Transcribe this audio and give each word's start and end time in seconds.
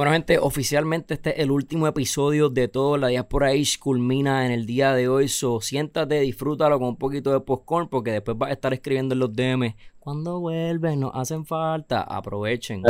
Bueno, 0.00 0.12
gente, 0.12 0.38
oficialmente 0.38 1.14
este 1.14 1.30
es 1.30 1.38
el 1.40 1.50
último 1.50 1.88
episodio 1.88 2.50
de 2.50 2.68
todo. 2.68 2.96
La 2.96 3.08
diáspora 3.08 3.48
Age 3.48 3.80
culmina 3.80 4.46
en 4.46 4.52
el 4.52 4.64
día 4.64 4.94
de 4.94 5.08
hoy. 5.08 5.26
So, 5.26 5.60
siéntate, 5.60 6.20
disfrútalo 6.20 6.78
con 6.78 6.90
un 6.90 6.96
poquito 6.96 7.32
de 7.32 7.40
popcorn 7.40 7.88
porque 7.88 8.12
después 8.12 8.38
vas 8.38 8.50
a 8.50 8.52
estar 8.52 8.72
escribiendo 8.72 9.14
en 9.14 9.18
los 9.18 9.32
DM. 9.32 9.74
Cuando 9.98 10.38
vuelven, 10.38 11.00
nos 11.00 11.10
hacen 11.16 11.44
falta. 11.44 12.02
Aprovechen. 12.02 12.84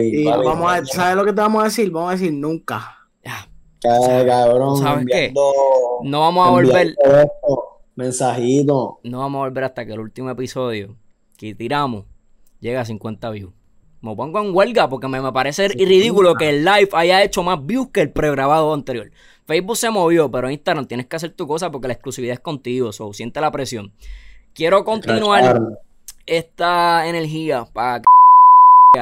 Y 0.00 0.24
vamos 0.24 0.72
a, 0.72 0.84
¿Sabes 0.84 1.16
lo 1.16 1.24
que 1.24 1.32
te 1.32 1.40
vamos 1.40 1.60
a 1.60 1.64
decir? 1.64 1.90
Vamos 1.90 2.10
a 2.10 2.12
decir 2.12 2.32
nunca. 2.32 2.98
Ya. 3.24 3.48
cabrón. 3.80 4.76
¿Sabes 4.76 5.06
qué? 5.10 5.34
No 6.04 6.20
vamos 6.20 6.46
a 6.46 6.50
volver. 6.50 6.94
Mensajito. 7.96 9.00
No 9.02 9.18
vamos 9.18 9.40
a 9.40 9.48
volver 9.48 9.64
hasta 9.64 9.84
que 9.84 9.92
el 9.92 9.98
último 9.98 10.30
episodio 10.30 10.94
que 11.36 11.52
tiramos 11.56 12.04
llega 12.60 12.80
a 12.80 12.84
50 12.84 13.28
views. 13.30 13.52
Me 14.02 14.14
pongo 14.16 14.40
en 14.40 14.54
huelga 14.54 14.88
porque 14.88 15.08
me, 15.08 15.32
parece 15.32 15.68
ridículo 15.68 16.34
que 16.34 16.48
el 16.48 16.64
live 16.64 16.88
haya 16.92 17.22
hecho 17.22 17.42
más 17.42 17.64
views 17.64 17.88
que 17.92 18.00
el 18.00 18.10
pregrabado 18.10 18.74
anterior. 18.74 19.10
Facebook 19.46 19.76
se 19.76 19.90
movió, 19.90 20.30
pero 20.30 20.50
Instagram 20.50 20.86
tienes 20.86 21.06
que 21.06 21.16
hacer 21.16 21.30
tu 21.30 21.46
cosa 21.46 21.70
porque 21.70 21.88
la 21.88 21.94
exclusividad 21.94 22.34
es 22.34 22.40
contigo, 22.40 22.92
so, 22.92 23.12
siente 23.12 23.40
la 23.40 23.50
presión. 23.50 23.92
Quiero 24.54 24.84
continuar 24.84 25.78
esta 26.26 27.06
energía 27.06 27.64
para 27.72 28.02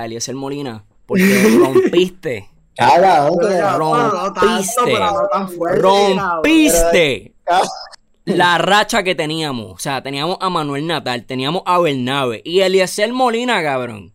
Eliezer 0.04 0.34
Molina, 0.34 0.84
porque 1.06 1.24
rompiste. 1.58 2.50
rompiste. 3.78 4.92
rompiste 5.80 7.32
la 8.24 8.58
racha 8.58 9.02
que 9.02 9.14
teníamos. 9.14 9.72
O 9.72 9.78
sea, 9.78 10.02
teníamos 10.02 10.36
a 10.40 10.50
Manuel 10.50 10.86
Natal, 10.86 11.24
teníamos 11.24 11.62
a 11.66 11.78
Bernabe 11.78 12.42
y 12.44 12.60
Eliezer 12.60 13.12
Molina, 13.12 13.62
cabrón. 13.62 14.12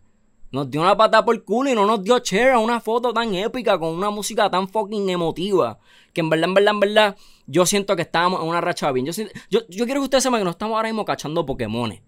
Nos 0.52 0.70
dio 0.70 0.80
una 0.80 0.96
patada 0.96 1.24
por 1.24 1.34
el 1.34 1.42
culo 1.42 1.70
y 1.70 1.74
no 1.74 1.86
nos 1.86 2.02
dio 2.02 2.18
share 2.18 2.52
a 2.52 2.58
una 2.58 2.80
foto 2.80 3.12
tan 3.12 3.34
épica 3.34 3.78
con 3.78 3.94
una 3.94 4.10
música 4.10 4.48
tan 4.50 4.68
fucking 4.68 5.10
emotiva. 5.10 5.78
Que 6.12 6.20
en 6.20 6.30
verdad, 6.30 6.48
en 6.48 6.54
verdad, 6.54 6.74
en 6.74 6.80
verdad, 6.80 7.16
yo 7.46 7.66
siento 7.66 7.96
que 7.96 8.02
estábamos 8.02 8.40
en 8.42 8.48
una 8.48 8.60
racha 8.60 8.90
bien. 8.92 9.06
Yo, 9.06 9.12
yo, 9.50 9.60
yo 9.68 9.84
quiero 9.84 10.00
que 10.00 10.04
ustedes 10.04 10.22
sepan 10.22 10.40
que 10.40 10.44
no 10.44 10.50
estamos 10.50 10.76
ahora 10.76 10.88
mismo 10.88 11.04
cachando 11.04 11.44
Pokémones 11.44 12.00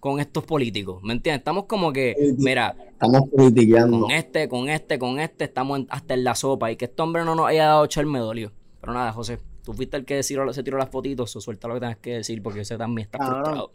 con 0.00 0.20
estos 0.20 0.44
políticos. 0.44 1.02
¿Me 1.02 1.14
entiendes? 1.14 1.40
Estamos 1.40 1.64
como 1.64 1.92
que, 1.92 2.14
mira, 2.36 2.76
estamos 2.90 3.22
politiqueando. 3.30 4.00
Con 4.00 4.10
este, 4.10 4.48
con 4.48 4.68
este, 4.68 4.98
con 4.98 5.18
este, 5.18 5.44
estamos 5.44 5.80
hasta 5.88 6.14
en 6.14 6.24
la 6.24 6.34
sopa. 6.34 6.70
Y 6.70 6.76
que 6.76 6.84
este 6.86 7.00
hombre 7.00 7.24
no 7.24 7.34
nos 7.34 7.46
haya 7.46 7.66
dado 7.68 7.86
share 7.86 8.06
me 8.06 8.18
dolió. 8.18 8.52
Pero 8.80 8.92
nada, 8.92 9.12
José, 9.12 9.38
tú 9.62 9.72
fuiste 9.72 9.96
el 9.96 10.04
que 10.04 10.22
se 10.22 10.34
tiró 10.62 10.76
las 10.76 10.90
fotitos, 10.90 11.34
o 11.34 11.40
suelta 11.40 11.68
lo 11.68 11.74
que 11.74 11.80
tengas 11.80 11.96
que 11.96 12.10
decir, 12.16 12.42
porque 12.42 12.60
ese 12.60 12.76
también 12.76 13.06
está 13.06 13.18
frustrado. 13.18 13.72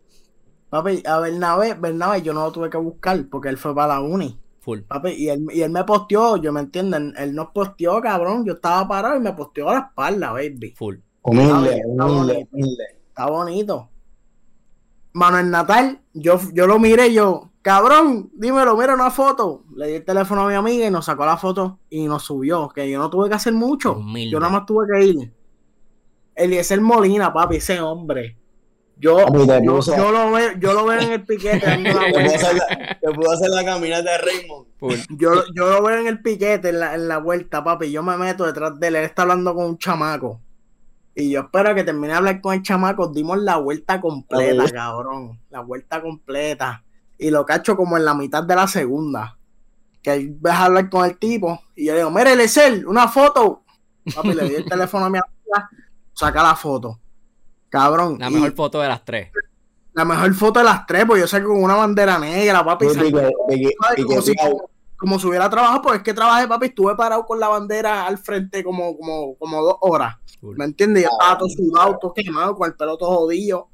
Papi, 0.69 1.01
a 1.05 1.19
Bernabe, 1.19 1.73
Bernabe 1.73 2.21
yo 2.21 2.33
no 2.33 2.43
lo 2.43 2.51
tuve 2.51 2.69
que 2.69 2.77
buscar 2.77 3.25
porque 3.29 3.49
él 3.49 3.57
fue 3.57 3.73
para 3.73 3.95
la 3.95 4.01
uni. 4.01 4.39
Full. 4.59 4.81
Papi, 4.81 5.11
y 5.11 5.29
él, 5.29 5.47
y 5.51 5.61
él 5.61 5.71
me 5.71 5.83
posteó, 5.83 6.37
yo 6.37 6.51
me 6.51 6.59
entienden, 6.59 7.13
él 7.17 7.33
nos 7.33 7.49
posteó, 7.49 7.99
cabrón, 8.01 8.45
yo 8.45 8.53
estaba 8.53 8.87
parado 8.87 9.17
y 9.17 9.19
me 9.19 9.33
posteó 9.33 9.69
a 9.69 9.73
la 9.73 9.79
espalda, 9.79 10.31
baby. 10.31 10.73
Full. 10.77 10.97
Humilde, 11.21 11.81
humilde, 11.85 12.47
humilde. 12.51 12.83
Está 13.09 13.29
bonito. 13.29 13.89
Manuel 15.13 15.49
Natal, 15.49 16.01
yo, 16.13 16.39
yo 16.53 16.67
lo 16.67 16.77
miré 16.77 17.11
yo, 17.13 17.49
cabrón, 17.63 18.29
dímelo, 18.33 18.77
mira 18.77 18.93
una 18.93 19.09
foto. 19.09 19.63
Le 19.75 19.87
di 19.87 19.93
el 19.95 20.05
teléfono 20.05 20.43
a 20.43 20.47
mi 20.47 20.53
amiga 20.53 20.85
y 20.85 20.91
nos 20.91 21.05
sacó 21.05 21.25
la 21.25 21.37
foto 21.37 21.79
y 21.89 22.05
nos 22.05 22.23
subió, 22.23 22.69
que 22.69 22.87
yo 22.89 22.99
no 22.99 23.09
tuve 23.09 23.27
que 23.27 23.35
hacer 23.35 23.53
mucho. 23.53 23.99
Yo 24.29 24.39
nada 24.39 24.51
más 24.51 24.65
tuve 24.67 24.85
que 24.91 25.05
ir. 25.05 25.33
Eliezer 26.35 26.79
Molina, 26.79 27.33
papi, 27.33 27.55
ese 27.55 27.81
hombre 27.81 28.38
yo, 28.99 29.25
yo, 29.27 30.11
lo 30.11 30.31
veo, 30.31 30.51
yo 30.59 30.73
lo 30.73 30.85
veo 30.85 30.99
en 30.99 31.11
el 31.13 31.25
piquete. 31.25 31.59
Te 33.01 33.11
puedo 33.13 33.31
hacer 33.31 33.49
la 33.49 33.63
caminata 33.63 34.11
de 34.11 34.17
Raymond. 34.17 34.67
Yo, 35.17 35.45
yo 35.55 35.69
lo 35.69 35.81
veo 35.83 35.99
en 35.99 36.07
el 36.07 36.21
piquete, 36.21 36.69
en 36.69 36.81
la, 36.81 36.95
en 36.95 37.07
la 37.07 37.17
vuelta, 37.17 37.63
papi. 37.63 37.91
Yo 37.91 38.03
me 38.03 38.17
meto 38.17 38.45
detrás 38.45 38.77
de 38.77 38.87
él. 38.87 38.95
Él 38.97 39.05
está 39.05 39.21
hablando 39.21 39.55
con 39.55 39.65
un 39.65 39.77
chamaco. 39.77 40.41
Y 41.15 41.29
yo 41.29 41.41
espero 41.41 41.73
que 41.75 41.85
termine 41.85 42.09
de 42.09 42.13
hablar 42.15 42.41
con 42.41 42.53
el 42.53 42.61
chamaco. 42.61 43.07
Dimos 43.07 43.39
la 43.39 43.55
vuelta 43.55 44.01
completa, 44.01 44.69
cabrón. 44.69 45.39
La 45.49 45.61
vuelta 45.61 46.01
completa. 46.01 46.83
Y 47.17 47.29
lo 47.29 47.45
cacho 47.45 47.77
como 47.77 47.95
en 47.95 48.03
la 48.03 48.13
mitad 48.13 48.43
de 48.43 48.55
la 48.55 48.67
segunda. 48.67 49.37
Que 50.01 50.29
vas 50.41 50.55
a 50.55 50.65
hablar 50.65 50.89
con 50.89 51.05
el 51.05 51.17
tipo. 51.17 51.61
Y 51.73 51.85
yo 51.85 51.93
le 51.93 51.99
digo, 51.99 52.11
mire, 52.11 52.33
él, 52.33 52.85
una 52.85 53.07
foto. 53.07 53.63
Papi, 54.13 54.33
le 54.33 54.49
di 54.49 54.55
el 54.55 54.65
teléfono 54.65 55.05
a 55.05 55.09
mi 55.09 55.19
amiga. 55.19 55.69
Saca 56.13 56.43
la 56.43 56.55
foto 56.55 56.99
Cabrón. 57.69 58.17
La 58.19 58.29
mejor 58.29 58.53
foto 58.53 58.81
de 58.81 58.87
las 58.87 59.05
tres. 59.05 59.31
La 59.93 60.05
mejor 60.05 60.33
foto 60.33 60.59
de 60.59 60.65
las 60.65 60.85
tres, 60.85 61.05
pues 61.05 61.21
yo 61.21 61.27
sé 61.27 61.39
que 61.39 61.45
con 61.45 61.63
una 61.63 61.75
bandera 61.75 62.19
negra, 62.19 62.63
papi. 62.63 62.87
como, 64.97 65.17
si, 65.17 65.27
hubiera 65.27 65.49
trabajado, 65.49 65.81
pues 65.81 65.97
es 65.97 66.03
que 66.03 66.13
trabajé, 66.13 66.47
papi, 66.47 66.67
estuve 66.67 66.95
parado 66.95 67.25
con 67.25 67.39
la 67.39 67.47
bandera 67.47 68.05
al 68.05 68.17
frente 68.17 68.63
como, 68.63 68.97
como, 68.97 69.35
como 69.35 69.61
dos 69.61 69.75
horas. 69.81 70.17
¿Me 70.41 70.65
entiendes? 70.65 71.03
Yo 71.03 71.09
estaba 71.11 71.37
todo 71.37 71.49
sudado, 71.49 71.97
todo 71.99 72.13
quemado, 72.13 72.55
con 72.55 72.67
el 72.67 72.75
pelo 72.75 72.97
todo 72.97 73.17
jodido. 73.17 73.69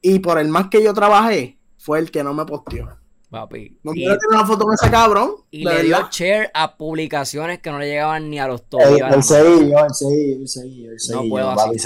Y 0.00 0.18
por 0.18 0.38
el 0.38 0.48
más 0.48 0.68
que 0.68 0.82
yo 0.82 0.92
trabajé, 0.94 1.58
fue 1.78 1.98
el 1.98 2.10
que 2.10 2.24
no 2.24 2.34
me 2.34 2.44
posteó. 2.44 2.96
Papi. 3.36 3.78
No 3.82 3.92
quiero 3.92 4.16
tener 4.16 4.38
una 4.38 4.46
foto 4.46 4.64
con 4.64 4.74
ese 4.74 4.90
cabrón. 4.90 5.32
Y 5.50 5.64
le 5.64 5.82
dio 5.82 5.96
share 6.10 6.50
a 6.54 6.76
publicaciones 6.76 7.60
que 7.60 7.70
no 7.70 7.78
le 7.78 7.86
llegaban 7.86 8.30
ni 8.30 8.38
a 8.38 8.46
los 8.46 8.62
tobillos. 8.64 9.08
El, 9.08 9.14
el 9.14 9.22
seguillo, 9.22 9.84
el 9.84 9.94
seguillo, 9.94 10.40
el 10.40 10.48
seguillo, 10.48 10.92
el 10.92 11.00
seguillo. 11.00 11.22
No 11.22 11.28
puedo 11.28 11.54
papi, 11.54 11.76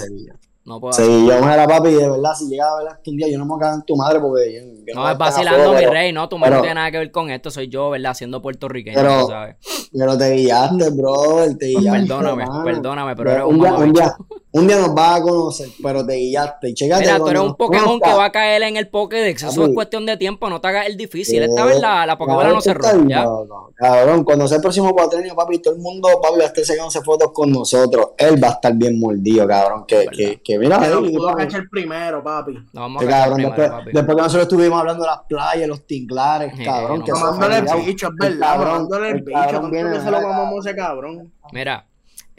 no 0.63 0.79
puedo 0.79 0.93
sí, 0.93 1.03
yo 1.03 1.45
me 1.45 1.53
era 1.53 1.67
papi, 1.67 1.91
de 1.91 2.09
verdad, 2.09 2.33
si 2.39 2.47
llegaba 2.47 2.79
a 2.79 2.85
ver 2.85 2.93
un 3.07 3.17
día, 3.17 3.29
yo 3.29 3.39
no 3.39 3.47
me 3.47 3.55
voy 3.55 3.65
a 3.65 3.75
en 3.75 3.83
tu 3.83 3.97
madre 3.97 4.21
porque 4.21 4.55
yo, 4.87 4.95
no, 4.95 5.11
es 5.11 5.19
vacilando, 5.19 5.73
mi 5.73 5.87
rey, 5.87 6.13
no, 6.13 6.29
tu 6.29 6.39
madre 6.39 6.57
no 6.57 6.61
tiene 6.61 6.75
nada 6.75 6.91
que 6.91 6.99
ver 6.99 7.11
con 7.11 7.31
esto, 7.31 7.51
soy 7.51 7.69
yo, 7.69 7.91
¿verdad? 7.91 8.15
Siendo 8.15 8.41
puertorriqueño, 8.43 8.95
pero, 8.95 9.27
¿sabes? 9.27 9.57
Pero 9.93 10.19
te 10.19 10.31
guiaste, 10.33 10.91
bro, 10.91 11.47
te 11.59 11.67
guiaste. 11.77 12.07
Perdóname, 12.07 12.45
perdóname, 12.65 13.17
pero, 13.17 13.31
eres 13.31 13.45
un, 13.47 13.59
día, 13.59 13.75
un, 13.75 13.93
día, 13.93 14.17
un 14.53 14.67
día 14.67 14.79
nos 14.79 14.95
vas 14.95 15.21
a 15.21 15.23
conocer, 15.23 15.69
pero 15.81 16.05
te 16.05 16.17
guiaste. 16.17 16.71
Y 16.71 16.75
Mira, 16.83 17.19
tú 17.19 17.29
eres 17.29 17.43
un 17.43 17.55
Pokémon 17.55 18.01
que 18.01 18.13
va 18.13 18.25
a 18.27 18.33
caer 18.33 18.63
en 18.63 18.77
el 18.77 18.89
Pokédex, 18.89 19.45
eso 19.45 19.67
es 19.67 19.75
cuestión 19.75 20.07
de 20.07 20.17
tiempo, 20.17 20.51
no 20.51 20.61
te 20.61 20.69
hagas 20.69 20.87
el 20.89 20.97
difícil. 20.97 21.43
Esta 21.43 21.65
vez 21.65 21.81
la, 21.81 22.05
la 22.05 22.19
Pokébola 22.19 22.49
no 22.49 22.61
cerró, 22.61 22.83
¿ya? 23.07 23.23
No, 23.25 23.45
no, 23.45 23.71
cabrón, 23.77 24.25
cuando 24.25 24.49
sea 24.49 24.57
el 24.57 24.63
próximo 24.63 24.93
cuatrenio, 24.93 25.37
papi, 25.37 25.59
todo 25.59 25.75
el 25.75 25.81
mundo, 25.81 26.09
papi, 26.21 26.39
va 26.39 26.45
a 26.45 26.47
estar 26.49 26.65
sacándose 26.65 27.01
fotos 27.03 27.31
con 27.33 27.51
nosotros. 27.51 28.09
Él 28.19 28.43
va 28.43 28.49
a 28.49 28.53
estar 28.53 28.75
bien 28.75 28.99
mordido, 28.99 29.47
cabrón, 29.47 29.85
que, 29.87 30.09
que, 30.13 30.41
que 30.43 30.59
mira, 30.59 30.81
el 30.85 31.69
primero, 31.69 32.23
papi. 32.23 32.55
No, 32.73 32.81
vamos 32.81 33.05
a 33.05 33.07
cabrón, 33.07 33.35
primero, 33.35 33.57
después, 33.57 33.71
papi. 33.71 33.91
después 33.93 34.17
que 34.17 34.23
nosotros 34.23 34.43
estuvimos 34.43 34.81
hablando 34.81 35.05
de 35.05 35.11
las 35.11 35.21
playas, 35.29 35.69
los 35.69 35.87
tinglares, 35.87 36.53
cabrón. 36.65 37.05
que 37.05 37.13
mamándole 37.13 37.59
el 37.59 37.87
bicho, 37.87 38.09
es 38.09 38.15
verdad. 38.17 38.59
Mamándole 38.59 39.11
el 39.11 39.23
bicho. 39.23 39.71
que 39.71 40.01
se 40.01 40.11
lo 40.11 40.21
mamamos 40.21 40.67
ese 40.67 40.75
cabrón? 40.75 41.33
Mira, 41.53 41.87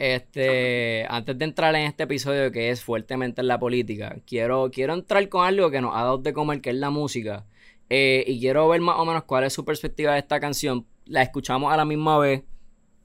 este, 0.02 1.06
antes 1.08 1.38
de 1.38 1.44
entrar 1.44 1.76
en 1.76 1.82
este 1.82 2.02
episodio 2.02 2.50
que 2.50 2.70
es 2.70 2.82
fuertemente 2.82 3.40
en 3.40 3.46
la 3.46 3.60
política, 3.60 4.16
quiero, 4.26 4.68
quiero 4.72 4.94
entrar 4.94 5.28
con 5.28 5.46
algo 5.46 5.70
que 5.70 5.80
nos 5.80 5.94
ha 5.94 6.00
dado 6.00 6.18
de 6.18 6.32
comer, 6.32 6.60
que 6.60 6.70
es 6.70 6.76
la 6.76 6.90
música. 6.90 7.46
Eh, 7.88 8.24
y 8.26 8.40
quiero 8.40 8.68
ver 8.68 8.80
más 8.80 8.98
o 8.98 9.04
menos 9.04 9.22
cuál 9.22 9.44
es 9.44 9.52
su 9.52 9.64
perspectiva 9.64 10.14
de 10.14 10.18
esta 10.18 10.40
canción. 10.40 10.86
La 11.04 11.22
escuchamos 11.22 11.72
a 11.72 11.76
la 11.76 11.84
misma 11.84 12.18
vez 12.18 12.42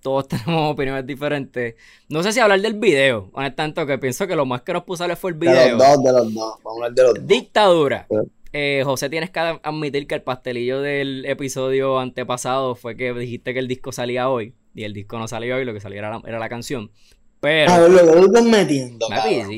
todos 0.01 0.27
tenemos 0.29 0.71
opiniones 0.71 1.05
diferentes. 1.05 1.75
No 2.09 2.23
sé 2.23 2.31
si 2.31 2.39
hablar 2.39 2.61
del 2.61 2.73
video, 2.73 3.29
honestamente, 3.33 3.85
que 3.85 3.97
pienso 3.99 4.25
que 4.25 4.35
lo 4.35 4.47
más 4.47 4.63
que 4.63 4.73
nos 4.73 4.83
puso 4.83 5.05
fue 5.17 5.31
el 5.31 5.37
video. 5.37 5.53
De 5.53 5.69
los 5.71 5.77
dos, 5.77 6.03
de 6.03 6.11
los 6.13 6.33
dos. 6.33 6.53
Vamos 6.63 6.65
a 6.65 6.85
hablar 6.85 6.93
de 6.93 7.03
los 7.03 7.13
dos. 7.13 7.27
Dictadura. 7.27 8.07
Eh, 8.53 8.81
José, 8.83 9.07
tienes 9.09 9.29
que 9.29 9.39
admitir 9.39 10.07
que 10.07 10.15
el 10.15 10.23
pastelillo 10.23 10.81
del 10.81 11.25
episodio 11.25 11.99
antepasado 11.99 12.73
fue 12.73 12.95
que 12.95 13.13
dijiste 13.13 13.53
que 13.53 13.59
el 13.59 13.67
disco 13.67 13.91
salía 13.91 14.29
hoy. 14.29 14.55
Y 14.77 14.83
el 14.83 14.93
disco 14.93 15.17
no 15.17 15.27
salió 15.27 15.55
hoy, 15.55 15.65
lo 15.65 15.73
que 15.73 15.79
salía 15.79 16.21
era 16.23 16.39
la, 16.39 16.49
canción. 16.49 16.91
Pero. 17.39 17.71
A 17.71 17.79
ver, 17.79 17.89
lo 17.89 18.43
metiendo. 18.43 19.07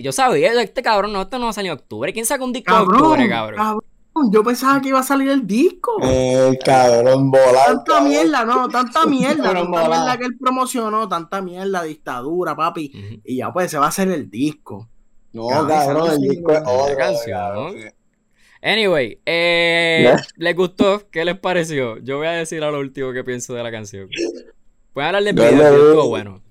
yo 0.02 0.14
sabía, 0.14 0.62
este 0.62 0.82
cabrón, 0.82 1.12
no, 1.12 1.24
esto 1.24 1.38
no 1.38 1.52
salió 1.52 1.74
en 1.74 1.78
octubre. 1.78 2.14
¿Quién 2.14 2.26
saca 2.26 2.42
un 2.42 2.54
disco 2.54 2.74
en 2.74 2.82
octubre, 2.84 3.28
cabrón? 3.28 3.82
Yo 4.32 4.44
pensaba 4.46 4.80
que 4.80 4.88
iba 4.90 5.00
a 5.00 5.04
salir 5.04 5.30
el 5.30 5.46
disco. 5.46 5.98
El 6.02 6.58
cabrón 6.60 7.30
volando. 7.32 7.84
Tanta 7.84 8.02
mierda, 8.02 8.46
no, 8.46 8.70
tanta 8.70 9.06
mierda. 9.08 9.44
tanta 9.44 9.66
mierda 9.66 10.18
que 10.18 10.24
él 10.24 10.38
promocionó, 10.40 11.10
tanta 11.10 11.42
mierda, 11.42 11.84
dictadura, 11.84 12.56
papi. 12.56 13.22
Y 13.26 13.36
ya 13.38 13.52
pues 13.52 13.72
se 13.72 13.78
va 13.78 13.88
a 13.88 13.90
hacer 13.90 14.10
el 14.10 14.30
disco. 14.30 14.88
No, 15.34 15.48
cabrón, 15.68 16.12
el 16.12 16.22
disco 16.22 16.54
es 16.54 16.62
otra 16.66 16.96
canción. 16.96 17.76
Anyway, 18.62 19.20
eh, 19.26 20.16
¿les 20.38 20.56
gustó? 20.56 21.10
¿Qué 21.10 21.26
les 21.26 21.38
pareció? 21.38 21.98
Yo 21.98 22.20
voy 22.20 22.28
a 22.28 22.32
decir 22.32 22.64
a 22.64 22.72
lo 22.72 22.80
último 22.80 23.12
que 23.12 23.26
pienso 23.26 23.54
de 23.54 23.64
la 23.64 23.72
canción. 23.72 24.10
Pueden 24.94 25.16
hablar 25.16 25.24
de 25.24 25.52
video, 25.52 26.08
bueno. 26.08 26.42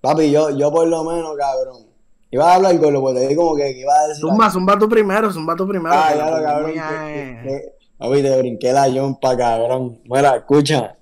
Papi, 0.00 0.30
yo, 0.30 0.50
yo 0.50 0.70
por 0.70 0.86
lo 0.86 1.04
menos, 1.04 1.36
cabrón 1.36 1.88
Iba 2.30 2.52
a 2.52 2.54
hablar 2.56 2.78
con 2.78 2.92
lo 2.92 3.06
que 3.06 3.14
te 3.14 3.28
di 3.28 3.34
como 3.34 3.56
que, 3.56 3.70
iba 3.70 3.92
a 3.92 4.08
decir. 4.08 4.20
Zumba, 4.20 4.50
zumba 4.50 4.78
tú 4.78 4.88
primero, 4.88 5.32
zumba 5.32 5.56
tú 5.56 5.66
primero. 5.66 5.94
Ah, 5.94 6.14
lo 6.14 6.42
cabrón. 6.42 6.72
Papi, 7.96 8.22
te 8.22 8.38
brinqué 8.38 8.72
la 8.72 8.88
yompa, 8.88 9.36
cabrón. 9.36 10.00
Bueno, 10.06 10.34
escucha. 10.34 10.98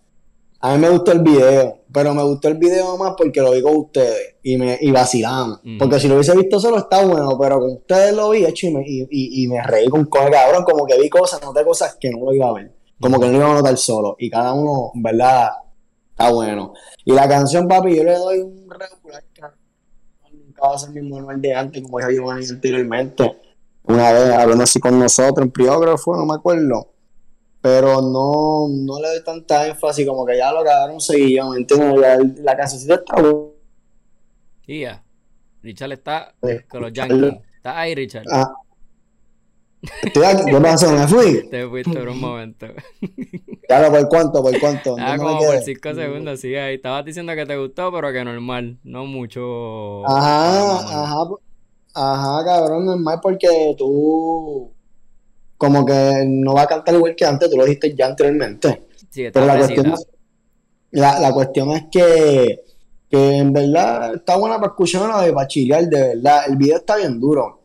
A 0.61 0.73
mí 0.73 0.79
me 0.79 0.89
gustó 0.89 1.13
el 1.13 1.21
video, 1.21 1.81
pero 1.93 2.15
me 2.15 2.23
gustó 2.23 2.49
el 2.49 2.55
video 2.55 2.97
más 2.97 3.15
porque 3.17 3.41
lo 3.41 3.53
vi 3.53 3.61
con 3.61 3.77
ustedes 3.77 4.37
y 4.43 4.57
me 4.57 4.79
y 4.81 4.91
vacilamos. 4.91 5.61
Porque 5.79 6.01
si 6.01 6.09
lo 6.09 6.15
hubiese 6.15 6.37
visto 6.37 6.59
solo 6.61 6.79
está 6.79 7.05
bueno, 7.05 7.37
pero 7.39 7.59
con 7.59 7.73
ustedes 7.73 8.15
lo 8.15 8.31
vi 8.31 8.45
hecho 8.45 8.69
y 8.69 8.75
me, 8.75 8.83
y, 8.87 9.07
y, 9.11 9.49
me 9.49 9.63
reí 9.63 9.89
con 9.89 10.07
cosas, 10.07 10.31
cabrón. 10.31 10.65
Como 10.65 10.87
que 10.87 10.99
vi 10.99 11.11
cosas, 11.11 11.43
noté 11.43 11.65
cosas 11.65 11.97
que 12.01 12.11
no 12.11 12.25
lo 12.25 12.33
iba 12.33 12.49
a 12.49 12.53
ver. 12.53 12.73
Como 13.01 13.21
que 13.21 13.27
no 13.27 13.37
iba 13.37 13.51
a 13.51 13.55
notar 13.55 13.77
solo. 13.77 14.17
Y 14.19 14.31
cada 14.31 14.55
uno, 14.55 14.93
en 14.95 15.03
verdad, 15.03 15.51
está 16.17 16.31
bueno. 16.31 16.73
Y 17.05 17.13
la 17.13 17.29
canción, 17.29 17.69
papi, 17.69 17.95
yo 17.95 18.05
le 18.05 18.15
doy 18.15 18.39
un 18.39 18.69
regular 18.71 19.23
Nunca 20.33 20.69
va 20.69 20.75
a 20.75 20.79
ser 20.79 20.91
mi 20.91 21.03
manual 21.03 21.41
de 21.41 21.55
antes, 21.55 21.83
como 21.83 22.01
ya 22.01 22.09
digo 22.09 22.31
anteriormente. 22.31 23.37
Una 23.83 24.13
vez 24.13 24.33
hablando 24.33 24.65
así 24.65 24.81
con 24.81 24.99
nosotros, 24.99 25.45
en 25.45 25.53
priógrafo, 25.53 26.17
no 26.17 26.25
me 26.25 26.35
acuerdo. 26.35 26.93
Pero 27.61 28.01
no, 28.01 28.67
no 28.69 29.01
le 29.01 29.09
doy 29.09 29.25
tanta 29.25 29.67
énfasis, 29.67 30.07
como 30.07 30.25
que 30.25 30.39
ya 30.39 30.53
lo 30.53 30.63
quedaron 30.63 31.01
seguido, 31.01 31.51
¿me 31.51 31.59
entiendes? 31.59 31.99
La, 31.99 32.19
la 32.43 32.57
cancioncita 32.57 32.95
está 32.95 33.21
buena. 33.21 33.51
Yeah. 34.67 35.05
Richard 35.63 35.93
está 35.93 36.35
con 36.69 36.83
los 36.83 36.93
Yankees. 36.93 37.35
Está 37.57 37.79
ahí, 37.79 37.95
Richard. 37.95 38.25
Ah. 38.33 38.53
Aquí. 40.03 40.45
¿Qué 40.51 40.61
pasó? 40.61 40.93
¿Me 40.93 41.07
fui? 41.07 41.49
Te 41.49 41.67
fuiste 41.69 41.99
por 41.99 42.09
un 42.09 42.21
momento. 42.21 42.67
Claro, 43.67 43.91
¿por 43.91 44.09
cuánto? 44.09 44.43
¿Por 44.45 44.61
cuánto? 44.61 44.95
Ah, 44.97 45.17
como 45.19 45.39
por 45.39 45.59
5 45.61 45.95
segundos, 45.95 46.39
sí. 46.39 46.55
Ahí 46.55 46.77
estabas 46.77 47.05
diciendo 47.05 47.35
que 47.35 47.45
te 47.47 47.57
gustó, 47.57 47.91
pero 47.91 48.13
que 48.13 48.25
normal. 48.25 48.79
No 48.85 49.07
mucho. 49.07 50.07
Ajá, 50.07 51.03
ajá. 51.03 51.25
Ajá, 51.93 52.45
cabrón, 52.45 52.87
normal 52.87 53.19
porque 53.21 53.75
tú. 53.77 54.71
Como 55.57 55.85
que 55.85 56.25
no 56.29 56.55
va 56.55 56.63
a 56.63 56.67
cantar 56.67 56.95
igual 56.95 57.17
que 57.17 57.25
antes, 57.25 57.51
tú 57.51 57.57
lo 57.57 57.65
dijiste 57.65 57.93
ya 57.97 58.07
anteriormente. 58.07 58.87
Sí, 59.11 59.25
pero 59.33 59.47
la 59.47 59.59
cuestión, 59.59 59.87
es, 59.95 60.07
la, 60.93 61.19
la 61.19 61.33
cuestión 61.33 61.71
es 61.73 61.87
que 61.91 62.61
que 63.11 63.37
en 63.37 63.53
verdad 63.53 64.15
está 64.15 64.37
buena 64.37 64.57
para 64.57 64.69
escucharla 64.69 65.23
de 65.23 65.33
para 65.33 65.49
de 65.49 66.15
verdad. 66.15 66.41
El 66.49 66.57
video 66.57 66.77
está 66.77 66.97
bien 66.97 67.21
duro. 67.21 67.61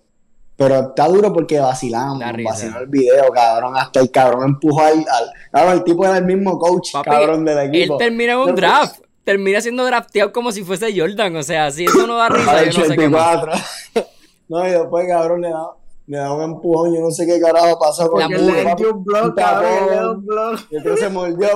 Pero 0.61 0.79
está 0.79 1.07
duro 1.07 1.33
porque 1.33 1.59
vacilamos, 1.59 2.19
vacilamos 2.19 2.81
el 2.83 2.87
video, 2.87 3.31
cabrón. 3.33 3.75
Hasta 3.75 3.99
el 3.99 4.11
cabrón 4.11 4.43
empujó 4.43 4.81
al, 4.81 5.03
al 5.51 5.73
el 5.73 5.83
tipo 5.83 6.05
era 6.05 6.17
el 6.17 6.25
mismo 6.25 6.59
coach, 6.59 6.91
cabrón, 7.03 7.43
del 7.43 7.57
equipo. 7.73 7.93
Él 7.95 7.97
termina 7.97 8.33
en 8.33 8.39
un 8.39 8.53
draft. 8.53 8.99
Termina 9.23 9.59
siendo 9.59 9.83
drafteado 9.85 10.31
como 10.31 10.51
si 10.51 10.63
fuese 10.63 10.95
Jordan. 10.95 11.35
O 11.35 11.41
sea, 11.41 11.71
si 11.71 11.85
eso 11.85 12.05
no 12.05 12.17
da 12.17 12.29
risa, 12.29 12.65
yo 12.65 12.79
no 12.79 12.85
sé 12.85 12.95
qué 12.95 13.09
más. 13.09 13.43
no, 14.49 14.67
y 14.67 14.69
después, 14.69 15.07
cabrón, 15.07 15.41
le 15.41 15.49
da 15.49 15.71
me 16.11 16.17
da 16.17 16.33
un 16.33 16.43
empujón, 16.43 16.93
yo 16.93 16.99
no 16.99 17.09
sé 17.09 17.25
qué 17.25 17.39
carajo 17.39 17.79
pasó 17.79 18.11
con 18.11 18.19
la 18.19 18.27
le 18.27 18.75
dio 18.75 18.93
un 18.93 19.03
blog, 19.03 19.33
cabrón, 19.35 20.25
Y 20.69 20.75
entonces 20.75 21.05
se 21.05 21.09
mordió. 21.09 21.47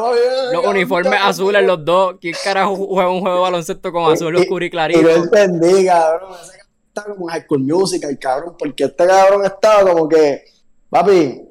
Los 0.54 0.66
uniformes 0.66 1.20
azules, 1.22 1.64
los 1.64 1.84
dos. 1.84 2.16
¿Quién 2.22 2.36
carajo 2.42 2.76
juega 2.76 3.10
un 3.10 3.20
juego 3.20 3.36
de 3.36 3.42
baloncesto 3.42 3.92
con 3.92 4.12
azul 4.12 4.36
oscuro 4.36 4.64
y 4.64 4.70
clarito? 4.70 5.02
Y 5.02 5.04
no 5.04 5.10
entendí, 5.10 5.86
cabrón. 5.86 6.32
Ese 6.42 6.65
está 6.96 7.12
como 7.12 7.30
en 7.30 7.34
High 7.34 7.44
School 7.44 7.60
Musical, 7.62 8.18
cabrón, 8.20 8.56
porque 8.58 8.86
este 8.86 9.06
cabrón 9.06 9.46
estaba 9.46 9.92
como 9.92 10.08
que, 10.08 10.44
papi, 10.90 11.42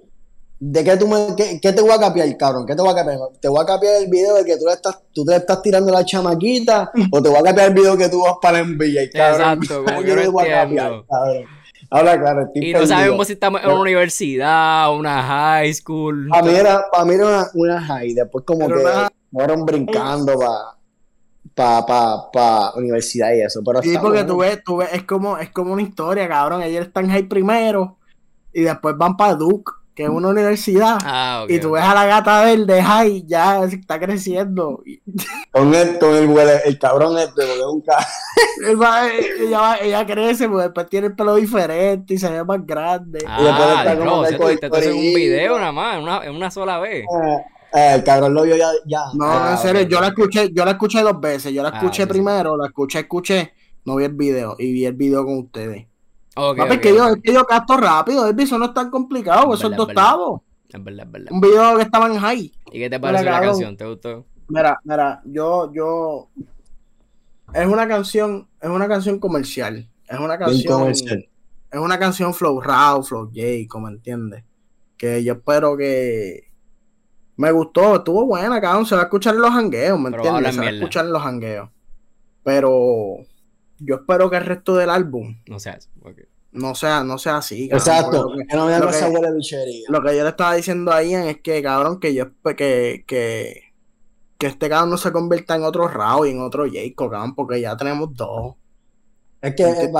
¿de 0.58 0.84
qué 0.84 0.96
tú 0.96 1.06
me, 1.06 1.36
qué, 1.36 1.60
qué 1.60 1.72
te 1.72 1.82
voy 1.82 1.90
a 1.90 1.98
capiar, 1.98 2.36
cabrón? 2.36 2.66
¿Qué 2.66 2.74
te 2.74 2.80
voy 2.80 2.90
a 2.90 2.94
capiar? 2.94 3.18
¿Te 3.40 3.48
voy 3.48 3.62
a 3.62 3.66
capiar 3.66 4.02
el 4.02 4.08
video 4.08 4.34
de 4.36 4.44
que 4.44 4.56
tú 4.56 4.64
le 4.66 4.72
estás, 4.72 4.98
tú 5.12 5.24
te 5.24 5.36
estás 5.36 5.60
tirando 5.62 5.92
la 5.92 6.04
chamaquita? 6.04 6.90
¿O 7.10 7.22
te 7.22 7.28
voy 7.28 7.38
a 7.38 7.42
capiar 7.42 7.68
el 7.68 7.74
video 7.74 7.96
que 7.96 8.08
tú 8.08 8.22
vas 8.22 8.36
para 8.40 8.60
el 8.60 8.76
NBA, 8.76 9.10
cabrón? 9.12 9.62
Exacto, 9.62 9.84
como 9.84 10.02
yo 10.06 10.16
no 10.16 10.22
entiendo. 10.22 11.06
cabrón. 11.08 11.46
Habla 11.90 12.18
claro, 12.18 12.50
Y 12.54 12.72
no 12.72 12.86
sabemos 12.86 13.26
si 13.26 13.34
estamos 13.34 13.60
en 13.62 13.68
una 13.68 13.80
universidad, 13.80 14.92
una 14.96 15.22
high 15.22 15.72
school. 15.74 16.28
Para 16.28 16.42
mí 16.42 16.54
era, 16.54 16.90
para 16.90 17.04
mí 17.04 17.14
era 17.14 17.50
una, 17.52 17.80
high, 17.80 18.14
después 18.14 18.44
como 18.44 18.66
que 18.66 18.74
fueron 19.30 19.64
brincando 19.64 20.36
para 20.38 20.74
pa, 21.54 21.84
pa, 21.84 22.30
pa, 22.32 22.72
universidad 22.76 23.34
y 23.34 23.42
eso. 23.42 23.60
Pero 23.64 23.82
sí, 23.82 23.96
porque 24.00 24.24
tú 24.24 24.38
ves, 24.38 24.62
tú 24.64 24.78
ves, 24.78 24.88
es 24.92 25.04
como, 25.04 25.38
es 25.38 25.50
como 25.50 25.72
una 25.72 25.82
historia, 25.82 26.28
cabrón. 26.28 26.62
Ellos 26.62 26.86
están 26.86 27.08
high 27.08 27.28
primero 27.28 27.96
y 28.52 28.62
después 28.62 28.96
van 28.96 29.16
para 29.16 29.34
Duke 29.34 29.72
que 29.94 30.02
es 30.02 30.08
una 30.08 30.28
universidad. 30.28 30.98
Ah, 31.04 31.44
y 31.48 31.60
tú 31.60 31.72
ves 31.72 31.84
a 31.84 31.94
la 31.94 32.04
gata 32.04 32.42
verde, 32.42 32.82
ay, 32.84 33.24
ya 33.26 33.64
está 33.64 34.00
creciendo. 34.00 34.82
Con 35.52 35.72
el, 35.72 35.98
con 35.98 36.16
el, 36.16 36.48
el, 36.64 36.78
cabrón 36.78 37.16
este, 37.16 37.46
porque 37.46 37.60
es 37.60 37.66
un 37.66 37.84
ella, 39.46 39.76
ella 39.80 40.06
crece, 40.06 40.48
porque 40.48 40.64
después 40.64 40.88
tiene 40.88 41.06
el 41.08 41.14
pelo 41.14 41.36
diferente 41.36 42.14
y 42.14 42.18
se 42.18 42.28
ve 42.28 42.42
más 42.42 42.66
grande. 42.66 43.24
Ah, 43.26 43.40
y 43.40 43.44
después 43.44 44.54
está 44.54 44.68
como 44.68 44.80
te, 44.80 44.92
un 44.92 45.14
video 45.14 45.58
nada 45.58 45.72
más, 45.72 45.96
en 45.96 46.02
una, 46.02 46.24
en 46.24 46.34
una 46.34 46.50
sola 46.50 46.78
vez. 46.80 47.04
Eh, 47.04 47.44
eh, 47.74 47.94
el 47.96 48.04
cabrón 48.04 48.34
lo 48.34 48.42
vio 48.42 48.56
ya. 48.56 48.68
ya. 48.86 49.00
No, 49.14 49.24
en 49.26 49.54
ah, 49.54 49.56
serio, 49.56 49.82
yo 49.82 50.00
la 50.00 50.08
escuché, 50.08 50.50
yo 50.52 50.64
la 50.64 50.72
escuché 50.72 51.02
dos 51.02 51.20
veces. 51.20 51.52
Yo 51.52 51.62
la 51.62 51.70
ah, 51.70 51.78
escuché 51.78 52.06
primero, 52.06 52.56
la 52.56 52.66
escuché, 52.66 53.00
escuché, 53.00 53.52
no 53.84 53.96
vi 53.96 54.04
el 54.04 54.14
video, 54.14 54.56
y 54.58 54.72
vi 54.72 54.86
el 54.86 54.94
video 54.94 55.24
con 55.24 55.38
ustedes. 55.38 55.86
Okay, 56.36 56.64
es, 56.68 56.78
que 56.80 56.94
yo, 56.94 57.08
es 57.08 57.22
que 57.22 57.32
yo 57.32 57.44
capto 57.44 57.76
rápido, 57.76 58.28
eso 58.28 58.58
no 58.58 58.66
es 58.66 58.74
tan 58.74 58.90
complicado, 58.90 59.54
eso 59.54 59.70
es 59.70 59.78
octavo. 59.78 60.42
Es 60.68 60.82
verdad, 60.82 61.06
es 61.06 61.12
verdad. 61.12 61.32
Un 61.32 61.40
video 61.40 61.76
que 61.76 61.82
estaba 61.82 62.06
en 62.06 62.16
high. 62.16 62.52
¿Y 62.72 62.78
qué 62.78 62.90
te 62.90 62.98
pareció 62.98 63.30
la 63.30 63.40
canción? 63.40 63.76
¿Te 63.76 63.86
gustó? 63.86 64.26
Mira, 64.48 64.80
mira, 64.84 65.22
yo, 65.24 65.72
yo. 65.72 66.28
Es 67.52 67.66
una 67.66 67.86
canción, 67.86 68.48
es 68.60 68.68
una 68.68 68.88
canción 68.88 69.18
comercial. 69.18 69.88
Es 70.08 70.18
una 70.18 70.38
canción. 70.38 70.90
Es 70.90 71.80
una 71.80 71.98
canción 71.98 72.34
Flow 72.34 72.60
Raw, 72.60 73.02
Flow 73.02 73.26
J, 73.34 73.66
como 73.68 73.88
entiendes. 73.88 74.44
Que 74.96 75.22
yo 75.22 75.34
espero 75.34 75.76
que. 75.76 76.52
Me 77.36 77.50
gustó, 77.50 77.96
estuvo 77.96 78.26
buena, 78.26 78.60
cabrón. 78.60 78.86
Se 78.86 78.94
va 78.94 79.02
a 79.02 79.04
escuchar 79.04 79.34
en 79.34 79.40
los 79.40 79.50
hangueos, 79.50 79.98
¿me 79.98 80.10
entiendes? 80.10 80.54
Se 80.54 80.60
va 80.60 80.66
a 80.66 80.70
escuchar 80.70 81.06
en 81.06 81.12
los 81.12 81.22
hangueos. 81.22 81.68
Pero 82.42 83.16
yo 83.78 83.96
espero 83.96 84.30
que 84.30 84.36
el 84.36 84.44
resto 84.44 84.76
del 84.76 84.90
álbum 84.90 85.36
no 85.46 85.58
sea, 85.58 85.78
no 86.52 86.74
sea, 86.74 87.02
no 87.02 87.18
sea 87.18 87.38
así. 87.38 87.68
Exacto, 87.72 88.30
lo 88.30 88.36
que, 88.36 88.44
lo 89.88 90.02
que 90.02 90.16
yo 90.16 90.22
le 90.22 90.28
estaba 90.28 90.54
diciendo 90.54 90.92
a 90.92 91.02
Ian 91.02 91.24
es 91.24 91.40
que, 91.40 91.62
cabrón, 91.62 91.98
que 91.98 92.14
yo 92.14 92.26
que, 92.56 93.04
que, 93.06 93.72
que 94.38 94.46
este 94.46 94.68
cabrón 94.68 94.90
no 94.90 94.96
se 94.96 95.10
convierta 95.10 95.56
en 95.56 95.64
otro 95.64 95.88
Raúl 95.88 96.28
y 96.28 96.30
en 96.30 96.40
otro 96.40 96.66
Jacob, 96.70 97.10
cabrón, 97.10 97.34
porque 97.34 97.60
ya 97.60 97.76
tenemos 97.76 98.14
dos. 98.14 98.54
Es 99.40 99.54
que, 99.54 99.68
es 99.68 99.90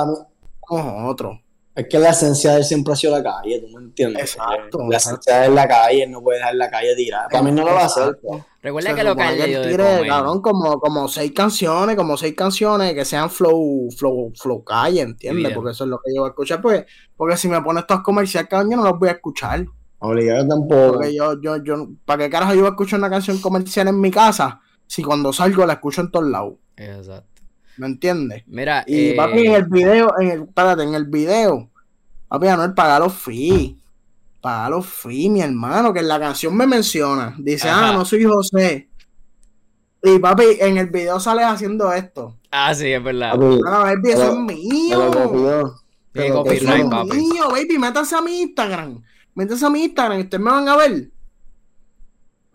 otro. 0.69 1.41
Es 1.75 1.87
que 1.89 1.99
la 1.99 2.11
esencia 2.11 2.51
de 2.51 2.59
él 2.59 2.63
siempre 2.63 2.93
ha 2.93 2.95
sido 2.95 3.17
la 3.17 3.21
calle, 3.21 3.59
¿tú 3.59 3.77
me 3.77 3.83
entiendes? 3.83 4.35
Exacto. 4.35 4.79
La 4.89 4.95
esencia 4.95 5.41
de 5.41 5.49
la 5.49 5.67
calle, 5.67 6.07
no 6.07 6.21
puede 6.21 6.39
dejar 6.39 6.55
la 6.55 6.69
calle 6.69 6.95
tirada. 6.95 7.27
Para 7.27 7.43
mí 7.43 7.51
no 7.51 7.65
lo 7.65 7.73
va 7.73 7.81
a 7.81 7.85
hacer. 7.85 8.17
Pues. 8.21 8.43
Recuerda 8.61 8.95
que 8.95 9.03
lo 9.03 9.15
que 9.15 9.43
él 9.43 9.61
tire, 9.69 10.07
cabrón, 10.07 10.41
como, 10.41 10.79
como 10.79 11.09
seis 11.09 11.33
canciones, 11.33 11.97
como 11.97 12.15
seis 12.15 12.33
canciones 12.33 12.93
que 12.93 13.03
sean 13.03 13.29
flow, 13.29 13.89
flow, 13.91 14.31
flow 14.33 14.63
calle, 14.63 15.01
¿entiendes? 15.01 15.51
Porque 15.53 15.71
eso 15.71 15.83
es 15.83 15.89
lo 15.89 15.99
que 15.99 16.15
yo 16.15 16.21
voy 16.21 16.29
a 16.29 16.31
escuchar. 16.31 16.61
Pues, 16.61 16.85
porque 17.17 17.35
si 17.35 17.49
me 17.49 17.61
pones 17.61 17.81
estos 17.81 18.01
comerciales, 18.01 18.49
cabrón, 18.49 18.71
yo 18.71 18.77
no 18.77 18.83
los 18.83 18.97
voy 18.97 19.09
a 19.09 19.11
escuchar. 19.11 19.65
Obligado 19.99 20.47
tampoco. 20.47 20.93
Porque 20.93 21.13
yo, 21.13 21.41
yo, 21.41 21.61
yo, 21.61 21.89
¿para 22.05 22.23
qué 22.23 22.29
carajo 22.29 22.53
yo 22.53 22.61
voy 22.61 22.69
a 22.69 22.71
escuchar 22.71 22.99
una 22.99 23.09
canción 23.09 23.37
comercial 23.39 23.89
en 23.89 23.99
mi 23.99 24.11
casa 24.11 24.61
si 24.87 25.03
cuando 25.03 25.33
salgo 25.33 25.65
la 25.65 25.73
escucho 25.73 25.99
en 25.99 26.09
todos 26.09 26.27
lados? 26.27 26.53
Exacto. 26.77 27.43
¿Me 27.77 27.87
entiendes? 27.87 28.43
Mira, 28.47 28.83
y 28.87 29.09
eh... 29.09 29.13
papi, 29.15 29.47
en 29.47 29.53
el 29.53 29.65
video, 29.65 30.19
en 30.19 30.31
el, 30.31 30.43
espérate, 30.43 30.83
en 30.83 30.95
el 30.95 31.05
video 31.05 31.69
Papi, 32.27 32.47
Anuel, 32.47 32.73
paga 32.73 32.99
los 32.99 33.13
fees. 33.13 33.73
Paga 34.41 34.69
los 34.69 34.85
fees, 34.85 35.29
mi 35.29 35.41
hermano, 35.41 35.93
que 35.93 35.99
en 35.99 36.07
la 36.07 36.19
canción 36.19 36.55
me 36.55 36.67
menciona. 36.67 37.35
Dice, 37.37 37.69
ah, 37.69 37.91
no 37.93 38.05
soy 38.05 38.23
José. 38.23 38.89
Y 40.03 40.19
papi, 40.19 40.43
en 40.59 40.77
el 40.77 40.87
video 40.87 41.19
sales 41.19 41.45
haciendo 41.45 41.91
esto. 41.91 42.37
Ah, 42.51 42.73
sí, 42.75 42.91
es 42.91 43.03
verdad. 43.03 43.31
Papi, 43.31 43.59
ah, 43.67 43.79
baby, 43.79 44.11
eso 44.11 44.31
es 44.31 44.37
mío. 44.37 45.75
Eso 46.13 46.45
es 46.45 46.61
mío, 47.13 47.49
baby. 47.49 47.77
Métase 47.77 48.15
a 48.15 48.21
mi 48.21 48.41
Instagram. 48.41 49.01
Métase 49.33 49.65
a 49.65 49.69
mi 49.69 49.83
Instagram 49.83 50.19
y 50.19 50.23
ustedes 50.23 50.43
me 50.43 50.51
van 50.51 50.69
a 50.69 50.77
ver. 50.77 51.09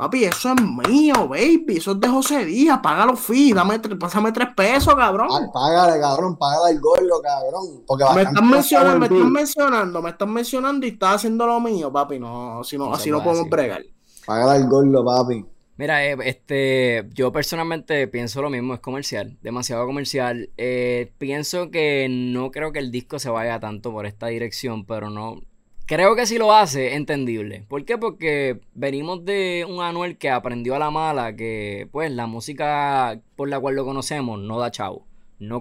Papi, 0.01 0.25
eso 0.25 0.55
es 0.55 0.63
mío, 0.63 1.29
baby. 1.29 1.77
Eso 1.77 1.93
es 1.93 2.01
de 2.01 2.09
José 2.09 2.47
Díaz. 2.47 2.79
Paga 2.83 3.05
los 3.05 3.21
fees. 3.21 3.55
Dame, 3.55 3.79
pásame 3.79 4.33
tres 4.33 4.49
pesos, 4.57 4.95
cabrón. 4.95 5.29
Ah, 5.31 5.47
págale, 5.53 6.01
cabrón. 6.01 6.39
Págale 6.39 6.73
el 6.73 6.81
gordo, 6.81 7.21
cabrón. 7.21 7.83
Porque 7.87 8.05
me 8.15 8.23
están 8.23 8.49
mencionando, 8.49 8.99
me 8.99 9.05
están 9.05 9.31
mencionando, 9.31 10.03
me 10.03 10.09
están 10.09 10.33
mencionando 10.33 10.87
y 10.87 10.89
estás 10.89 11.17
haciendo 11.17 11.47
lo 11.47 11.61
mío, 11.61 11.93
papi. 11.93 12.19
No, 12.19 12.65
si 12.65 12.79
no, 12.79 12.95
así 12.95 13.11
no 13.11 13.23
podemos 13.23 13.51
bregar. 13.51 13.83
Págale 14.25 14.63
el 14.63 14.69
gordo, 14.71 15.05
papi. 15.05 15.45
Mira, 15.77 16.03
eh, 16.07 16.17
este, 16.25 17.07
yo 17.13 17.31
personalmente 17.31 18.09
pienso 18.09 18.41
lo 18.41 18.49
mismo, 18.49 18.73
es 18.73 18.81
comercial, 18.81 19.37
demasiado 19.43 19.85
comercial. 19.85 20.49
Eh, 20.57 21.13
pienso 21.19 21.71
que 21.71 22.07
no 22.09 22.51
creo 22.51 22.73
que 22.73 22.79
el 22.79 22.91
disco 22.91 23.19
se 23.19 23.29
vaya 23.29 23.61
tanto 23.61 23.93
por 23.93 24.07
esta 24.07 24.29
dirección, 24.29 24.87
pero 24.87 25.11
no, 25.11 25.43
Creo 25.91 26.15
que 26.15 26.25
si 26.25 26.39
lo 26.39 26.53
hace, 26.53 26.95
entendible. 26.95 27.65
¿Por 27.67 27.85
qué? 27.85 27.99
Porque 27.99 28.61
venimos 28.75 29.25
de 29.25 29.67
un 29.69 29.83
Anuel 29.83 30.19
que 30.19 30.31
aprendió 30.31 30.77
a 30.77 30.79
la 30.79 30.93
mala 30.93 31.35
que, 31.35 31.89
pues, 31.91 32.13
la 32.13 32.29
música 32.29 33.21
por 33.35 33.49
la 33.49 33.59
cual 33.59 33.75
lo 33.75 33.85
conocemos 33.85 34.39
no 34.39 34.61
da 34.61 34.71
chavo. 34.71 35.09
No 35.41 35.61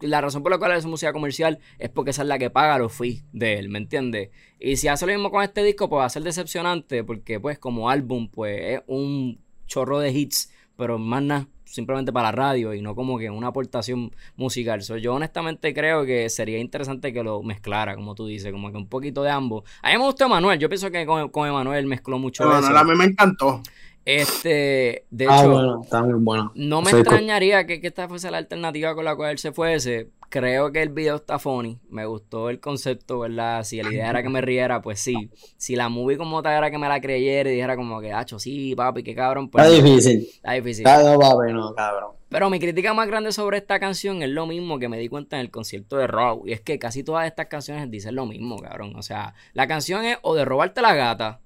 la 0.00 0.20
razón 0.22 0.42
por 0.42 0.50
la 0.50 0.56
cual 0.56 0.72
es 0.72 0.86
música 0.86 1.12
comercial 1.12 1.58
es 1.78 1.90
porque 1.90 2.12
esa 2.12 2.22
es 2.22 2.28
la 2.28 2.38
que 2.38 2.48
paga 2.48 2.78
los 2.78 2.94
fees 2.94 3.22
de 3.32 3.58
él, 3.58 3.68
¿me 3.68 3.76
entiendes? 3.76 4.30
Y 4.58 4.76
si 4.76 4.88
hace 4.88 5.04
lo 5.04 5.12
mismo 5.12 5.30
con 5.30 5.42
este 5.42 5.62
disco, 5.62 5.90
pues 5.90 6.00
va 6.00 6.04
a 6.06 6.08
ser 6.08 6.22
decepcionante 6.22 7.04
porque, 7.04 7.38
pues, 7.38 7.58
como 7.58 7.90
álbum, 7.90 8.30
pues, 8.30 8.58
es 8.62 8.80
un 8.86 9.42
chorro 9.66 9.98
de 9.98 10.10
hits 10.10 10.50
pero 10.80 10.98
más 10.98 11.22
nada, 11.22 11.46
simplemente 11.70 12.12
para 12.12 12.28
la 12.28 12.32
radio 12.32 12.74
y 12.74 12.82
no 12.82 12.94
como 12.94 13.18
que 13.18 13.30
una 13.30 13.48
aportación 13.48 14.10
musical. 14.36 14.80
yo 14.80 15.14
honestamente 15.14 15.72
creo 15.72 16.04
que 16.04 16.28
sería 16.28 16.58
interesante 16.58 17.12
que 17.12 17.22
lo 17.22 17.42
mezclara, 17.42 17.94
como 17.94 18.14
tú 18.14 18.26
dices, 18.26 18.52
como 18.52 18.70
que 18.70 18.76
un 18.76 18.88
poquito 18.88 19.22
de 19.22 19.30
ambos. 19.30 19.64
A 19.82 19.90
mí 19.90 19.98
me 19.98 20.04
gustó 20.04 20.26
Emanuel, 20.26 20.58
yo 20.58 20.68
pienso 20.68 20.90
que 20.90 21.06
con, 21.06 21.28
con 21.28 21.48
Emanuel 21.48 21.86
mezcló 21.86 22.18
mucho 22.18 22.44
eso. 22.58 22.76
a 22.76 22.84
mí 22.84 22.94
me 22.96 23.04
encantó. 23.04 23.62
Este, 24.04 25.04
de 25.10 25.26
ah, 25.28 25.38
hecho, 25.38 25.82
está 25.82 26.02
muy 26.02 26.14
bueno. 26.14 26.52
no 26.54 26.80
me 26.82 26.90
extrañaría 26.90 27.66
que, 27.66 27.80
que, 27.80 27.88
esta 27.88 28.08
fuese 28.08 28.30
la 28.30 28.38
alternativa 28.38 28.94
con 28.94 29.04
la 29.04 29.14
cual 29.14 29.32
él 29.32 29.38
se 29.38 29.52
fuese. 29.52 30.08
Creo 30.30 30.70
que 30.70 30.80
el 30.80 30.90
video 30.90 31.16
está 31.16 31.40
funny. 31.40 31.80
Me 31.88 32.06
gustó 32.06 32.50
el 32.50 32.60
concepto, 32.60 33.18
¿verdad? 33.18 33.64
Si 33.64 33.82
la 33.82 33.92
idea 33.92 34.10
era 34.10 34.22
que 34.22 34.28
me 34.28 34.40
riera, 34.40 34.80
pues 34.80 35.00
sí. 35.00 35.28
Si 35.56 35.74
la 35.74 35.88
movie 35.88 36.16
como 36.16 36.40
tal 36.40 36.56
era 36.56 36.70
que 36.70 36.78
me 36.78 36.88
la 36.88 37.00
creyera 37.00 37.50
y 37.50 37.54
dijera 37.54 37.74
como 37.74 38.00
que, 38.00 38.12
hacho, 38.12 38.38
sí, 38.38 38.74
papi, 38.76 39.02
qué 39.02 39.12
cabrón. 39.14 39.50
Pues, 39.50 39.66
está 39.66 39.76
difícil. 39.76 40.28
Está 40.32 40.52
difícil. 40.52 40.86
Está 40.86 41.18
papi, 41.18 41.52
no, 41.52 41.74
cabrón. 41.74 42.12
Pero 42.28 42.48
mi 42.48 42.60
crítica 42.60 42.94
más 42.94 43.08
grande 43.08 43.32
sobre 43.32 43.58
esta 43.58 43.80
canción 43.80 44.22
es 44.22 44.28
lo 44.28 44.46
mismo 44.46 44.78
que 44.78 44.88
me 44.88 44.98
di 44.98 45.08
cuenta 45.08 45.34
en 45.34 45.40
el 45.40 45.50
concierto 45.50 45.96
de 45.96 46.06
Raw. 46.06 46.44
Y 46.46 46.52
es 46.52 46.60
que 46.60 46.78
casi 46.78 47.02
todas 47.02 47.26
estas 47.26 47.46
canciones 47.46 47.90
dicen 47.90 48.14
lo 48.14 48.24
mismo, 48.24 48.56
cabrón. 48.56 48.94
O 48.94 49.02
sea, 49.02 49.34
la 49.52 49.66
canción 49.66 50.04
es 50.04 50.16
o 50.22 50.36
de 50.36 50.44
robarte 50.44 50.80
la 50.80 50.94
gata, 50.94 51.40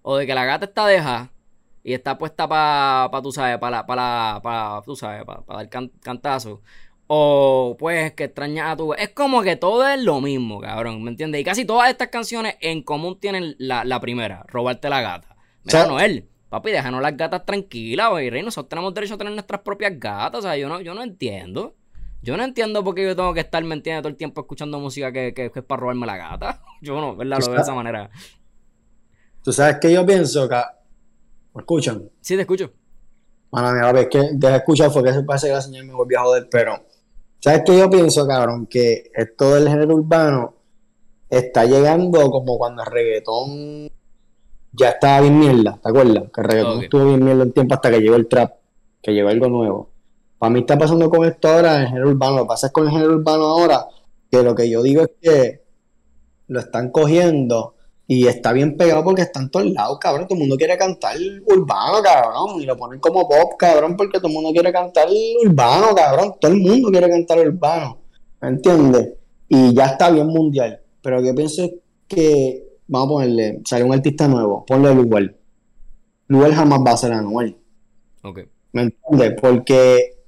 o 0.00 0.16
de 0.16 0.26
que 0.26 0.34
la 0.34 0.46
gata 0.46 0.64
está 0.64 0.86
deja 0.86 1.32
y 1.84 1.94
está 1.94 2.16
puesta 2.16 2.48
para, 2.48 3.10
pa, 3.10 3.22
tú 3.22 3.32
sabes, 3.32 3.58
para, 3.58 3.84
para, 3.84 4.40
para, 4.42 4.82
tú 4.82 4.94
sabes, 4.96 5.24
para, 5.24 5.42
dar 5.46 5.68
cantazo. 6.00 6.62
O 7.14 7.76
pues 7.78 8.14
que 8.14 8.24
extrañas 8.24 8.72
a 8.72 8.76
tu... 8.78 8.94
Es 8.94 9.10
como 9.10 9.42
que 9.42 9.56
todo 9.56 9.86
es 9.86 10.00
lo 10.00 10.22
mismo, 10.22 10.62
cabrón, 10.62 11.02
¿me 11.02 11.10
entiendes? 11.10 11.42
Y 11.42 11.44
casi 11.44 11.66
todas 11.66 11.90
estas 11.90 12.08
canciones 12.08 12.56
en 12.62 12.82
común 12.82 13.20
tienen 13.20 13.54
la, 13.58 13.84
la 13.84 14.00
primera, 14.00 14.46
robarte 14.48 14.88
la 14.88 15.02
gata. 15.02 15.36
Mira, 15.62 15.86
Noel, 15.86 16.26
papi, 16.48 16.70
déjanos 16.70 17.02
las 17.02 17.14
gatas 17.14 17.44
tranquilas, 17.44 18.08
güey, 18.08 18.30
rey. 18.30 18.42
Nosotros 18.42 18.70
tenemos 18.70 18.94
derecho 18.94 19.16
a 19.16 19.18
tener 19.18 19.34
nuestras 19.34 19.60
propias 19.60 19.92
gatas. 20.00 20.38
O 20.38 20.42
sea, 20.42 20.56
yo 20.56 20.70
no, 20.70 20.80
yo 20.80 20.94
no 20.94 21.02
entiendo. 21.02 21.74
Yo 22.22 22.34
no 22.38 22.44
entiendo 22.44 22.82
por 22.82 22.94
qué 22.94 23.04
yo 23.04 23.14
tengo 23.14 23.34
que 23.34 23.40
estar, 23.40 23.62
¿me 23.62 23.74
entiendes? 23.74 24.00
Todo 24.00 24.08
el 24.08 24.16
tiempo 24.16 24.40
escuchando 24.40 24.80
música 24.80 25.12
que, 25.12 25.34
que, 25.34 25.52
es 25.54 25.64
para 25.64 25.80
robarme 25.82 26.06
la 26.06 26.16
gata. 26.16 26.62
Yo 26.80 26.98
no, 26.98 27.14
¿verdad? 27.14 27.40
Lo 27.40 27.46
veo 27.46 27.56
de 27.56 27.60
esa 27.60 27.74
manera. 27.74 28.08
Tú 29.44 29.52
sabes 29.52 29.76
que 29.82 29.92
yo 29.92 30.06
pienso 30.06 30.48
que 30.48 30.56
¿Me 31.54 31.60
escuchan? 31.60 32.08
Sí, 32.22 32.36
te 32.36 32.40
escucho. 32.40 32.72
Bueno, 33.50 33.70
mira, 33.72 34.00
es 34.00 34.08
que 34.08 34.30
de 34.32 34.56
escuchar 34.56 34.90
fue 34.90 35.04
que 35.04 35.12
se 35.12 35.22
parece 35.24 35.48
que 35.48 35.52
la 35.52 35.60
señal 35.60 35.84
me 35.84 35.92
volvió 35.92 36.20
a 36.20 36.22
joder, 36.22 36.48
pero 36.50 36.86
¿sabes 37.42 37.62
qué 37.66 37.76
yo 37.76 37.90
pienso, 37.90 38.26
cabrón? 38.26 38.66
Que 38.66 39.10
esto 39.14 39.54
del 39.54 39.68
género 39.68 39.96
urbano 39.96 40.54
está 41.28 41.64
llegando 41.64 42.30
como 42.30 42.56
cuando 42.56 42.82
el 42.82 42.90
reggaetón 42.90 43.90
ya 44.72 44.90
estaba 44.90 45.20
bien 45.20 45.38
mierda, 45.38 45.78
¿te 45.82 45.88
acuerdas? 45.88 46.24
Que 46.32 46.40
el 46.40 46.46
reggaetón 46.46 46.82
estuvo 46.82 47.06
bien 47.06 47.24
mierda 47.24 47.42
el 47.42 47.52
tiempo 47.52 47.74
hasta 47.74 47.90
que 47.90 48.00
llegó 48.00 48.14
el 48.14 48.28
trap, 48.28 48.52
que 49.02 49.12
llegó 49.12 49.28
algo 49.28 49.48
nuevo. 49.48 49.90
Para 50.38 50.50
mí 50.50 50.60
está 50.60 50.78
pasando 50.78 51.10
con 51.10 51.24
esto 51.24 51.48
ahora 51.48 51.76
en 51.76 51.80
el 51.82 51.88
género 51.88 52.10
urbano. 52.10 52.36
Lo 52.36 52.42
que 52.42 52.48
pasa 52.48 52.66
es 52.68 52.72
con 52.72 52.84
el 52.84 52.90
género 52.92 53.14
urbano 53.14 53.44
ahora, 53.44 53.86
que 54.30 54.42
lo 54.42 54.54
que 54.54 54.70
yo 54.70 54.82
digo 54.82 55.02
es 55.02 55.10
que 55.20 55.62
lo 56.46 56.60
están 56.60 56.90
cogiendo 56.90 57.74
y 58.06 58.26
está 58.26 58.52
bien 58.52 58.76
pegado 58.76 59.04
porque 59.04 59.22
está 59.22 59.40
en 59.40 59.50
todos 59.50 59.66
lados, 59.66 59.98
cabrón. 60.00 60.26
Todo 60.26 60.34
el 60.36 60.40
mundo 60.40 60.56
quiere 60.56 60.76
cantar 60.76 61.16
urbano, 61.46 62.02
cabrón. 62.02 62.60
Y 62.60 62.66
lo 62.66 62.76
ponen 62.76 63.00
como 63.00 63.28
pop, 63.28 63.54
cabrón, 63.58 63.96
porque 63.96 64.18
todo 64.18 64.28
el 64.28 64.34
mundo 64.34 64.50
quiere 64.52 64.72
cantar 64.72 65.08
urbano, 65.44 65.94
cabrón. 65.94 66.34
Todo 66.40 66.52
el 66.52 66.58
mundo 66.58 66.90
quiere 66.90 67.08
cantar 67.08 67.38
urbano. 67.38 67.98
¿Me 68.40 68.48
entiendes? 68.48 69.14
Y 69.48 69.72
ya 69.74 69.86
está 69.86 70.10
bien 70.10 70.26
mundial. 70.26 70.80
Pero 71.00 71.22
yo 71.22 71.34
pienso 71.34 71.68
que, 72.08 72.66
vamos 72.88 73.06
a 73.06 73.12
ponerle, 73.12 73.60
sale 73.64 73.84
un 73.84 73.94
artista 73.94 74.28
nuevo, 74.28 74.64
ponle 74.66 74.88
a 74.88 74.94
Luel. 74.94 75.36
Luel 76.26 76.54
jamás 76.54 76.80
va 76.80 76.92
a 76.92 76.96
ser 76.96 77.12
Anuel. 77.12 77.56
Ok. 78.22 78.40
¿Me 78.72 78.82
entiendes? 78.82 79.40
Porque 79.40 80.18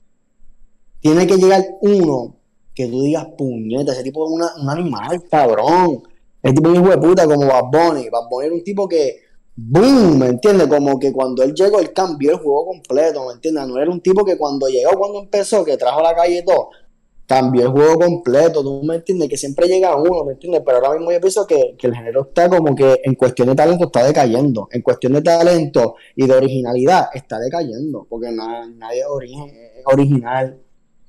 tiene 1.01 1.27
que 1.27 1.37
llegar 1.37 1.63
uno 1.81 2.37
que 2.75 2.87
tú 2.87 3.03
digas, 3.03 3.27
puñeta, 3.37 3.93
ese 3.93 4.03
tipo 4.03 4.25
es 4.27 4.61
un 4.61 4.69
animal, 4.69 5.23
cabrón 5.31 6.03
el 6.45 6.55
tipo 6.55 6.69
un 6.69 6.77
hijo 6.77 6.91
de 6.91 6.99
puta 6.99 7.27
como 7.27 7.47
Bad 7.47 7.65
Bunny. 7.73 8.11
Bad 8.11 8.29
Bunny 8.31 8.47
era 8.47 8.55
un 8.55 8.63
tipo 8.63 8.87
que, 8.87 9.17
¡boom! 9.57 10.19
¿Me 10.19 10.27
entiendes? 10.27 10.67
Como 10.67 10.99
que 10.99 11.11
cuando 11.11 11.43
él 11.43 11.55
llegó, 11.55 11.81
él 11.81 11.93
cambió 11.95 12.33
el 12.33 12.37
juego 12.37 12.67
completo, 12.67 13.27
¿me 13.27 13.33
entiendes? 13.33 13.67
No 13.67 13.79
era 13.79 13.91
un 13.91 14.03
tipo 14.03 14.25
que 14.27 14.37
cuando 14.37 14.69
llegó, 14.69 14.91
cuando 14.99 15.21
empezó, 15.21 15.65
que 15.65 15.79
trajo 15.79 16.03
la 16.03 16.15
calle 16.15 16.41
y 16.41 16.45
todo, 16.45 16.69
cambió 17.27 17.63
el 17.63 17.69
juego 17.69 17.99
completo, 17.99 18.63
¿tú 18.63 18.83
me 18.85 18.97
entiendes? 18.97 19.31
Que 19.31 19.39
siempre 19.39 19.67
llega 19.69 19.97
uno, 19.97 20.23
¿me 20.23 20.33
entiendes? 20.35 20.61
Pero 20.67 20.85
ahora 20.85 20.99
mismo 20.99 21.13
yo 21.13 21.21
pienso 21.21 21.47
que, 21.47 21.77
el 21.81 21.95
género 21.95 22.27
está 22.29 22.51
como 22.51 22.75
que 22.75 23.01
en 23.03 23.15
cuestión 23.15 23.49
de 23.49 23.55
talento 23.55 23.87
está 23.87 24.05
decayendo. 24.05 24.69
En 24.71 24.83
cuestión 24.83 25.15
de 25.15 25.23
talento 25.23 25.95
y 26.15 26.27
de 26.27 26.35
originalidad 26.35 27.07
está 27.15 27.39
decayendo, 27.39 28.07
porque 28.07 28.31
nadie 28.31 29.01
es 29.01 29.07
original 29.87 30.64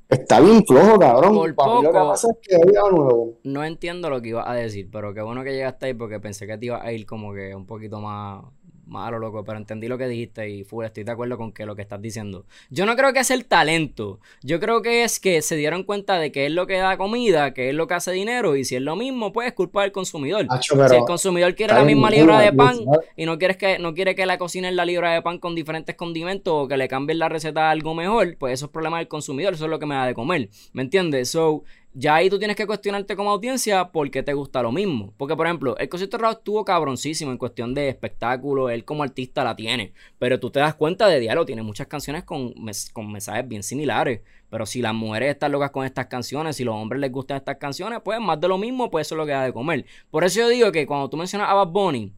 Está 0.09 0.39
bien 0.39 0.63
flojo, 0.65 1.00
cabrón. 1.00 1.35
Por 1.35 1.55
poco, 1.55 1.81
lo 1.81 1.91
que 1.91 1.97
pasa 1.97 2.27
es 2.29 2.38
que 2.47 2.57
nuevo. 2.57 3.39
No 3.43 3.63
entiendo 3.63 4.09
lo 4.09 4.21
que 4.21 4.29
ibas 4.29 4.47
a 4.47 4.53
decir, 4.53 4.89
pero 4.91 5.13
qué 5.13 5.21
bueno 5.21 5.43
que 5.43 5.53
llegaste 5.53 5.88
ahí 5.88 5.93
porque 5.93 6.19
pensé 6.19 6.45
que 6.45 6.57
te 6.57 6.67
ibas 6.67 6.83
a 6.83 6.91
ir 6.91 7.05
como 7.05 7.33
que 7.33 7.55
un 7.55 7.65
poquito 7.65 8.00
más 8.00 8.43
malo, 8.88 9.20
loco, 9.20 9.44
pero 9.44 9.58
entendí 9.58 9.88
lo 9.88 9.98
que 9.98 10.08
dijiste 10.08 10.50
y 10.50 10.63
full, 10.63 10.86
estoy 10.86 11.04
de 11.04 11.12
acuerdo 11.12 11.38
con 11.38 11.51
que 11.51 11.65
lo 11.65 11.75
que 11.75 11.82
estás 11.82 12.01
diciendo. 12.01 12.46
Yo 12.70 12.86
no 12.86 12.96
creo 12.96 13.13
que 13.13 13.20
es 13.20 13.32
el 13.32 13.46
talento, 13.46 14.20
yo 14.42 14.60
creo 14.60 14.82
que 14.82 15.04
es 15.04 15.20
que 15.20 15.42
se 15.42 15.56
dieron 15.56 15.84
cuenta 15.84 16.18
de 16.20 16.32
que 16.32 16.46
es 16.46 16.51
lo 16.51 16.68
que 16.68 16.77
da 16.77 16.98
comida, 16.98 17.54
que 17.54 17.70
es 17.70 17.75
lo 17.75 17.88
que 17.88 17.94
hace 17.96 18.12
dinero, 18.12 18.56
y 18.56 18.65
si 18.65 18.75
es 18.75 18.82
lo 18.82 18.96
mismo, 18.96 19.34
pues 19.34 19.48
es 19.48 19.54
culpa 19.54 19.82
del 19.82 19.92
consumidor. 19.92 20.48
si 20.62 20.96
el 20.96 21.01
consumidor 21.01 21.56
quiere 21.56 21.74
la 21.74 21.84
misma 21.84 22.10
libra 22.10 22.39
de 22.39 22.54
pan 22.54 22.77
y 23.15 23.25
no, 23.25 23.38
quieres 23.38 23.58
que, 23.58 23.80
no 23.80 23.94
quiere 23.94 24.15
que 24.15 24.25
la 24.25 24.38
cocinen 24.38 24.75
la 24.75 24.86
libra 24.86 25.13
de 25.13 25.22
pan 25.22 25.39
con 25.39 25.56
diferentes 25.56 25.96
condimentos 25.96 26.54
o 26.54 26.68
que 26.68 26.77
le 26.77 26.88
cambien 26.88 27.20
la 27.20 27.30
receta 27.30 27.68
a 27.68 27.72
algo 27.72 27.94
mejor, 27.94 28.38
pues 28.38 28.54
eso 28.54 28.65
es 28.65 28.72
problema 28.72 29.00
del 29.00 29.08
consumidor, 29.08 29.54
eso 29.54 29.65
es 29.65 29.72
lo 29.72 29.80
que 29.80 29.86
me 29.86 29.96
da 29.96 30.06
de 30.06 30.13
comer, 30.13 30.50
¿me 30.74 30.82
entiendes? 30.82 31.30
So, 31.30 31.63
ya 31.98 32.16
ahí 32.16 32.30
tú 32.30 32.38
tienes 32.38 32.58
que 32.58 32.68
cuestionarte 32.68 33.16
como 33.16 33.32
audiencia 33.32 33.90
por 33.92 34.12
qué 34.12 34.22
te 34.22 34.34
gusta 34.34 34.62
lo 34.62 34.74
mismo. 34.74 35.14
Porque, 35.16 35.34
por 35.36 35.48
ejemplo, 35.48 35.78
el 35.78 35.88
concierto 35.88 36.18
de 36.18 36.30
estuvo 36.30 36.66
cabroncísimo 36.66 37.32
en 37.32 37.38
cuestión 37.38 37.74
de 37.74 37.88
espectáculo, 37.88 38.70
él 38.70 38.84
como 38.84 39.02
artista 39.02 39.46
la 39.46 39.56
tiene. 39.56 39.94
Pero 40.20 40.38
tú 40.38 40.50
te 40.50 40.60
das 40.60 40.75
cuenta 40.75 41.08
de 41.08 41.22
diálogo, 41.22 41.46
tiene 41.46 41.64
muchas 41.64 41.88
canciones 41.88 42.25
con, 42.25 42.54
con 42.92 43.12
mensajes 43.12 43.48
bien 43.48 43.64
similares. 43.64 44.22
Pero 44.50 44.66
si 44.66 44.82
las 44.82 44.94
mujeres 44.94 45.32
están 45.32 45.54
locas 45.54 45.72
con 45.72 45.86
estas 45.86 46.08
canciones, 46.08 46.58
si 46.58 46.66
los 46.66 46.75
hombres 46.75 47.00
les 47.00 47.14
gustan 47.14 47.38
estas 47.38 47.58
canciones, 47.58 48.02
pues 48.04 48.20
más 48.20 48.42
de 48.42 48.50
lo 48.50 48.58
mismo, 48.58 48.92
pues 48.92 49.08
eso 49.08 49.16
es 49.16 49.18
lo 49.18 49.25
que 49.25 49.32
da 49.32 49.46
de 49.46 49.54
comer. 49.54 49.86
Por 50.12 50.25
eso 50.25 50.42
yo 50.42 50.50
digo 50.50 50.74
que 50.74 50.86
cuando 50.86 51.10
tú 51.10 51.16
mencionas 51.16 51.50
a 51.50 51.54
Bad 51.54 51.68
Bunny, 51.68 52.12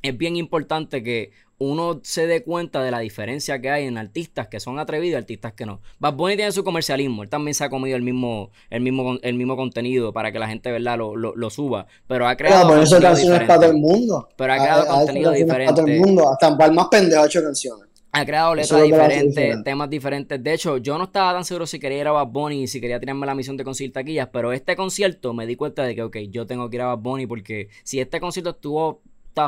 es 0.00 0.16
bien 0.16 0.36
importante 0.36 1.02
que 1.02 1.32
uno 1.58 2.00
se 2.02 2.26
dé 2.26 2.44
cuenta 2.44 2.82
de 2.82 2.90
la 2.90 3.00
diferencia 3.00 3.60
que 3.60 3.70
hay 3.70 3.84
en 3.86 3.98
artistas 3.98 4.48
que 4.48 4.60
son 4.60 4.78
atrevidos 4.78 5.14
y 5.14 5.16
artistas 5.16 5.52
que 5.52 5.66
no. 5.66 5.80
Bad 5.98 6.14
Bunny 6.14 6.36
tiene 6.36 6.52
su 6.52 6.62
comercialismo, 6.62 7.24
él 7.24 7.28
también 7.28 7.54
se 7.54 7.64
ha 7.64 7.70
comido 7.70 7.96
el 7.96 8.02
mismo, 8.02 8.50
el 8.70 8.80
mismo, 8.80 9.18
el 9.22 9.34
mismo 9.34 9.56
contenido 9.56 10.12
para 10.12 10.30
que 10.30 10.38
la 10.38 10.48
gente 10.48 10.70
¿verdad? 10.70 10.96
Lo, 10.98 11.16
lo, 11.16 11.50
suba, 11.50 11.86
pero 12.06 12.28
ha 12.28 12.36
creado 12.36 12.68
pero 12.68 12.82
eso 12.82 13.00
canciones 13.00 13.40
para 13.40 13.56
todo 13.56 13.70
el 13.70 13.78
mundo. 13.78 14.28
Pero 14.36 14.52
ha 14.52 14.56
creado 14.56 14.86
contenido 14.86 15.32
diferente. 15.32 15.72
Para 15.72 15.76
todo 15.76 15.86
el 15.86 16.00
mundo, 16.00 16.30
hasta 16.30 16.66
el 16.66 16.72
más 16.72 16.88
pendejo 16.88 17.22
ha 17.22 17.26
hecho 17.26 17.42
canciones. 17.42 17.88
Ha 18.10 18.24
creado 18.24 18.54
letras 18.54 18.82
diferentes, 18.82 19.64
temas 19.64 19.90
diferentes. 19.90 20.42
De 20.42 20.54
hecho, 20.54 20.78
yo 20.78 20.96
no 20.96 21.04
estaba 21.04 21.34
tan 21.34 21.44
seguro 21.44 21.66
si 21.66 21.78
quería 21.78 22.00
ir 22.00 22.06
a 22.06 22.12
Bad 22.12 22.28
Bunny 22.28 22.62
y 22.62 22.66
si 22.66 22.80
quería 22.80 22.98
tirarme 22.98 23.26
la 23.26 23.34
misión 23.34 23.56
de 23.56 23.64
conseguir 23.64 23.92
taquillas, 23.92 24.28
pero 24.32 24.52
este 24.52 24.76
concierto 24.76 25.34
me 25.34 25.46
di 25.46 25.56
cuenta 25.56 25.82
de 25.82 25.94
que, 25.94 26.02
ok, 26.02 26.16
yo 26.30 26.46
tengo 26.46 26.70
que 26.70 26.76
ir 26.76 26.82
a 26.82 26.86
Bad 26.86 26.98
Bunny 26.98 27.26
porque 27.26 27.68
si 27.84 28.00
este 28.00 28.18
concierto 28.18 28.50
estuvo 28.50 29.02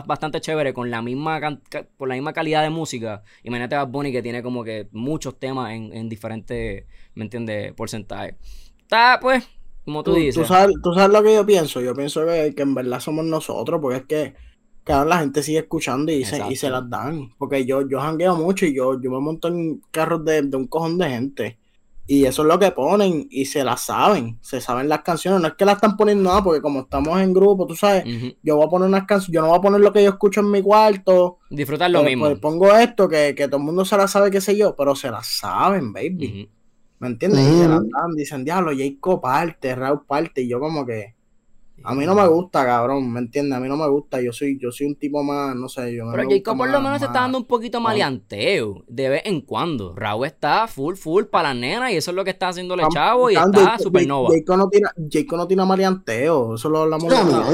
bastante 0.07 0.41
chévere 0.41 0.73
con 0.73 0.91
la 0.91 1.03
misma 1.03 1.41
por 1.97 2.09
la 2.09 2.15
misma 2.15 2.33
calidad 2.33 2.63
de 2.63 2.71
música. 2.71 3.23
Imagínate 3.43 3.75
a 3.75 3.85
Bad 3.85 3.93
Bunny 3.93 4.13
que 4.13 4.23
tiene 4.23 4.43
como 4.43 4.65
que 4.65 4.89
muchos 4.93 5.39
temas 5.39 5.73
en, 5.73 6.09
diferentes, 6.09 6.85
¿me 7.15 7.25
entiendes? 7.25 7.73
Porcentajes. 7.75 8.37
Está, 8.81 9.19
pues, 9.21 9.47
como 9.85 10.03
tú, 10.03 10.15
dices. 10.15 10.35
Tú 10.35 10.45
sabes, 10.45 10.75
tú 10.83 10.93
sabes, 10.95 11.13
lo 11.13 11.23
que 11.23 11.35
yo 11.35 11.45
pienso. 11.45 11.81
Yo 11.81 11.95
pienso 11.95 12.25
que, 12.27 12.55
en 12.57 12.75
verdad 12.75 13.01
somos 13.01 13.25
nosotros, 13.25 13.81
porque 13.81 13.99
es 13.99 14.05
que 14.05 14.35
cada 14.85 15.05
la 15.05 15.19
gente 15.19 15.43
sigue 15.43 15.59
escuchando 15.59 16.11
y 16.11 16.25
se, 16.25 16.43
y 16.49 16.57
se 16.57 16.71
las 16.71 16.89
dan. 16.89 17.31
Porque 17.39 17.65
yo, 17.67 17.89
yo 17.89 18.01
jangueo 18.01 18.37
mucho 18.37 18.67
y 18.67 18.75
yo, 18.75 19.01
yo 19.01 19.11
me 19.11 19.21
monto 19.21 19.49
en 19.49 19.81
carros 19.91 20.25
de, 20.25 20.43
de 20.43 20.57
un 20.57 20.67
cojón 20.67 20.99
de 20.99 21.09
gente. 21.11 21.59
Y 22.13 22.25
eso 22.25 22.43
es 22.43 22.49
lo 22.49 22.59
que 22.59 22.73
ponen 22.73 23.29
y 23.31 23.45
se 23.45 23.63
la 23.63 23.77
saben, 23.77 24.37
se 24.41 24.61
saben 24.61 24.89
las 24.89 25.03
canciones. 25.03 25.41
No 25.41 25.47
es 25.47 25.55
que 25.55 25.65
la 25.65 25.75
están 25.75 25.97
poniendo 25.97 26.29
nada, 26.29 26.43
porque 26.43 26.61
como 26.61 26.81
estamos 26.81 27.21
en 27.21 27.33
grupo, 27.33 27.69
tú 27.69 27.77
sabes, 27.77 28.03
yo 28.43 28.57
voy 28.57 28.67
a 28.67 28.69
poner 28.69 28.89
unas 28.89 29.05
canciones, 29.07 29.33
yo 29.33 29.41
no 29.43 29.47
voy 29.47 29.59
a 29.59 29.61
poner 29.61 29.81
lo 29.81 29.93
que 29.93 30.03
yo 30.03 30.11
escucho 30.11 30.41
en 30.41 30.51
mi 30.51 30.61
cuarto. 30.61 31.39
Disfrutar 31.51 31.89
lo 31.89 32.03
mismo. 32.03 32.25
Pues 32.25 32.41
pongo 32.41 32.75
esto, 32.75 33.09
que, 33.09 33.33
todo 33.47 33.59
el 33.59 33.63
mundo 33.63 33.85
se 33.85 33.97
la 33.97 34.09
sabe, 34.09 34.29
qué 34.33 34.41
sé 34.41 34.57
yo, 34.57 34.75
pero 34.75 34.97
se 34.97 35.09
la 35.09 35.23
saben, 35.23 35.93
baby. 35.93 36.51
¿Me 36.99 37.07
entiendes? 37.07 37.47
Y 37.47 37.59
se 37.61 37.69
la 37.69 37.77
dan, 37.77 38.17
dicen, 38.17 38.45
diablo, 38.45 38.73
Jacob 38.77 39.21
parte, 39.21 39.77
Raúl 39.77 40.05
parte, 40.05 40.43
y 40.43 40.49
yo 40.49 40.59
como 40.59 40.85
que 40.85 41.15
a 41.83 41.95
mí 41.95 42.05
no 42.05 42.15
me 42.15 42.27
gusta, 42.29 42.65
cabrón, 42.65 43.13
¿me 43.13 43.21
entiendes? 43.21 43.57
A 43.57 43.61
mí 43.61 43.69
no 43.69 43.77
me 43.77 43.89
gusta, 43.89 44.21
yo 44.21 44.33
soy, 44.33 44.59
yo 44.61 44.71
soy 44.71 44.87
un 44.87 44.97
tipo 44.97 45.23
más, 45.23 45.55
no 45.57 45.69
sé, 45.69 45.95
yo 45.95 46.05
Pero 46.13 46.29
Jacob 46.29 46.57
por 46.57 46.69
lo 46.69 46.81
menos 46.81 46.99
se 46.99 47.07
está 47.07 47.21
dando 47.21 47.39
un 47.39 47.47
poquito 47.47 47.81
maleanteo, 47.81 48.85
de 48.87 49.09
vez 49.09 49.23
en 49.25 49.41
cuando. 49.41 49.95
Raúl 49.95 50.27
está 50.27 50.67
full, 50.67 50.95
full 50.95 51.25
para 51.25 51.49
la 51.49 51.55
nena 51.55 51.93
y 51.93 51.97
eso 51.97 52.11
es 52.11 52.15
lo 52.15 52.25
que 52.25 52.31
está 52.31 52.49
haciéndole 52.49 52.85
chavo 52.93 53.31
y 53.31 53.35
está 53.35 53.79
supernova. 53.79 54.29
Jacob 54.33 54.57
no 54.59 54.69
tira, 54.69 54.93
Jacob 55.11 55.39
no 55.39 55.47
tiene 55.47 55.65
maleanteo, 55.65 56.55
eso 56.55 56.69
lo 56.69 56.83
hablamos 56.83 57.13
no, 57.13 57.45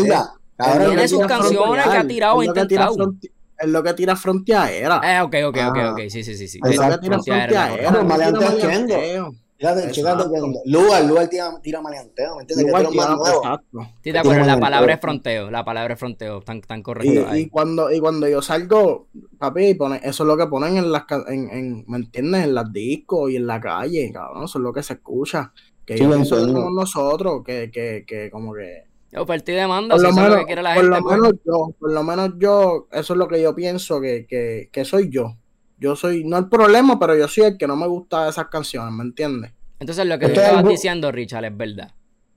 Tiene 0.87 1.09
sus 1.09 1.27
canciones 1.27 1.85
que 1.87 1.97
ha 1.97 2.07
tirado 2.07 2.43
e 2.43 2.47
intentado. 2.47 3.15
es 3.59 3.69
lo 3.69 3.83
que 3.83 3.95
tira 3.95 4.17
fronteadera. 4.17 5.01
Eh, 5.05 5.21
ok, 5.23 5.35
ok, 5.47 5.59
ok, 5.69 5.79
ok. 5.93 6.01
Sí, 6.09 6.25
sí, 6.25 6.37
sí. 6.37 6.49
sí. 6.49 6.61
Es 6.63 6.77
lo 6.77 6.91
que 6.91 6.99
tira 6.99 7.23
fronteadera. 7.23 7.91
No, 7.91 8.01
es 8.01 9.46
Fíjate, 9.59 9.91
Kendo. 9.91 10.33
Lugar, 10.67 11.05
Lugar 11.05 11.29
tira, 11.29 11.59
tira 11.63 11.81
maleanteo, 11.81 12.37
¿me 12.37 12.43
entiendes? 12.43 12.67
Lugar 12.67 12.83
que 12.85 12.89
tira 12.93 13.07
nuevo. 13.17 13.37
exacto. 13.39 13.79
Sí, 14.03 14.13
de 14.13 14.19
acuerdo, 14.19 14.45
la 14.45 14.61
palabra 14.61 14.95
es 14.95 15.01
fronteo. 15.01 15.51
La 15.51 15.65
palabra 15.65 15.95
es 15.95 15.99
fronteo. 16.01 16.43
Tan, 16.43 16.61
tan 16.61 16.83
Y, 16.83 16.83
correcto. 16.83 17.27
ahí. 17.29 17.41
y 17.43 17.49
cuando, 17.49 17.91
y 17.91 17.99
cuando 18.01 18.29
yo 18.29 18.43
salgo, 18.43 19.09
papi, 19.39 19.75
pone, 19.75 20.01
eso 20.03 20.25
es 20.25 20.27
lo 20.27 20.37
que 20.37 20.47
ponen 20.47 20.77
en 20.77 20.93
las, 20.93 21.05
en, 21.29 21.51
en, 21.51 21.85
¿me 21.89 21.97
entiendes? 21.99 22.45
En 22.45 22.55
las 22.55 22.71
discos 22.73 23.31
y 23.31 23.37
en 23.37 23.47
la 23.47 23.61
calle, 23.61 24.13
cabrón, 24.13 24.45
eso 24.45 24.59
es 24.59 24.63
lo 24.63 24.73
que 24.73 24.83
se 24.83 24.95
escucha. 24.95 25.53
Que 25.87 25.97
Sí, 25.97 26.05
entiendo. 26.05 26.25
somos 26.25 26.73
nosotros, 26.75 27.43
que, 27.45 27.71
que, 27.71 28.05
que 28.07 28.31
como 28.31 28.53
que... 28.55 28.85
Oferta 29.17 29.53
y 29.53 29.55
demanda, 29.55 29.95
Por 29.95 30.01
si 30.01 30.07
lo, 30.07 30.13
menos, 30.13 30.31
lo 30.31 30.37
que 30.41 30.45
quiere 30.47 30.63
la 30.63 30.75
por 30.75 30.83
gente. 30.85 30.99
lo 30.99 31.03
pues. 31.03 31.17
menos 31.17 31.33
yo, 31.47 31.75
por 31.79 31.93
lo 31.93 32.03
menos 32.03 32.31
yo, 32.39 32.89
eso 32.93 33.13
es 33.15 33.19
lo 33.19 33.29
que 33.29 33.41
yo 33.41 33.55
pienso 33.55 34.01
que, 34.01 34.27
que, 34.27 34.69
que 34.73 34.85
soy 34.85 35.09
yo. 35.11 35.37
Yo 35.79 35.95
soy, 35.97 36.25
no 36.25 36.39
el 36.39 36.49
problema, 36.49 36.99
pero 36.99 37.17
yo 37.17 37.29
soy 37.29 37.45
el 37.45 37.59
que 37.59 37.67
no 37.67 37.77
me 37.77 37.87
gusta 37.87 38.29
esas 38.29 38.47
canciones, 38.49 38.93
¿me 38.93 39.03
entiendes? 39.05 39.53
Entonces 39.79 40.07
lo 40.07 40.19
que 40.19 40.27
tú 40.29 40.41
estabas 40.41 40.59
algo- 40.61 40.71
diciendo, 40.71 41.13
Richard, 41.13 41.45
es 41.45 41.57
verdad. 41.57 41.93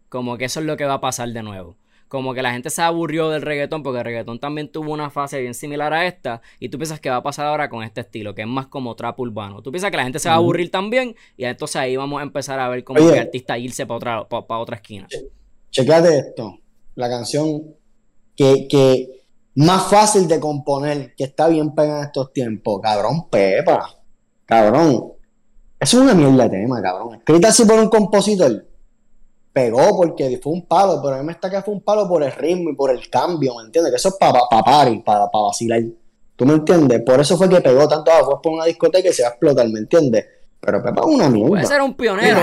Como 0.10 0.38
que 0.38 0.46
eso 0.46 0.60
es 0.60 0.66
lo 0.66 0.76
que 0.76 0.86
va 0.86 0.96
a 0.96 1.02
pasar 1.02 1.30
de 1.30 1.42
nuevo. 1.44 1.78
Como 2.10 2.34
que 2.34 2.42
la 2.42 2.52
gente 2.52 2.72
se 2.72 2.82
aburrió 2.82 3.30
del 3.30 3.44
reggaetón, 3.44 3.84
porque 3.84 4.00
el 4.00 4.04
reggaetón 4.06 4.40
también 4.40 4.72
tuvo 4.72 4.92
una 4.92 5.12
fase 5.12 5.40
bien 5.40 5.54
similar 5.54 5.94
a 5.94 6.08
esta, 6.08 6.42
y 6.60 6.70
tú 6.70 6.80
piensas 6.80 7.00
que 7.00 7.10
va 7.12 7.18
a 7.18 7.24
pasar 7.24 7.46
ahora 7.46 7.70
con 7.70 7.84
este 7.84 8.02
estilo, 8.02 8.34
que 8.34 8.42
es 8.42 8.48
más 8.48 8.66
como 8.68 8.96
trap 8.96 9.20
urbano. 9.20 9.62
Tú 9.62 9.72
piensas 9.72 9.92
que 9.92 9.98
la 9.98 10.04
gente 10.04 10.18
se 10.18 10.28
va 10.28 10.34
a 10.34 10.38
aburrir 10.40 10.72
también, 10.72 11.16
y 11.38 11.46
entonces 11.46 11.76
ahí 11.76 11.96
vamos 11.96 12.20
a 12.20 12.24
empezar 12.24 12.60
a 12.60 12.68
ver 12.68 12.84
como 12.84 13.00
Oye. 13.00 13.14
que 13.14 13.20
artista 13.20 13.58
irse 13.60 13.86
para 13.86 13.96
otra, 13.98 14.28
pa- 14.28 14.48
pa 14.48 14.58
otra 14.58 14.78
esquina. 14.78 15.08
Checate 15.70 16.18
esto. 16.18 16.58
La 16.96 17.08
canción 17.10 17.76
que, 18.36 18.68
que 18.68 19.19
más 19.60 19.88
fácil 19.88 20.26
de 20.28 20.40
componer, 20.40 21.14
que 21.16 21.26
está 21.26 21.50
bien 21.50 21.76
pegada 21.76 22.00
en 22.00 22.06
estos 22.06 22.32
tiempos. 22.32 22.80
Cabrón, 22.82 23.30
Pepa. 23.30 23.90
Cabrón. 24.46 25.14
Eso 25.78 25.98
es 25.98 26.04
una 26.04 26.14
mierda 26.14 26.48
de 26.48 26.62
tema, 26.62 26.82
cabrón. 26.82 27.16
Escrita 27.16 27.50
así 27.50 27.66
por 27.66 27.78
un 27.78 27.90
compositor. 27.90 28.66
Pegó 29.52 29.98
porque 29.98 30.40
fue 30.42 30.54
un 30.54 30.66
palo, 30.66 31.02
pero 31.04 31.16
a 31.16 31.20
mí 31.20 31.26
me 31.26 31.34
está 31.34 31.50
que 31.50 31.62
fue 31.62 31.74
un 31.74 31.82
palo 31.82 32.08
por 32.08 32.24
el 32.24 32.32
ritmo 32.32 32.70
y 32.70 32.76
por 32.76 32.92
el 32.92 33.10
cambio, 33.10 33.56
¿me 33.58 33.64
entiendes? 33.64 33.92
Que 33.92 33.98
eso 33.98 34.10
es 34.10 34.16
para 34.16 34.40
pa, 34.50 34.64
party, 34.64 35.00
para 35.00 35.30
pa 35.30 35.42
vacilar. 35.42 35.82
¿Tú 36.38 36.46
me 36.46 36.54
entiendes? 36.54 37.02
Por 37.02 37.20
eso 37.20 37.38
fue 37.38 37.50
que 37.50 37.60
pegó 37.60 37.86
tanto. 37.86 38.12
Fue 38.24 38.42
por 38.42 38.54
una 38.54 38.66
discoteca 38.66 39.10
y 39.10 39.14
se 39.14 39.24
va 39.24 39.30
a 39.30 39.32
explotar, 39.32 39.68
¿me 39.68 39.80
entiendes? 39.80 40.26
Pero 40.62 40.82
Pepa 40.82 41.02
es 41.02 41.08
una 41.08 41.30
mierda. 41.30 41.50
Puede 41.50 41.66
ser 41.66 41.82
un 41.82 41.94
pionero. 41.96 42.40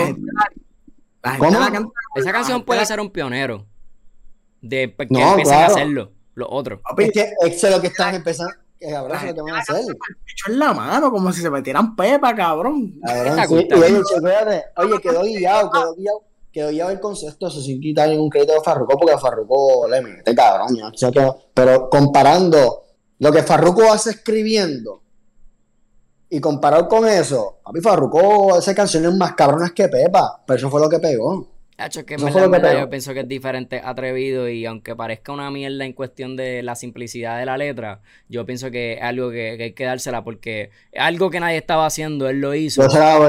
Esa 2.15 2.33
canción 2.33 2.63
puede 2.63 2.85
ser 2.85 3.01
un 3.01 3.11
pionero. 3.11 3.65
De 4.61 4.95
que 4.95 5.07
No, 5.09 5.31
empiecen 5.31 5.55
a 5.55 5.67
hacerlo, 5.67 6.13
los 6.37 6.49
otros. 6.51 6.81
Papi, 6.83 7.05
Es 7.05 7.13
que 7.13 7.33
eso 7.43 7.67
es 7.67 7.75
lo 7.75 7.81
que 7.81 7.89
están 7.89 8.15
empezando. 8.15 8.53
Que 8.79 8.91
cabrón, 8.91 9.17
eso 9.17 9.25
es 9.27 9.31
lo 9.31 9.35
que 9.37 9.51
van 9.51 9.55
a 9.55 9.63
hacer. 9.63 9.77
pecho 10.27 10.53
en 10.53 10.59
la 10.59 10.73
mano, 10.75 11.11
como 11.11 11.33
si 11.33 11.41
se 11.41 11.51
metieran 11.51 11.97
pepa, 11.97 12.35
cabrón. 12.35 13.01
Sí. 13.47 13.55
Y 13.71 13.81
oye, 14.77 15.01
quedó 15.01 15.23
guiado, 15.23 15.71
quedó 15.71 15.95
guiado, 15.95 16.23
quedó 16.53 16.69
guiado 16.71 16.91
el 16.91 17.01
concepto, 17.01 17.49
eso 17.49 17.61
sin 17.63 17.81
quitar 17.81 18.09
ningún 18.11 18.29
crédito 18.29 18.53
de 18.53 18.61
Farruko, 18.61 18.99
porque 18.99 19.17
Farruko 19.19 19.89
le 19.89 20.03
mete 20.03 20.35
cabrón, 20.35 20.77
ya, 20.77 20.89
o 20.89 20.95
sea 20.95 21.11
que- 21.11 21.31
pero 21.55 21.89
comparando 21.89 22.85
lo 23.19 23.33
que 23.33 23.43
Farruko 23.43 23.91
hace 23.91 24.11
escribiendo 24.11 25.01
y 26.29 26.39
comparado 26.41 26.87
con 26.89 27.07
eso, 27.09 27.61
papi 27.65 27.81
Farruko 27.81 28.55
hace 28.57 28.75
canciones 28.75 29.15
más 29.15 29.33
cabronas 29.35 29.73
que 29.73 29.89
Pepa, 29.89 30.43
pero 30.47 30.59
eso 30.59 30.69
fue 30.71 30.81
lo 30.83 30.89
que 30.91 30.99
pegó. 30.99 31.47
Hacho, 31.79 32.07
que 32.07 32.15
en 32.15 32.21
Eso 32.21 32.39
verdad, 32.51 32.81
yo 32.81 32.89
pienso 32.89 33.13
que 33.13 33.21
es 33.21 33.29
diferente, 33.29 33.83
atrevido 33.85 34.49
y 34.49 34.65
aunque 34.65 34.97
parezca 34.97 35.33
una 35.33 35.51
mierda 35.51 35.85
en 35.85 35.93
cuestión 35.93 36.35
de 36.35 36.63
la 36.63 36.75
simplicidad 36.75 37.39
de 37.39 37.45
la 37.45 37.59
letra, 37.59 38.01
yo 38.31 38.47
pienso 38.47 38.71
que 38.71 38.95
es 38.95 39.03
algo 39.03 39.31
que, 39.31 39.57
que 39.59 39.63
hay 39.65 39.73
que 39.73 39.85
dársela 39.85 40.25
porque 40.25 40.71
algo 40.97 41.29
que 41.29 41.39
nadie 41.39 41.59
estaba 41.59 41.85
haciendo, 41.85 42.31
él 42.31 42.41
lo 42.41 42.55
hizo 42.55 42.83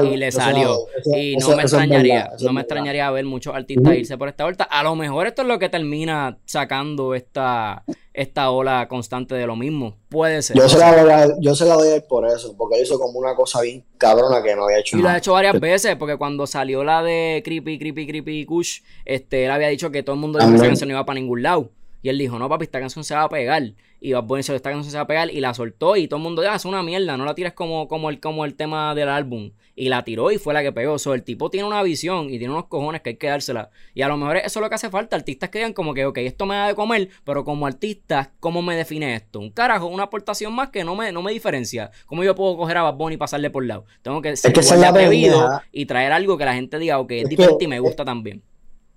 y 0.06 0.16
le 0.16 0.32
salió. 0.32 0.78
y 1.14 1.36
eso- 1.36 1.50
no 1.50 1.56
me 1.56 1.62
extrañaría, 1.62 2.14
verdad, 2.24 2.38
no 2.40 2.52
me 2.54 2.60
extrañaría 2.62 3.10
ver 3.10 3.24
muchos 3.26 3.54
artistas 3.54 3.92
irse 3.98 4.16
por 4.16 4.28
esta 4.28 4.44
vuelta. 4.44 4.64
A 4.64 4.82
lo 4.82 4.94
mejor 4.96 5.26
esto 5.26 5.42
es 5.42 5.48
lo 5.48 5.58
que 5.58 5.68
termina 5.68 6.38
sacando 6.46 7.14
esta, 7.14 7.84
esta 8.18 8.50
ola 8.50 8.88
constante 8.88 9.36
de 9.36 9.46
lo 9.46 9.54
mismo. 9.54 9.96
Puede 10.08 10.42
ser. 10.42 10.56
Yo 10.56 10.68
se, 10.68 10.76
la 10.76 11.02
doy 11.02 11.10
a 11.10 11.28
yo 11.38 11.54
se 11.54 11.64
la 11.64 11.74
doy 11.74 11.88
a 11.88 11.94
él 11.96 12.02
por 12.08 12.26
eso, 12.26 12.56
porque 12.56 12.76
él 12.76 12.82
hizo 12.82 12.98
como 12.98 13.16
una 13.18 13.36
cosa 13.36 13.60
bien 13.60 13.84
cabrona 13.96 14.42
que 14.42 14.56
no 14.56 14.64
había 14.64 14.80
hecho 14.80 14.98
Y 14.98 15.02
lo 15.02 15.08
ha 15.08 15.18
hecho 15.18 15.32
varias 15.34 15.60
veces, 15.60 15.94
porque 15.94 16.16
cuando 16.16 16.44
salió 16.48 16.82
la 16.82 17.04
de 17.04 17.42
Creepy, 17.44 17.78
Creepy, 17.78 18.08
Creepy 18.08 18.44
Kush, 18.44 18.80
este, 19.04 19.44
él 19.44 19.52
había 19.52 19.68
dicho 19.68 19.92
que 19.92 20.02
todo 20.02 20.14
el 20.14 20.20
mundo 20.20 20.40
dijo 20.40 20.50
que 20.50 20.56
esa 20.56 20.66
canción 20.66 20.88
no 20.88 20.94
iba 20.94 21.06
para 21.06 21.20
ningún 21.20 21.42
lado. 21.44 21.70
Y 22.02 22.08
él 22.08 22.18
dijo, 22.18 22.38
no, 22.38 22.48
papi, 22.48 22.64
esta 22.64 22.80
canción 22.80 23.04
se 23.04 23.14
va 23.14 23.22
a 23.22 23.28
pegar. 23.28 23.62
Y 24.00 24.12
Bad 24.12 24.24
Bunny 24.24 24.42
dijo, 24.42 24.54
esta 24.54 24.70
canción 24.70 24.90
se 24.90 24.96
va 24.96 25.02
a 25.02 25.06
pegar. 25.06 25.30
Y 25.30 25.40
la 25.40 25.54
soltó 25.54 25.96
y 25.96 26.08
todo 26.08 26.18
el 26.18 26.22
mundo, 26.24 26.42
ya, 26.42 26.54
es 26.54 26.64
una 26.64 26.82
mierda, 26.82 27.16
no 27.16 27.24
la 27.24 27.34
tires 27.34 27.52
como, 27.52 27.86
como, 27.88 28.10
el, 28.10 28.20
como 28.20 28.44
el 28.44 28.54
tema 28.54 28.94
del 28.94 29.08
álbum. 29.08 29.52
Y 29.80 29.90
la 29.90 30.02
tiró 30.02 30.32
y 30.32 30.38
fue 30.38 30.52
la 30.54 30.62
que 30.64 30.72
pegó. 30.72 30.98
So, 30.98 31.14
el 31.14 31.22
tipo 31.22 31.50
tiene 31.50 31.64
una 31.68 31.80
visión 31.84 32.30
y 32.30 32.38
tiene 32.38 32.52
unos 32.52 32.66
cojones 32.66 33.00
que 33.00 33.10
hay 33.10 33.16
que 33.16 33.28
dársela. 33.28 33.70
Y 33.94 34.02
a 34.02 34.08
lo 34.08 34.16
mejor 34.16 34.38
eso 34.38 34.58
es 34.58 34.60
lo 34.60 34.68
que 34.68 34.74
hace 34.74 34.90
falta. 34.90 35.14
Artistas 35.14 35.50
que 35.50 35.58
digan 35.58 35.72
como 35.72 35.94
que, 35.94 36.04
ok, 36.04 36.18
esto 36.18 36.46
me 36.46 36.56
da 36.56 36.66
de 36.66 36.74
comer, 36.74 37.10
pero 37.22 37.44
como 37.44 37.64
artista, 37.64 38.32
¿cómo 38.40 38.60
me 38.60 38.74
define 38.74 39.14
esto? 39.14 39.38
Un 39.38 39.50
carajo, 39.50 39.86
una 39.86 40.02
aportación 40.02 40.52
más 40.52 40.70
que 40.70 40.82
no 40.82 40.96
me, 40.96 41.12
no 41.12 41.22
me 41.22 41.30
diferencia. 41.32 41.92
¿Cómo 42.06 42.24
yo 42.24 42.34
puedo 42.34 42.56
coger 42.56 42.76
a 42.78 42.82
Bad 42.82 42.94
Bunny 42.94 43.14
y 43.14 43.18
pasarle 43.18 43.50
por 43.50 43.64
lado? 43.64 43.84
Tengo 44.02 44.20
que 44.20 44.36
ser 44.36 44.52
que 44.52 44.58
es 44.58 44.72
atrevido 44.72 45.38
pendeja. 45.38 45.64
y 45.70 45.86
traer 45.86 46.10
algo 46.10 46.36
que 46.36 46.44
la 46.44 46.54
gente 46.54 46.76
diga, 46.80 46.98
ok, 46.98 47.12
es, 47.12 47.16
Es 47.18 47.22
que- 47.24 47.28
diferente 47.36 47.64
y 47.64 47.68
me 47.68 47.78
gusta 47.78 48.04
también. 48.04 48.42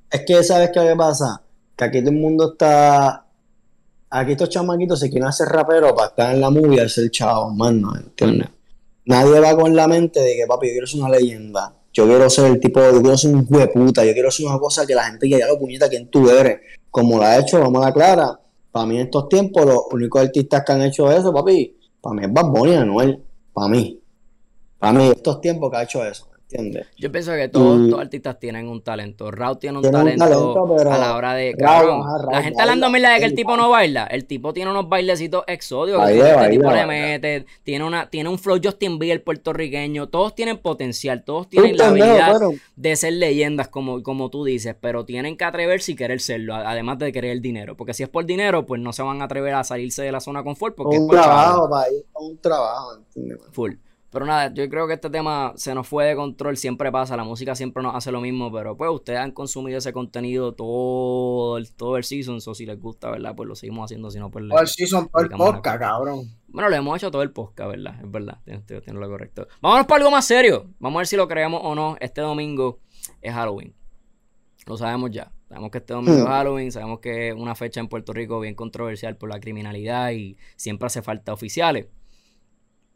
Es 0.09 0.23
que, 0.25 0.43
¿sabes 0.43 0.71
qué 0.73 0.95
pasa? 0.97 1.43
Que 1.77 1.85
aquí 1.85 1.99
todo 1.99 2.09
el 2.09 2.17
mundo 2.17 2.53
está. 2.53 3.23
Aquí 4.09 4.31
estos 4.31 4.49
chamaquitos 4.49 4.99
se 4.99 5.09
quieren 5.11 5.27
hacer 5.27 5.47
raperos 5.47 5.93
para 5.93 6.07
estar 6.07 6.33
en 6.33 6.41
la 6.41 6.49
movie 6.49 6.83
y 6.83 6.89
ser 6.89 7.09
chavos, 7.11 7.53
mano, 7.55 7.95
¿entiendes? 7.95 8.49
Nadie 9.05 9.39
va 9.39 9.55
con 9.55 9.75
la 9.75 9.87
mente 9.87 10.19
de 10.19 10.35
que, 10.35 10.45
papi, 10.47 10.67
yo 10.67 10.71
quiero 10.73 10.87
ser 10.87 10.99
una 11.01 11.09
leyenda. 11.09 11.75
Yo 11.93 12.05
quiero 12.05 12.29
ser 12.29 12.45
el 12.45 12.59
tipo, 12.59 12.79
yo 12.79 13.01
quiero 13.01 13.17
ser 13.17 13.35
un 13.35 13.45
hueputa, 13.49 14.05
yo 14.05 14.13
quiero 14.13 14.31
ser 14.31 14.45
una 14.45 14.59
cosa 14.59 14.85
que 14.85 14.95
la 14.95 15.03
gente 15.05 15.27
ya 15.27 15.47
lo 15.47 15.59
puñeta, 15.59 15.89
¿quién 15.89 16.07
tú 16.07 16.29
eres? 16.29 16.59
Como 16.89 17.17
lo 17.17 17.23
ha 17.23 17.37
hecho, 17.37 17.59
vamos 17.59 17.83
a 17.83 17.87
la 17.87 17.93
clara. 17.93 18.39
Para 18.71 18.85
mí 18.85 18.95
en 18.95 19.07
estos 19.07 19.27
tiempos, 19.27 19.65
los 19.65 19.79
únicos 19.91 20.21
artistas 20.21 20.63
que 20.65 20.71
han 20.71 20.81
hecho 20.83 21.11
eso, 21.11 21.33
papi, 21.33 21.77
para 21.99 22.15
mí 22.15 22.23
es 22.25 22.31
Bad 22.31 22.45
Bunny. 22.45 23.19
Para 23.53 23.67
mí. 23.67 23.99
Para 24.79 24.93
mí, 24.93 25.09
estos 25.09 25.41
tiempos 25.41 25.69
que 25.69 25.77
ha 25.77 25.83
hecho 25.83 26.05
eso, 26.05 26.27
¿entiendes? 26.53 26.87
Yo 26.97 27.11
pienso 27.11 27.31
que 27.33 27.47
todos 27.47 27.79
los 27.79 27.99
artistas 27.99 28.39
tienen 28.39 28.67
un 28.67 28.81
talento. 28.81 29.31
Raúl 29.31 29.57
tiene 29.59 29.77
un 29.77 29.81
Tiene 29.83 29.97
un 29.97 30.17
talento, 30.17 30.91
a 30.91 30.97
la 30.97 31.15
hora 31.15 31.33
de. 31.33 31.53
Raúl, 31.57 31.79
cabrón, 31.79 32.01
ajá, 32.01 32.17
Raúl 32.17 32.31
la 32.31 32.43
gente 32.43 32.61
hablando 32.61 32.89
mierda 32.89 33.13
de 33.13 33.19
que 33.19 33.25
el 33.25 33.35
tipo 33.35 33.57
no 33.57 33.69
baila. 33.69 34.05
El 34.05 34.25
tipo 34.25 34.53
tiene 34.53 34.71
unos 34.71 34.87
bailecitos 34.89 35.43
exóticos. 35.47 36.01
Baila, 36.01 36.23
que 36.23 36.29
este 36.29 36.35
baila, 36.35 36.51
tipo 36.51 36.63
le 36.71 36.85
baila. 36.85 36.87
mete. 36.87 37.45
Tiene, 37.63 37.85
una, 37.85 38.09
tiene 38.09 38.29
un 38.29 38.39
flow 38.39 38.59
Justin 38.63 38.99
Bieber 38.99 39.23
puertorriqueño. 39.23 40.09
Todos 40.09 40.35
tienen 40.35 40.57
potencial. 40.57 41.23
Todos 41.23 41.49
tienen 41.49 41.77
la 41.77 41.87
habilidad 41.87 42.39
de 42.75 42.95
ser 42.95 43.13
leyendas, 43.13 43.67
como, 43.67 44.03
como 44.03 44.29
tú 44.29 44.43
dices. 44.43 44.75
Pero 44.79 45.05
tienen 45.05 45.37
que 45.37 45.43
atreverse 45.45 45.93
y 45.93 45.95
querer 45.95 46.19
serlo. 46.19 46.55
Además 46.55 46.99
de 46.99 47.11
querer 47.11 47.31
el 47.31 47.41
dinero. 47.41 47.75
Porque 47.77 47.93
si 47.93 48.03
es 48.03 48.09
por 48.09 48.25
dinero, 48.25 48.65
pues 48.65 48.81
no 48.81 48.93
se 48.93 49.01
van 49.03 49.21
a 49.21 49.25
atrever 49.25 49.53
a 49.53 49.63
salirse 49.63 50.01
de 50.03 50.11
la 50.11 50.19
zona 50.19 50.43
confort. 50.43 50.75
Porque 50.75 50.95
es 50.95 51.01
un 51.01 51.07
por 51.07 51.17
chavo. 51.17 51.27
trabajo, 51.27 51.69
país, 51.69 52.03
un 52.13 52.37
trabajo, 52.39 52.95
¿entiendes? 52.95 53.37
Full. 53.51 53.73
Pero 54.11 54.25
nada, 54.25 54.53
yo 54.53 54.67
creo 54.69 54.87
que 54.87 54.93
este 54.95 55.09
tema 55.09 55.53
se 55.55 55.73
nos 55.73 55.87
fue 55.87 56.05
de 56.05 56.15
control, 56.17 56.57
siempre 56.57 56.91
pasa, 56.91 57.15
la 57.15 57.23
música 57.23 57.55
siempre 57.55 57.81
nos 57.81 57.95
hace 57.95 58.11
lo 58.11 58.19
mismo, 58.19 58.51
pero 58.51 58.75
pues 58.75 58.91
ustedes 58.91 59.19
han 59.19 59.31
consumido 59.31 59.77
ese 59.77 59.93
contenido 59.93 60.53
todo 60.53 61.57
el, 61.57 61.73
todo 61.73 61.95
el 61.95 62.03
season, 62.03 62.39
o 62.45 62.53
si 62.53 62.65
les 62.65 62.77
gusta, 62.77 63.09
¿verdad? 63.09 63.33
Pues 63.35 63.47
lo 63.47 63.55
seguimos 63.55 63.85
haciendo, 63.85 64.11
si 64.11 64.19
no, 64.19 64.29
pues 64.29 64.45
Todo 64.49 64.59
el 64.59 64.67
season, 64.67 65.07
todo 65.07 65.21
el 65.23 65.29
podcast, 65.29 65.79
cabrón. 65.79 66.25
Bueno, 66.49 66.69
lo 66.69 66.75
hemos 66.75 66.97
hecho 66.97 67.09
todo 67.09 67.21
el 67.21 67.31
podcast, 67.31 67.69
¿verdad? 67.71 67.95
Es 68.03 68.11
verdad, 68.11 68.39
tienes, 68.43 68.65
tienes- 68.65 68.83
tienes 68.83 68.99
lo 69.01 69.07
correcto. 69.09 69.47
Vámonos 69.61 69.85
para 69.87 69.99
algo 69.99 70.11
más 70.11 70.25
serio, 70.25 70.67
vamos 70.79 70.97
a 70.97 70.99
ver 70.99 71.07
si 71.07 71.15
lo 71.15 71.27
creemos 71.29 71.61
o 71.63 71.73
no, 71.73 71.95
este 72.01 72.19
domingo 72.19 72.79
es 73.21 73.33
Halloween, 73.33 73.73
lo 74.67 74.75
sabemos 74.77 75.11
ya. 75.11 75.31
Sabemos 75.47 75.71
que 75.71 75.77
este 75.79 75.93
domingo 75.93 76.17
es 76.17 76.23
Hmm. 76.23 76.27
Halloween, 76.27 76.71
sabemos 76.71 76.99
que 76.99 77.29
es 77.29 77.33
una 77.35 77.55
fecha 77.55 77.79
en 77.79 77.87
Puerto 77.87 78.11
Rico 78.13 78.39
bien 78.41 78.55
controversial 78.55 79.15
por 79.17 79.29
la 79.29 79.39
criminalidad 79.39 80.11
y 80.11 80.37
siempre 80.55 80.87
hace 80.87 81.01
falta 81.01 81.33
oficiales. 81.33 81.87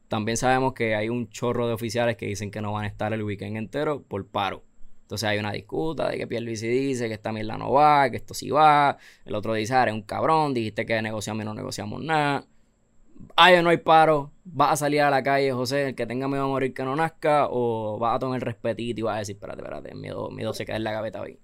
También 0.07 0.37
sabemos 0.37 0.73
que 0.73 0.95
hay 0.95 1.09
un 1.09 1.29
chorro 1.29 1.67
de 1.67 1.73
oficiales 1.73 2.15
que 2.17 2.27
dicen 2.27 2.51
que 2.51 2.61
no 2.61 2.73
van 2.73 2.85
a 2.85 2.87
estar 2.87 3.11
el 3.13 3.23
weekend 3.23 3.57
entero 3.57 4.03
por 4.03 4.25
paro. 4.27 4.63
Entonces 5.01 5.29
hay 5.29 5.37
una 5.37 5.51
disputa 5.51 6.09
de 6.09 6.17
que 6.17 6.25
Pierluisi 6.25 6.67
dice 6.67 7.07
que 7.07 7.13
esta 7.13 7.31
mierda 7.31 7.57
no 7.57 7.71
va, 7.71 8.09
que 8.09 8.17
esto 8.17 8.33
sí 8.33 8.49
va. 8.49 8.97
El 9.23 9.35
otro 9.35 9.53
dice, 9.53 9.75
ah, 9.75 9.83
eres 9.83 9.93
un 9.93 10.01
cabrón, 10.01 10.53
dijiste 10.53 10.85
que 10.85 10.99
negociamos 11.01 11.43
y 11.43 11.45
no 11.45 11.53
negociamos 11.53 12.01
nada. 12.01 12.45
Hay 13.35 13.55
o 13.55 13.61
no 13.61 13.69
hay 13.69 13.77
paro, 13.77 14.31
vas 14.43 14.73
a 14.73 14.75
salir 14.77 15.01
a 15.01 15.09
la 15.09 15.21
calle, 15.21 15.51
José, 15.51 15.89
el 15.89 15.95
que 15.95 16.07
tenga 16.07 16.27
miedo 16.27 16.43
a 16.45 16.47
morir 16.47 16.73
que 16.73 16.83
no 16.83 16.95
nazca, 16.95 17.47
o 17.49 17.99
vas 17.99 18.15
a 18.15 18.19
tomar 18.19 18.37
el 18.37 18.41
respetito 18.41 18.99
y 18.99 19.03
vas 19.03 19.15
a 19.15 19.19
decir, 19.19 19.35
espérate, 19.35 19.61
espérate, 19.61 19.91
el 19.91 19.97
miedo, 19.97 20.29
miedo 20.31 20.53
se 20.53 20.65
queda 20.65 20.77
en 20.77 20.83
la 20.83 20.91
gaveta 20.91 21.21
hoy. 21.21 21.39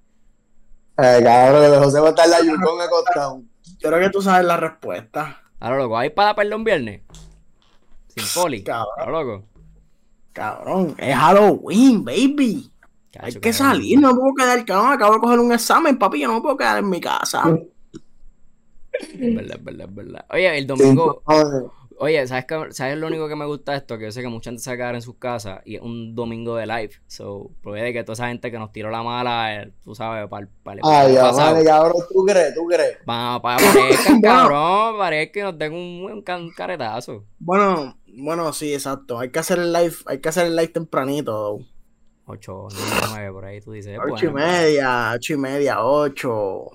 Eh, 0.98 1.20
cabrón, 1.24 1.84
José 1.84 2.00
va 2.00 2.08
a 2.08 2.10
estar 2.10 2.26
en 2.26 2.32
la 2.32 2.40
Yukon 2.42 2.82
acostado. 2.82 3.42
Yo 3.80 3.90
creo 3.90 4.00
que 4.00 4.10
tú 4.10 4.22
sabes 4.22 4.46
la 4.46 4.58
respuesta. 4.58 5.42
Ahora, 5.60 5.78
loco, 5.78 5.98
¿hay 5.98 6.10
para 6.10 6.36
perdón 6.36 6.64
viernes? 6.64 7.02
Sin 8.16 8.42
poli. 8.42 8.64
Cabrón. 8.64 9.12
Loco. 9.12 9.46
Cabrón, 10.34 10.96
es 10.98 11.16
Halloween, 11.16 12.06
baby. 12.06 12.72
Hay 13.20 13.34
que 13.34 13.40
cabrón. 13.40 13.54
salir, 13.54 14.00
no 14.00 14.14
me 14.14 14.20
puedo 14.20 14.34
quedar, 14.36 14.66
cabrón. 14.66 14.94
Acabo 14.94 15.14
de 15.16 15.20
coger 15.20 15.40
un 15.40 15.52
examen, 15.52 16.00
papi, 16.00 16.22
yo 16.22 16.28
no 16.28 16.36
me 16.36 16.42
puedo 16.42 16.58
quedar 16.58 16.78
en 16.78 16.90
mi 16.90 17.02
casa. 17.02 17.44
Es 18.94 19.36
verdad, 19.36 19.58
es 19.58 19.64
verdad, 19.64 19.88
es 19.90 19.96
verdad. 19.96 20.26
Oye, 20.30 20.58
el 20.58 20.68
domingo, 20.68 21.22
Oye, 22.04 22.26
¿sabes, 22.26 22.46
qué, 22.46 22.56
¿sabes 22.72 22.98
lo 22.98 23.06
único 23.06 23.30
que 23.30 23.36
me 23.36 23.46
gusta 23.46 23.74
de 23.74 23.78
esto? 23.78 23.96
Que 24.00 24.06
yo 24.06 24.12
sé 24.12 24.24
que 24.24 24.28
mucha 24.28 24.50
gente 24.50 24.64
se 24.64 24.72
va 24.72 24.74
a 24.74 24.78
quedar 24.78 24.96
en 24.96 25.04
sus 25.04 25.18
casas 25.18 25.62
y 25.66 25.76
es 25.76 25.84
un 25.84 26.16
domingo 26.16 26.56
de 26.56 26.66
live. 26.66 26.94
So, 27.06 27.52
puede 27.62 27.94
que 27.94 28.04
toda 28.04 28.14
esa 28.14 28.28
gente 28.30 28.50
que 28.50 28.58
nos 28.58 28.72
tiró 28.72 28.90
la 28.90 29.04
mala, 29.04 29.62
eh, 29.62 29.72
tú 29.84 29.94
sabes, 29.94 30.28
para 30.28 30.48
el 30.48 30.80
Ay, 30.82 31.14
ya, 31.14 31.32
vale, 31.32 31.64
cabrón, 31.64 32.02
tú 32.12 32.26
crees, 32.26 32.56
tú 32.56 32.66
crees. 32.66 32.98
Va, 33.08 33.40
para 33.40 33.58
parezca, 33.58 34.18
cabrón, 34.24 34.98
parece 34.98 35.32
que 35.32 35.44
nos 35.44 35.56
den 35.60 35.74
un, 35.74 36.12
un, 36.12 36.52
caretazo. 36.52 37.24
Bueno, 37.38 37.96
bueno, 38.08 38.52
sí, 38.52 38.74
exacto. 38.74 39.20
Hay 39.20 39.30
que 39.30 39.38
hacer 39.38 39.60
el 39.60 39.72
live, 39.72 39.94
hay 40.08 40.20
que 40.20 40.30
hacer 40.30 40.48
el 40.48 40.56
live 40.56 40.70
tempranito. 40.70 41.60
8, 42.26 42.68
9, 43.12 43.32
por 43.32 43.46
ahí 43.46 43.62
tú 43.62 43.74
dices. 43.74 44.00
8 44.04 44.26
y 44.26 44.34
media, 44.34 45.12
8 45.14 45.34
y 45.34 45.38
media, 45.38 45.86
8. 45.86 46.66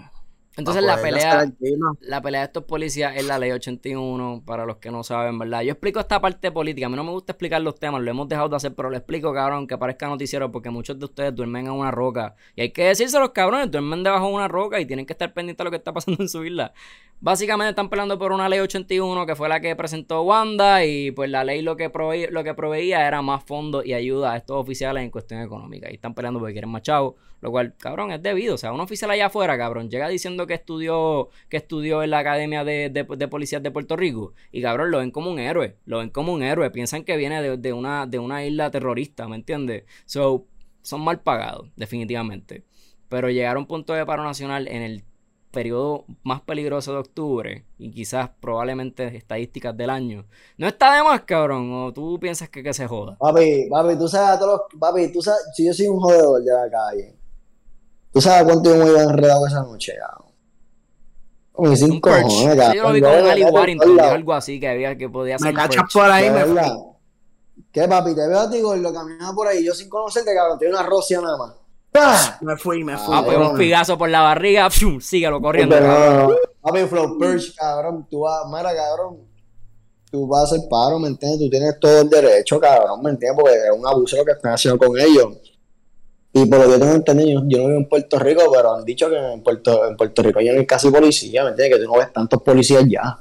Entonces 0.57 0.83
la 0.83 0.97
pelea, 1.01 1.53
la 2.01 2.23
pelea 2.23 2.41
de 2.41 2.47
estos 2.47 2.65
policías 2.65 3.15
es 3.17 3.27
la 3.27 3.39
ley 3.39 3.53
81, 3.53 4.43
para 4.47 4.65
los 4.65 4.77
que 4.77 4.91
no 4.91 5.03
saben, 5.03 5.39
¿verdad? 5.39 5.61
Yo 5.61 5.73
explico 5.73 6.01
esta 6.01 6.19
parte 6.21 6.51
política, 6.51 6.87
a 6.87 6.89
mí 6.89 6.97
no 6.97 7.05
me 7.05 7.11
gusta 7.11 7.33
explicar 7.33 7.61
los 7.61 7.79
temas, 7.79 8.01
lo 8.01 8.11
hemos 8.11 8.27
dejado 8.27 8.49
de 8.49 8.57
hacer, 8.57 8.75
pero 8.75 8.89
lo 8.89 8.97
explico, 8.97 9.35
cabrón, 9.35 9.67
que 9.67 9.77
parezca 9.77 10.09
noticiero, 10.09 10.51
porque 10.51 10.71
muchos 10.71 10.99
de 10.99 11.05
ustedes 11.05 11.35
duermen 11.35 11.67
en 11.67 11.73
una 11.73 11.91
roca. 11.91 12.37
Y 12.55 12.63
hay 12.63 12.71
que 12.71 12.85
decirse 12.85 13.19
los 13.19 13.31
cabrones, 13.31 13.71
duermen 13.71 14.03
debajo 14.03 14.29
de 14.29 14.35
una 14.35 14.49
roca 14.49 14.81
y 14.81 14.87
tienen 14.87 15.05
que 15.05 15.13
estar 15.13 15.35
pendientes 15.35 15.59
de 15.59 15.65
lo 15.65 15.71
que 15.71 15.77
está 15.77 15.93
pasando 15.93 16.23
en 16.23 16.29
su 16.29 16.43
isla. 16.43 16.73
Básicamente 17.21 17.71
están 17.71 17.91
peleando 17.91 18.19
por 18.19 18.33
una 18.33 18.49
ley 18.49 18.61
81, 18.61 19.27
que 19.27 19.37
fue 19.37 19.51
la 19.51 19.61
que 19.61 19.77
presentó 19.77 20.23
Wanda, 20.23 20.87
y 20.87 21.11
pues 21.11 21.29
la 21.29 21.45
ley 21.45 21.61
lo 21.61 21.77
que, 21.77 21.91
proveía, 21.91 22.31
lo 22.31 22.43
que 22.45 22.55
proveía 22.55 23.07
era 23.07 23.21
más 23.21 23.45
fondos 23.45 23.85
y 23.85 23.93
ayuda 23.93 24.33
a 24.33 24.37
estos 24.39 24.57
oficiales 24.57 25.03
en 25.03 25.11
cuestión 25.11 25.43
económica. 25.43 25.91
Y 25.91 25.95
están 25.95 26.15
peleando 26.15 26.41
porque 26.41 26.55
quieren 26.55 26.71
más 26.71 26.81
chavos, 26.81 27.15
lo 27.41 27.51
cual, 27.51 27.75
cabrón, 27.77 28.13
es 28.13 28.23
debido. 28.23 28.55
O 28.55 28.59
sea, 28.59 28.73
un 28.73 28.81
oficial 28.81 29.11
allá 29.11 29.27
afuera, 29.27 29.59
cabrón, 29.59 29.91
llega 29.91 30.09
diciendo 30.09 30.47
que 30.47 30.55
estudió, 30.55 31.29
que 31.49 31.57
estudió 31.57 32.03
en 32.03 32.11
la 32.11 32.19
Academia 32.19 32.65
de, 32.65 32.91
de, 32.91 33.29
Policías 33.29 33.63
de 33.63 33.71
Puerto 33.71 33.97
Rico. 33.97 34.33
Y 34.53 34.63
cabrón, 34.63 34.91
lo 34.91 34.99
ven 34.99 35.11
como 35.11 35.31
un 35.31 35.39
héroe. 35.39 35.77
Lo 35.85 35.99
ven 35.99 36.11
como 36.11 36.33
un 36.33 36.43
héroe. 36.43 36.71
Piensan 36.71 37.05
que 37.05 37.17
viene 37.17 37.57
de, 37.57 37.73
una, 37.73 38.07
de 38.07 38.19
una 38.19 38.45
isla 38.45 38.71
terrorista, 38.71 39.29
¿me 39.29 39.37
entiendes? 39.37 39.85
So, 40.07 40.47
son 40.83 41.03
mal 41.03 41.21
pagados, 41.21 41.69
definitivamente. 41.77 42.65
Pero 43.09 43.31
llegar 43.31 43.57
a 43.57 43.59
un 43.59 43.67
punto 43.67 43.93
de 43.93 44.05
paro 44.07 44.25
nacional 44.25 44.69
en 44.69 44.83
el 44.83 45.05
periodo 45.57 46.05
más 46.23 46.43
peligroso 46.43 46.93
de 46.93 46.99
octubre 46.99 47.65
y 47.79 47.91
quizás 47.91 48.29
probablemente 48.41 49.17
estadísticas 49.17 49.75
del 49.75 49.89
año, 49.89 50.27
no 50.59 50.67
está 50.67 50.95
de 50.95 51.03
más, 51.03 51.23
cabrón, 51.23 51.73
o 51.73 51.95
tú 51.95 52.19
piensas 52.21 52.51
que, 52.51 52.63
que 52.63 52.75
se 52.75 52.87
joda. 52.87 53.17
Papi, 53.19 53.67
papi, 53.71 53.97
tú 53.97 54.07
sabes 54.07 54.37
a 54.37 54.39
todos 54.39 54.61
los, 54.71 54.81
papi, 54.81 55.11
tú 55.11 55.23
sabes, 55.23 55.41
si 55.55 55.65
yo 55.65 55.73
soy 55.73 55.87
un 55.87 55.99
jodedor 55.99 56.43
de 56.43 56.53
la 56.53 56.71
calle, 56.71 57.16
¿Tú 58.17 58.23
sabes 58.23 58.45
cuánto 58.45 58.75
yo 58.75 58.83
me 58.83 58.91
iba 58.93 59.03
enredado 59.03 59.47
esa 59.47 59.61
noche, 59.61 59.93
cabrón? 60.01 60.33
Como 61.53 61.77
sin 61.77 62.01
cojones, 62.01 62.57
cabrón. 62.57 62.75
Yo 62.75 62.83
lo 62.85 62.93
vi 62.95 63.01
con 63.03 63.13
Ali 63.13 63.45
Warrington, 63.45 64.01
algo 64.01 64.33
así, 64.33 64.59
que 64.59 64.69
había 64.69 64.97
que 64.97 65.07
podía 65.11 65.39
ser. 65.39 65.49
Me 65.49 65.55
cachas 65.55 65.85
por 65.93 66.11
ahí, 66.11 66.31
me 66.31 66.47
fui. 66.47 66.59
¿Qué, 67.71 67.87
papi? 67.87 68.15
Te 68.15 68.27
veo 68.27 68.41
a 68.41 68.51
ti, 68.51 68.63
lo 68.63 68.95
caminaba 68.95 69.35
por 69.35 69.49
ahí, 69.49 69.63
yo 69.63 69.75
sin 69.75 69.91
conocerte, 69.91 70.35
cabrón, 70.35 70.59
tenía 70.59 70.79
una 70.79 70.89
rocia 70.89 71.21
nada 71.21 71.37
más. 71.37 71.53
¡Pah! 71.93 72.39
Me 72.41 72.57
fui, 72.57 72.83
me 72.83 72.97
fui. 72.97 73.15
Ah, 73.15 73.23
pues 73.23 73.37
un 73.37 73.59
pigazo 73.59 73.99
por 73.99 74.09
la 74.09 74.23
barriga, 74.23 74.71
¡pum! 74.71 74.99
síguelo 74.99 75.39
corriendo. 75.39 75.79
No, 75.79 76.31
papi, 76.63 76.87
Flow 76.87 77.19
Perch, 77.19 77.55
cabrón, 77.55 78.07
tú 78.11 78.21
vas, 78.21 78.47
mira, 78.47 78.75
cabrón, 78.75 79.19
tú 80.11 80.27
vas 80.27 80.41
a 80.41 80.45
hacer 80.55 80.61
paro, 80.71 80.99
¿me 80.99 81.09
entiendes? 81.09 81.39
Tú 81.39 81.51
tienes 81.51 81.79
todo 81.79 82.01
el 82.01 82.09
derecho, 82.09 82.59
cabrón, 82.59 83.03
¿me 83.03 83.11
entiendes? 83.11 83.39
Porque 83.39 83.59
es 83.59 83.79
un 83.79 83.87
abuso 83.87 84.17
lo 84.17 84.25
que 84.25 84.33
están 84.33 84.55
haciendo 84.55 84.79
con 84.79 84.99
ellos. 84.99 85.37
Y 86.37 86.45
por 86.45 86.59
lo 86.59 86.71
que 86.71 86.79
tengo 86.79 86.93
entendido, 86.93 87.43
yo 87.47 87.59
no 87.59 87.69
vivo 87.69 87.79
en 87.79 87.89
Puerto 87.89 88.19
Rico, 88.19 88.43
pero 88.53 88.75
han 88.75 88.85
dicho 88.85 89.09
que 89.09 89.17
en 89.17 89.43
Puerto, 89.43 89.89
en 89.89 89.97
Puerto 89.97 90.23
Rico 90.23 90.39
ya 90.43 90.53
no 90.53 90.59
hay 90.59 90.67
casi 90.67 90.91
policía, 90.91 91.43
¿me 91.45 91.51
entiendes? 91.51 91.79
Que 91.79 91.85
tú 91.85 91.91
no 91.91 91.99
ves 91.99 92.13
tantos 92.13 92.43
policías 92.43 92.85
ya. 92.87 93.19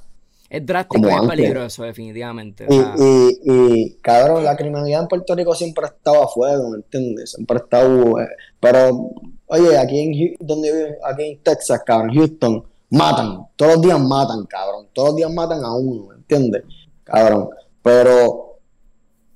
Es 0.49 0.65
drástico 0.65 1.07
y 1.09 1.13
es 1.13 1.29
peligroso, 1.29 1.83
definitivamente. 1.83 2.67
Y, 2.69 2.75
y, 2.75 3.39
y, 3.45 3.97
cabrón, 4.01 4.43
la 4.43 4.57
criminalidad 4.57 5.03
en 5.03 5.07
Puerto 5.07 5.33
Rico 5.33 5.55
siempre 5.55 5.85
ha 5.85 5.87
estado 5.87 6.23
a 6.23 6.27
fuego, 6.27 6.71
¿me 6.71 6.75
entiendes? 6.75 7.31
Siempre 7.31 7.55
ha 7.57 7.61
estado. 7.61 8.19
Eh, 8.19 8.27
pero, 8.59 9.11
oye, 9.45 9.77
aquí 9.77 9.99
en, 9.99 10.35
donde 10.45 10.97
aquí 11.01 11.23
en 11.23 11.39
Texas, 11.41 11.83
cabrón, 11.85 12.13
Houston, 12.13 12.65
matan. 12.89 13.47
Todos 13.55 13.75
los 13.75 13.81
días 13.81 13.99
matan, 14.01 14.45
cabrón. 14.45 14.87
Todos 14.91 15.09
los 15.09 15.15
días 15.15 15.31
matan 15.31 15.63
a 15.63 15.73
uno, 15.73 16.07
¿me 16.07 16.15
entiendes? 16.15 16.63
Cabrón. 17.05 17.47
Pero 17.81 18.54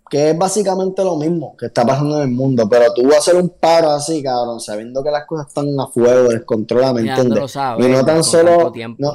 que 0.09 0.31
es 0.31 0.37
básicamente 0.37 1.03
lo 1.03 1.15
mismo 1.15 1.55
que 1.55 1.67
está 1.67 1.85
pasando 1.85 2.17
en 2.17 2.29
el 2.29 2.35
mundo, 2.35 2.67
pero 2.67 2.93
tú 2.93 3.03
vas 3.03 3.15
a 3.15 3.19
hacer 3.19 3.35
un 3.35 3.49
paro 3.49 3.91
así, 3.91 4.23
cabrón, 4.23 4.59
sabiendo 4.59 5.03
que 5.03 5.11
las 5.11 5.25
cosas 5.25 5.47
están 5.47 5.67
a 5.79 5.87
fuego, 5.87 6.29
descontroladas, 6.29 6.95
¿me 6.95 7.01
entiendes? 7.01 7.55
y 7.79 7.87
no 7.87 8.03
tan 8.03 8.23
solo 8.23 8.71
no, 8.97 9.13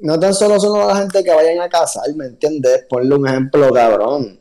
no, 0.00 0.20
tan 0.20 0.34
solo 0.34 0.58
son 0.58 0.78
la 0.78 0.96
gente 0.96 1.22
que 1.22 1.34
vayan 1.34 1.60
a 1.60 1.68
casar, 1.68 2.04
¿me 2.14 2.26
entiendes? 2.26 2.86
Ponle 2.88 3.14
un 3.14 3.26
ejemplo, 3.26 3.72
cabrón. 3.72 4.40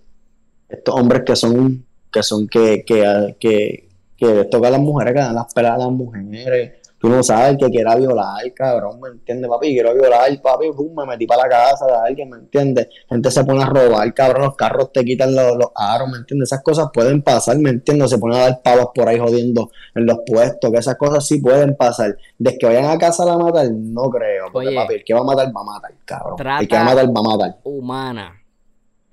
Estos 0.68 0.96
hombres 0.96 1.24
que 1.26 1.36
son 1.36 1.86
que 2.12 2.24
son 2.24 2.48
que 2.48 2.84
que, 2.86 3.36
que, 3.40 3.90
que 4.18 4.26
les 4.26 4.50
toca 4.50 4.70
a 4.70 4.72
las 4.72 4.80
mujeres, 4.80 5.14
que 5.14 5.20
dan 5.20 5.36
las 5.36 5.54
pelas 5.54 5.74
a 5.74 5.78
las 5.78 5.92
mujeres, 5.92 6.85
Tú 6.98 7.10
no 7.10 7.22
sabes 7.22 7.58
que 7.58 7.70
quiera 7.70 7.96
violar, 7.96 8.42
cabrón, 8.54 9.00
¿me 9.02 9.10
entiendes, 9.10 9.50
papi? 9.50 9.74
Quiero 9.74 9.94
violar, 9.94 10.42
papi, 10.42 10.72
pum, 10.72 10.96
me 10.96 11.06
metí 11.06 11.28
para 11.28 11.44
la 11.44 11.50
casa 11.50 11.86
de 11.86 11.94
alguien, 11.94 12.30
¿me 12.30 12.38
entiendes? 12.38 12.88
Gente 13.10 13.30
se 13.32 13.44
pone 13.44 13.64
a 13.64 13.66
robar, 13.66 14.14
cabrón, 14.14 14.44
los 14.44 14.56
carros 14.56 14.92
te 14.92 15.04
quitan 15.04 15.36
los, 15.36 15.58
los 15.58 15.70
aros, 15.76 16.10
¿me 16.10 16.18
entiendes? 16.18 16.52
Esas 16.52 16.64
cosas 16.64 16.88
pueden 16.94 17.22
pasar, 17.22 17.58
¿me 17.60 17.70
entiendes? 17.70 18.10
Se 18.10 18.18
ponen 18.18 18.38
a 18.38 18.42
dar 18.44 18.62
pavos 18.64 18.88
por 18.96 19.08
ahí 19.08 19.20
jodiendo 19.20 19.70
en 19.94 20.06
los 20.06 20.20
puestos, 20.26 20.72
que 20.72 20.78
esas 20.78 20.96
cosas 20.96 21.28
sí 21.28 21.42
pueden 21.42 21.76
pasar. 21.76 22.18
De 22.38 22.58
que 22.58 22.66
vayan 22.66 22.86
a 22.86 22.98
casa 22.98 23.24
a 23.24 23.26
la 23.26 23.38
matar, 23.38 23.68
no 23.72 24.10
creo, 24.10 24.46
porque 24.52 24.74
papi, 24.74 24.96
el 24.96 25.04
que 25.04 25.14
va 25.14 25.20
a 25.20 25.24
matar 25.24 25.48
va 25.48 25.62
a 25.62 25.64
matar, 25.64 25.94
cabrón. 26.06 26.36
El 26.62 26.68
que 26.68 26.76
va 26.76 26.82
a 26.82 26.86
matar 26.86 27.06
va 27.08 27.20
a 27.20 27.24
matar. 27.24 27.58
Humana 27.64 28.45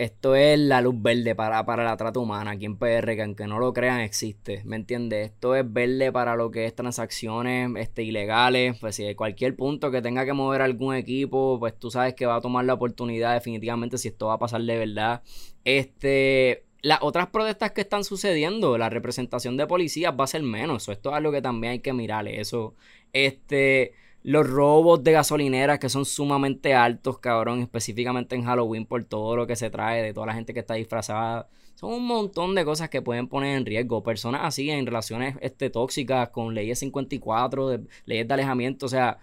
esto 0.03 0.35
es 0.35 0.59
la 0.59 0.81
luz 0.81 0.95
verde 1.01 1.37
para, 1.37 1.65
para 1.65 1.85
la 1.85 1.97
trata 1.97 2.19
humana 2.19 2.53
aquí 2.53 2.65
en 2.65 2.77
PR, 2.77 3.15
que 3.15 3.23
aunque 3.23 3.47
no 3.47 3.61
lo 3.61 3.73
crean 3.73 4.01
existe, 4.01 4.63
¿me 4.65 4.75
entiendes? 4.75 5.31
Esto 5.31 5.55
es 5.55 5.73
verde 5.73 6.11
para 6.11 6.35
lo 6.35 6.51
que 6.51 6.67
es 6.67 6.75
transacciones 6.75 7.71
este, 7.77 8.03
ilegales, 8.03 8.77
pues 8.81 8.97
si 8.97 9.05
hay 9.05 9.15
cualquier 9.15 9.55
punto 9.55 9.93
que 9.93 10.03
tenga 10.03 10.25
que 10.25 10.33
mover 10.33 10.61
algún 10.61 10.97
equipo, 10.97 11.57
pues 11.61 11.79
tú 11.79 11.91
sabes 11.91 12.15
que 12.15 12.27
va 12.27 12.37
a 12.37 12.41
tomar 12.41 12.65
la 12.65 12.75
oportunidad 12.75 13.35
definitivamente 13.35 13.97
si 13.97 14.09
esto 14.09 14.27
va 14.27 14.35
a 14.35 14.39
pasar 14.39 14.63
de 14.63 14.77
verdad. 14.77 15.23
Este, 15.65 16.65
las 16.81 16.99
otras 17.03 17.29
protestas 17.29 17.71
que 17.71 17.83
están 17.83 18.03
sucediendo, 18.03 18.77
la 18.79 18.91
representación 18.91 19.57
de 19.57 19.69
policías 19.69 20.13
va 20.19 20.25
a 20.25 20.27
ser 20.27 20.43
menos, 20.43 20.89
esto 20.89 21.11
es 21.11 21.17
algo 21.17 21.31
que 21.31 21.43
también 21.43 21.75
hay 21.75 21.79
que 21.79 21.93
mirarle, 21.93 22.41
eso, 22.41 22.75
este 23.13 23.93
los 24.23 24.49
robos 24.49 25.03
de 25.03 25.13
gasolineras 25.13 25.79
que 25.79 25.89
son 25.89 26.05
sumamente 26.05 26.75
altos, 26.75 27.19
cabrón, 27.19 27.61
específicamente 27.61 28.37
en 28.37 28.45
Halloween 28.45 28.87
por 28.87 29.05
todo 29.05 29.37
lo 29.37 29.47
que 29.47 29.57
se 29.57 29.71
trae, 29.71 30.03
de 30.03 30.13
toda 30.13 30.27
la 30.27 30.35
gente 30.35 30.55
que 30.55 30.61
está 30.61 30.75
disfrazada. 30.75 31.49
Son 31.75 31.93
un 31.93 32.07
montón 32.07 32.55
de 32.55 32.65
cosas 32.65 32.89
que 32.89 33.03
pueden 33.03 33.29
poner 33.29 33.57
en 33.57 33.67
riesgo. 33.67 34.03
Personas 34.03 34.43
así 34.45 34.71
en 34.71 34.87
relaciones 34.87 35.37
este, 35.41 35.71
tóxicas 35.71 36.29
con 36.29 36.55
leyes 36.55 36.79
54, 36.79 37.69
de, 37.69 37.81
leyes 38.07 38.29
de 38.29 38.35
alejamiento, 38.35 38.87
o 38.87 38.89
sea... 38.89 39.19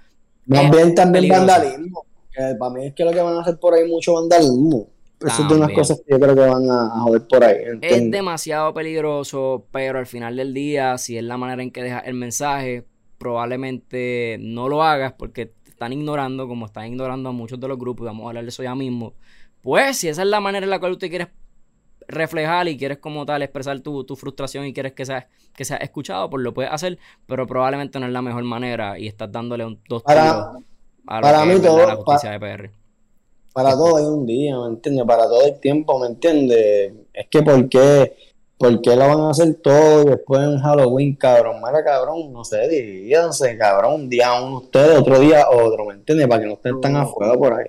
También, 0.48 0.96
también 0.96 1.30
vandalismo. 1.30 2.06
Para 2.58 2.74
mí 2.74 2.88
es 2.88 2.94
que 2.94 3.06
lo 3.06 3.12
que 3.12 3.22
van 3.22 3.36
a 3.36 3.42
hacer 3.42 3.58
por 3.60 3.74
ahí 3.74 3.88
mucho 3.88 4.14
vandalismo. 4.14 4.90
Eso 5.26 5.44
es 5.44 5.50
de 5.50 5.56
unas 5.56 5.72
cosas 5.72 6.00
que 6.00 6.14
yo 6.14 6.20
creo 6.20 6.34
que 6.34 6.42
van 6.42 6.70
a, 6.70 7.02
joder 7.02 7.28
por 7.28 7.44
ahí. 7.44 7.58
Es 7.82 8.10
demasiado 8.10 8.74
peligroso, 8.74 9.66
pero 9.72 10.00
al 10.00 10.08
final 10.08 10.38
del 10.38 10.54
día, 10.54 10.98
si 10.98 11.18
es 11.18 11.24
la 11.24 11.38
manera 11.38 11.62
en 11.62 11.72
que 11.72 11.84
deja 11.84 12.00
el 12.00 12.14
mensaje, 12.14 12.86
probablemente 13.20 14.38
no 14.40 14.68
lo 14.68 14.82
hagas 14.82 15.14
porque 15.14 15.48
te 15.48 15.70
están 15.70 15.94
ignorando, 15.94 16.48
como 16.48 16.66
están 16.66 16.88
ignorando 16.88 17.30
a 17.30 17.32
muchos 17.32 17.60
de 17.60 17.68
los 17.68 17.78
grupos, 17.78 18.06
y 18.06 18.08
vamos 18.08 18.26
a 18.26 18.30
hablar 18.30 18.46
de 18.46 18.50
eso 18.50 18.64
ya 18.64 18.74
mismo. 18.74 19.14
Pues 19.62 19.98
si 19.98 20.08
esa 20.08 20.24
es 20.24 20.28
la 20.28 20.40
manera 20.40 20.64
en 20.64 20.72
la 20.72 20.80
cual 20.80 20.94
usted 20.94 21.10
quieres 21.10 21.28
reflejar 22.08 22.68
y 22.68 22.78
quieres 22.78 22.98
como 22.98 23.26
tal 23.26 23.44
expresar 23.44 23.80
tu, 23.82 24.04
frustración 24.16 24.66
y 24.66 24.74
quieres 24.74 24.94
que 24.94 25.06
sea, 25.06 25.28
que 25.54 25.64
sea 25.64 25.78
escuchado, 25.78 26.30
pues 26.30 26.44
lo 26.44 26.54
puedes 26.54 26.72
hacer, 26.72 26.98
pero 27.28 27.46
probablemente 27.46 28.00
no 28.00 28.08
es 28.08 28.12
la 28.12 28.22
mejor 28.22 28.44
manera 28.44 28.98
y 28.98 29.08
estás 29.08 29.32
dándole 29.32 29.66
un, 29.66 29.80
dos 29.88 30.02
para, 30.02 30.54
a 31.06 31.22
para 31.22 31.46
mí 31.46 31.60
todo, 31.62 31.86
la 31.86 31.96
justicia 31.96 32.32
de 32.32 32.40
PR. 32.40 32.72
Para 33.54 33.72
todo 33.72 33.98
hay 33.98 34.06
un 34.06 34.26
día, 34.26 34.58
¿me 34.58 34.68
entiendes? 34.68 35.06
Para 35.06 35.24
todo 35.24 35.46
el 35.46 35.60
tiempo, 35.60 36.00
¿me 36.00 36.08
entiendes? 36.08 36.94
Es 37.14 37.28
que 37.28 37.42
porque 37.44 38.16
¿Por 38.60 38.82
qué 38.82 38.94
lo 38.94 39.08
van 39.08 39.22
a 39.22 39.30
hacer 39.30 39.56
todo 39.64 40.04
después 40.04 40.42
en 40.42 40.60
Halloween, 40.60 41.16
cabrón? 41.16 41.62
Mira, 41.66 41.82
cabrón, 41.82 42.34
no 42.34 42.44
sé, 42.44 42.68
divídanse, 42.68 43.58
cabrón. 43.58 44.02
Un 44.02 44.10
día 44.10 44.34
uno 44.34 44.58
ustedes, 44.58 45.00
otro 45.00 45.18
día 45.18 45.46
otro, 45.50 45.86
¿me 45.86 45.94
entiendes? 45.94 46.28
Para 46.28 46.42
que 46.42 46.48
no 46.48 46.54
estén 46.56 46.82
tan 46.82 46.98
afuera 46.98 47.36
por 47.36 47.54
ahí. 47.54 47.68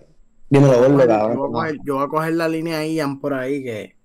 Dímelo, 0.49 0.81
verlo, 0.81 1.07
cabrón. 1.07 1.37
Yo 1.37 1.49
voy, 1.49 1.49
a 1.49 1.53
coger, 1.53 1.79
yo 1.85 1.95
voy 1.95 2.05
a 2.05 2.09
coger 2.09 2.33
la 2.35 2.49
línea 2.49 2.79
ahí, 2.81 2.99
por 3.21 3.35
ahí, 3.35 3.63
que 3.63 3.97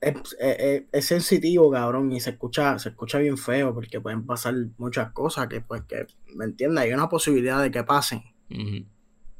es, 0.00 1.06
sensitiva, 1.06 1.70
cabrón, 1.70 2.10
y 2.10 2.18
se 2.18 2.30
escucha, 2.30 2.76
se 2.80 2.88
escucha 2.88 3.18
bien 3.18 3.38
feo, 3.38 3.72
porque 3.72 4.00
pueden 4.00 4.26
pasar 4.26 4.54
muchas 4.78 5.12
cosas 5.12 5.46
que, 5.46 5.60
pues, 5.60 5.82
que, 5.82 6.08
¿me 6.34 6.46
entiendes? 6.46 6.82
Hay 6.82 6.92
una 6.92 7.08
posibilidad 7.08 7.62
de 7.62 7.70
que 7.70 7.84
pasen. 7.84 8.24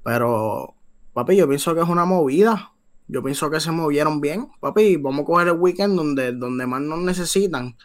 Pero, 0.05 0.77
papi, 1.13 1.35
yo 1.35 1.49
pienso 1.49 1.75
que 1.75 1.81
es 1.81 1.89
una 1.89 2.05
movida 2.05 2.75
yo 3.09 3.23
pienso 3.23 3.51
que 3.51 3.61
se 3.61 3.71
movieron 3.71 4.21
bien. 4.21 4.49
Papi, 4.61 4.97
vamos 4.97 5.23
a 5.23 5.25
coger 5.25 5.49
el 5.49 5.59
weekend 5.59 5.97
donde, 5.97 6.33
donde 6.33 6.67
más 6.67 6.81
nos 6.81 7.01
necesitan 7.01 7.77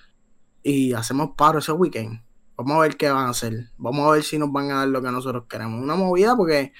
y 0.62 0.94
hacemos 0.94 1.32
paro 1.38 1.60
ese 1.60 1.72
weekend. 1.72 2.22
Vamos 2.56 2.78
a 2.78 2.80
ver 2.82 2.98
qué 2.98 3.10
van 3.10 3.28
a 3.28 3.30
hacer. 3.30 3.72
Vamos 3.78 4.08
a 4.08 4.12
ver 4.12 4.24
si 4.24 4.38
nos 4.38 4.52
van 4.52 4.72
a 4.72 4.80
dar 4.80 4.88
lo 4.88 5.02
que 5.02 5.12
nosotros 5.12 5.46
queremos. 5.50 5.82
Una 5.82 5.96
movida 5.96 6.36
porque 6.36 6.74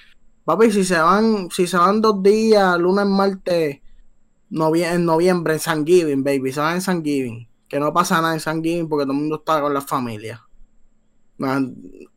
Papi, 0.44 0.70
si 0.70 0.84
se 0.84 0.98
van, 0.98 1.50
si 1.50 1.66
se 1.66 1.78
van 1.78 2.02
dos 2.02 2.22
días, 2.22 2.78
lunes, 2.78 3.06
martes, 3.06 3.80
en 4.50 5.04
noviembre, 5.06 5.54
en 5.54 5.60
San 5.60 5.86
Giving, 5.86 6.22
baby, 6.22 6.52
se 6.52 6.60
van 6.60 6.74
en 6.74 6.80
San 6.82 7.02
Giving. 7.02 7.48
Que 7.66 7.80
no 7.80 7.92
pasa 7.94 8.20
nada 8.20 8.34
en 8.34 8.40
San 8.40 8.62
Giving 8.62 8.88
porque 8.88 9.04
todo 9.04 9.14
el 9.14 9.20
mundo 9.20 9.36
está 9.36 9.62
con 9.62 9.72
la 9.72 9.80
familia. 9.80 10.46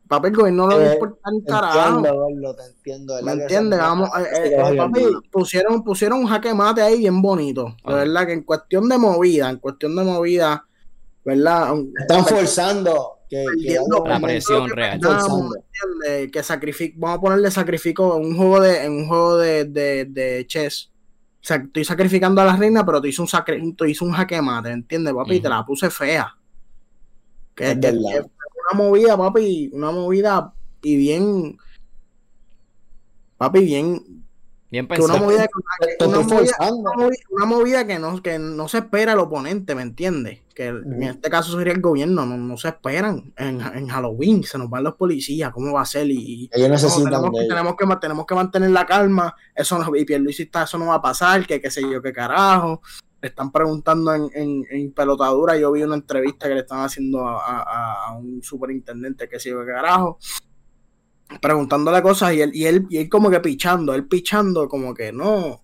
Papi, 0.08 0.28
el 0.28 0.36
gobierno 0.36 0.66
no 0.66 0.78
le 0.78 0.86
eh, 0.86 0.92
importa 0.94 1.30
un 1.30 1.40
carajo. 1.42 1.98
Entiendo, 1.98 2.56
te 2.56 2.62
entiendo. 2.64 3.22
¿Me 3.22 3.32
entiendes? 3.32 3.78
Vamos, 3.78 4.08
eh, 4.18 4.56
eh, 4.56 4.76
papi, 4.76 5.02
pusieron, 5.30 5.84
pusieron 5.84 6.20
un 6.20 6.26
jaque 6.26 6.54
mate 6.54 6.80
ahí 6.80 6.98
bien 6.98 7.20
bonito. 7.20 7.76
De 7.86 7.94
verdad 7.94 8.26
que 8.26 8.32
en 8.32 8.42
cuestión 8.42 8.88
de 8.88 8.96
movida, 8.96 9.50
en 9.50 9.58
cuestión 9.58 9.94
de 9.94 10.04
movida, 10.04 10.66
¿verdad? 11.24 11.74
Están 12.00 12.24
forzando 12.24 13.18
que, 13.28 13.44
la 14.06 14.18
presión 14.18 14.70
real. 14.70 14.98
Que 16.32 16.42
sacrifico, 16.42 16.96
vamos 16.98 17.18
a 17.18 17.20
ponerle 17.20 17.50
sacrifico 17.50 18.16
en 18.16 18.26
un 18.26 18.36
juego 18.36 18.60
de, 18.60 18.84
en 18.84 18.92
un 18.92 19.08
juego 19.08 19.36
de, 19.36 19.66
de, 19.66 20.06
de 20.06 20.46
chess. 20.46 20.90
O 21.40 21.44
sea, 21.48 21.58
estoy 21.58 21.84
sacrificando 21.84 22.40
a 22.40 22.46
la 22.46 22.56
reina, 22.56 22.84
pero 22.84 23.00
te 23.00 23.08
hice 23.08 23.20
un, 23.20 23.28
sacri 23.28 23.74
te 23.74 23.90
hice 23.90 24.04
un 24.04 24.12
jaque 24.12 24.40
mate, 24.40 24.70
¿entiendes, 24.70 25.12
papi? 25.12 25.40
Te 25.40 25.50
la 25.50 25.66
puse 25.66 25.90
fea. 25.90 26.34
Que, 27.54 27.72
es 27.72 27.80
una 28.70 28.82
movida, 28.82 29.16
papi, 29.16 29.70
una 29.72 29.90
movida 29.90 30.54
y 30.82 30.96
bien, 30.96 31.58
papi, 33.36 33.64
bien, 33.64 34.18
Bien 34.70 34.86
pensado. 34.86 35.16
Una 35.16 35.24
movida, 35.24 35.48
una, 37.30 37.46
movida, 37.46 37.86
que, 37.86 37.98
no, 37.98 38.22
que 38.22 38.38
no 38.38 38.68
se 38.68 38.78
espera 38.78 39.14
el 39.14 39.18
oponente, 39.18 39.74
¿me 39.74 39.80
entiendes? 39.80 40.40
Que 40.54 40.66
en 40.66 41.02
este 41.04 41.30
caso 41.30 41.56
sería 41.56 41.72
el 41.72 41.80
gobierno, 41.80 42.26
no, 42.26 42.56
se 42.58 42.68
esperan. 42.68 43.32
En, 43.38 43.88
Halloween 43.88 44.44
se 44.44 44.58
nos 44.58 44.68
van 44.68 44.84
los 44.84 44.94
policías, 44.96 45.52
¿cómo 45.52 45.72
va 45.72 45.82
a 45.82 45.86
ser? 45.86 46.10
Y, 46.10 46.50
Ellos 46.52 46.68
necesitan 46.68 47.04
tenemos, 47.04 47.30
que, 47.30 47.48
tenemos, 47.48 47.76
que, 47.76 47.96
tenemos 47.98 48.26
que 48.26 48.34
mantener 48.34 48.70
la 48.70 48.84
calma, 48.84 49.34
eso 49.54 49.78
no, 49.78 49.96
y 49.96 50.04
Pierluisi 50.04 50.42
está, 50.42 50.64
eso 50.64 50.76
no 50.76 50.88
va 50.88 50.96
a 50.96 51.02
pasar, 51.02 51.46
que 51.46 51.62
qué 51.62 51.70
sé 51.70 51.80
yo, 51.82 52.02
qué 52.02 52.12
carajo. 52.12 52.82
Le 53.20 53.28
están 53.28 53.50
preguntando 53.50 54.14
en, 54.14 54.64
en, 54.70 54.92
pelotadura, 54.92 55.56
yo 55.56 55.72
vi 55.72 55.82
una 55.82 55.96
entrevista 55.96 56.46
que 56.48 56.54
le 56.54 56.60
están 56.60 56.80
haciendo 56.80 57.26
a, 57.26 58.06
a 58.06 58.16
un 58.16 58.42
superintendente, 58.42 59.28
sé 59.40 59.50
yo, 59.50 59.60
qué 59.60 59.72
carajo 59.72 60.18
preguntándole 61.40 62.02
cosas 62.02 62.32
y 62.34 62.40
él, 62.40 62.50
y 62.54 62.64
él, 62.64 62.86
y 62.88 62.98
él 62.98 63.08
como 63.08 63.30
que 63.30 63.40
pichando, 63.40 63.94
él 63.94 64.06
pichando 64.06 64.68
como 64.68 64.94
que 64.94 65.12
no, 65.12 65.62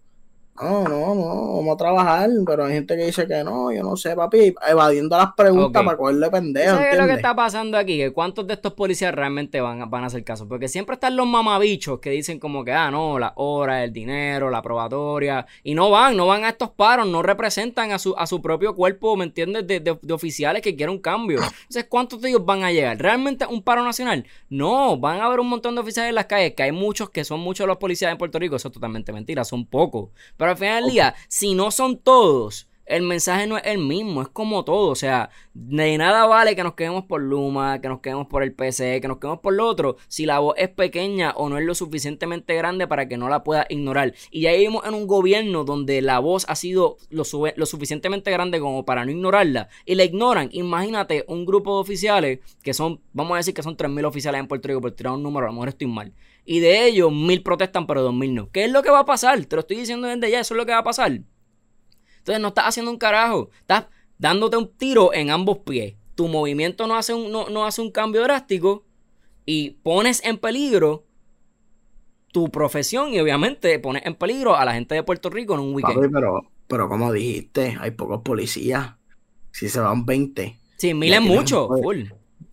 no, 0.63 0.85
no, 0.85 1.15
no, 1.17 1.57
vamos 1.57 1.75
a 1.75 1.77
trabajar, 1.77 2.31
pero 2.47 2.65
hay 2.65 2.75
gente 2.75 2.97
que 2.97 3.07
dice 3.07 3.27
que 3.27 3.43
no, 3.43 3.73
yo 3.73 3.83
no 3.83 3.97
sé, 3.97 4.15
papi, 4.15 4.55
evadiendo 4.69 5.17
las 5.17 5.33
preguntas 5.35 5.83
para 5.83 5.97
cogerle 5.97 6.31
pendejo. 6.31 6.77
¿Sabes 6.77 6.97
lo 6.97 7.07
que 7.07 7.15
está 7.15 7.35
pasando 7.35 7.77
aquí? 7.77 7.99
Que 7.99 8.13
cuántos 8.13 8.47
de 8.47 8.55
estos 8.55 8.73
policías 8.75 9.13
realmente 9.13 9.61
van, 9.61 9.91
van 9.91 10.05
a 10.05 10.07
hacer 10.07 10.23
caso, 10.23 10.47
porque 10.47 10.69
siempre 10.69 10.95
están 10.95 11.17
los 11.17 11.27
mamabichos 11.27 11.99
que 11.99 12.11
dicen 12.11 12.39
como 12.39 12.65
que, 12.65 12.71
ah, 12.71 12.89
no, 12.93 13.19
la 13.19 13.33
hora, 13.35 13.83
el 13.83 13.93
dinero, 13.93 14.49
la 14.49 14.63
probatoria, 14.63 15.45
y 15.65 15.75
no 15.75 15.91
van, 15.91 16.17
no 16.17 16.29
van 16.29 16.45
a 16.45 16.51
estos 16.51 16.71
paros, 16.71 17.09
no 17.09 17.23
representan 17.23 17.91
a 17.91 17.99
su, 17.99 18.15
a 18.17 18.29
su 18.29 18.41
propio 18.41 18.77
cuerpo, 18.77 19.17
¿me 19.17 19.25
entiendes? 19.25 19.67
De, 19.67 19.81
de, 19.81 20.13
oficiales 20.13 20.63
que 20.63 20.77
quieren 20.77 20.95
un 20.95 21.01
cambio. 21.01 21.41
Entonces, 21.43 21.87
¿cuántos 21.89 22.21
de 22.21 22.29
ellos 22.29 22.45
van 22.45 22.63
a 22.63 22.71
llegar? 22.71 22.97
¿Realmente 22.99 23.45
un 23.45 23.61
paro 23.61 23.83
nacional? 23.83 24.25
No, 24.49 24.97
van 24.99 25.21
a 25.21 25.25
haber 25.25 25.41
un 25.41 25.49
montón 25.49 25.75
de 25.75 25.81
oficiales 25.81 26.11
en 26.11 26.15
las 26.15 26.27
calles, 26.27 26.55
que 26.55 26.63
hay 26.63 26.73
muchos 26.73 27.11
que 27.11 27.25
son 27.25 27.41
muchos 27.41 27.67
los 27.67 27.79
policías 27.79 28.13
en 28.13 28.19
Puerto 28.19 28.39
Rico, 28.39 28.55
eso 28.55 28.69
es 28.69 28.75
totalmente 28.75 29.13
mentira, 29.13 29.43
son 29.43 29.67
pocos. 29.67 30.11
Pero 30.37 30.44
al 30.51 30.57
final 30.57 30.85
del 30.85 30.93
día, 30.93 31.15
si 31.29 31.55
no 31.55 31.71
son 31.71 31.99
todos, 31.99 32.69
el 32.87 33.03
mensaje 33.03 33.47
no 33.47 33.57
es 33.57 33.65
el 33.67 33.79
mismo, 33.79 34.23
es 34.23 34.29
como 34.29 34.65
todo. 34.65 34.91
O 34.91 34.95
sea, 34.95 35.31
de 35.55 35.97
nada 35.99 36.27
vale 36.27 36.55
que 36.55 36.63
nos 36.63 36.75
quedemos 36.75 37.05
por 37.05 37.21
Luma, 37.23 37.81
que 37.81 37.89
nos 37.89 38.01
quedemos 38.01 38.27
por 38.27 38.43
el 38.43 38.53
PC, 38.53 39.01
que 39.01 39.09
nos 39.09 39.19
quedemos 39.19 39.41
por 39.41 39.55
lo 39.55 39.67
otro, 39.67 39.97
si 40.09 40.27
la 40.27 40.39
voz 40.39 40.55
es 40.59 40.69
pequeña 40.69 41.33
o 41.37 41.49
no 41.49 41.59
es 41.59 41.65
lo 41.65 41.75
suficientemente 41.75 42.55
grande 42.55 42.87
para 42.87 43.09
que 43.09 43.17
no 43.17 43.29
la 43.29 43.45
pueda 43.45 43.67
ignorar. 43.69 44.15
Y 44.31 44.43
ya 44.43 44.53
vivimos 44.53 44.85
en 44.87 44.95
un 44.95 45.07
gobierno 45.07 45.65
donde 45.65 46.03
la 46.03 46.19
voz 46.19 46.45
ha 46.49 46.57
sido 46.57 46.97
lo, 47.11 47.25
lo 47.57 47.67
suficientemente 47.67 48.31
grande 48.31 48.61
como 48.61 48.85
para 48.85 49.05
no 49.05 49.11
ignorarla 49.11 49.69
y 49.85 49.95
la 49.95 50.05
ignoran. 50.05 50.49
Imagínate 50.53 51.25
un 51.29 51.47
grupo 51.47 51.77
de 51.77 51.81
oficiales 51.81 52.41
que 52.63 52.75
son, 52.75 53.01
vamos 53.13 53.35
a 53.35 53.39
decir 53.39 53.55
que 53.55 53.63
son 53.63 53.77
3.000 53.77 54.07
oficiales 54.07 54.41
en 54.41 54.49
Puerto 54.49 54.69
Rico, 54.69 54.81
por 54.81 54.93
tirar 54.93 55.15
un 55.15 55.23
número, 55.23 55.47
a 55.47 55.49
lo 55.49 55.55
mejor 55.55 55.69
estoy 55.69 55.87
mal 55.87 56.13
y 56.45 56.61
de 56.61 56.87
ellos 56.87 57.11
mil 57.13 57.43
protestan, 57.43 57.87
pero 57.87 58.03
dos 58.03 58.15
mil 58.15 58.35
no. 58.35 58.51
¿Qué 58.51 58.65
es 58.65 58.71
lo 58.71 58.83
que 58.83 58.91
va 58.91 59.01
a 59.01 59.07
pasar? 59.07 59.45
Te 59.47 59.57
lo 59.57 59.61
estoy 59.61 59.79
diciendo 59.79 60.07
desde 60.07 60.31
ya, 60.31 60.41
eso 60.41 60.55
es 60.55 60.59
lo 60.59 60.67
que 60.67 60.73
va 60.73 60.79
a 60.79 60.85
pasar. 60.85 61.13
Entonces 61.13 62.41
no 62.41 62.49
estás 62.49 62.67
haciendo 62.67 62.91
un 62.91 62.99
carajo, 62.99 63.51
estás 63.61 63.87
dándote 64.19 64.57
un 64.57 64.73
tiro 64.77 65.13
en 65.15 65.31
ambos 65.31 65.59
pies. 65.59 65.95
Tu 66.15 66.29
movimiento 66.29 66.87
no 66.87 66.97
hace 66.97 67.15
un, 67.15 67.33
no, 67.33 67.67
hace 67.67 67.81
un 67.81 67.91
cambio 67.91 68.23
drástico 68.23 68.85
y 69.47 69.71
pones 69.83 70.23
en 70.25 70.39
peligro 70.39 71.07
tu 72.33 72.51
profesión 72.51 73.13
y 73.13 73.21
obviamente 73.21 73.79
pones 73.79 74.05
en 74.07 74.15
peligro 74.15 74.57
a 74.57 74.65
la 74.65 74.75
gente 74.75 74.95
de 74.95 75.03
Puerto 75.03 75.31
Rico 75.31 75.55
en 75.55 75.61
un 75.61 75.75
weekend. 75.75 76.13
pero, 76.13 76.51
pero 76.67 76.89
como 76.89 77.13
dijiste, 77.13 77.77
hay 77.81 77.93
pocos 77.93 78.23
policías. 78.23 78.95
Si 79.51 79.69
se 79.69 79.81
van 79.81 80.05
20. 80.05 80.59
Sí, 80.77 80.95
mil 80.95 81.13
es 81.13 81.21
mucho, 81.21 81.69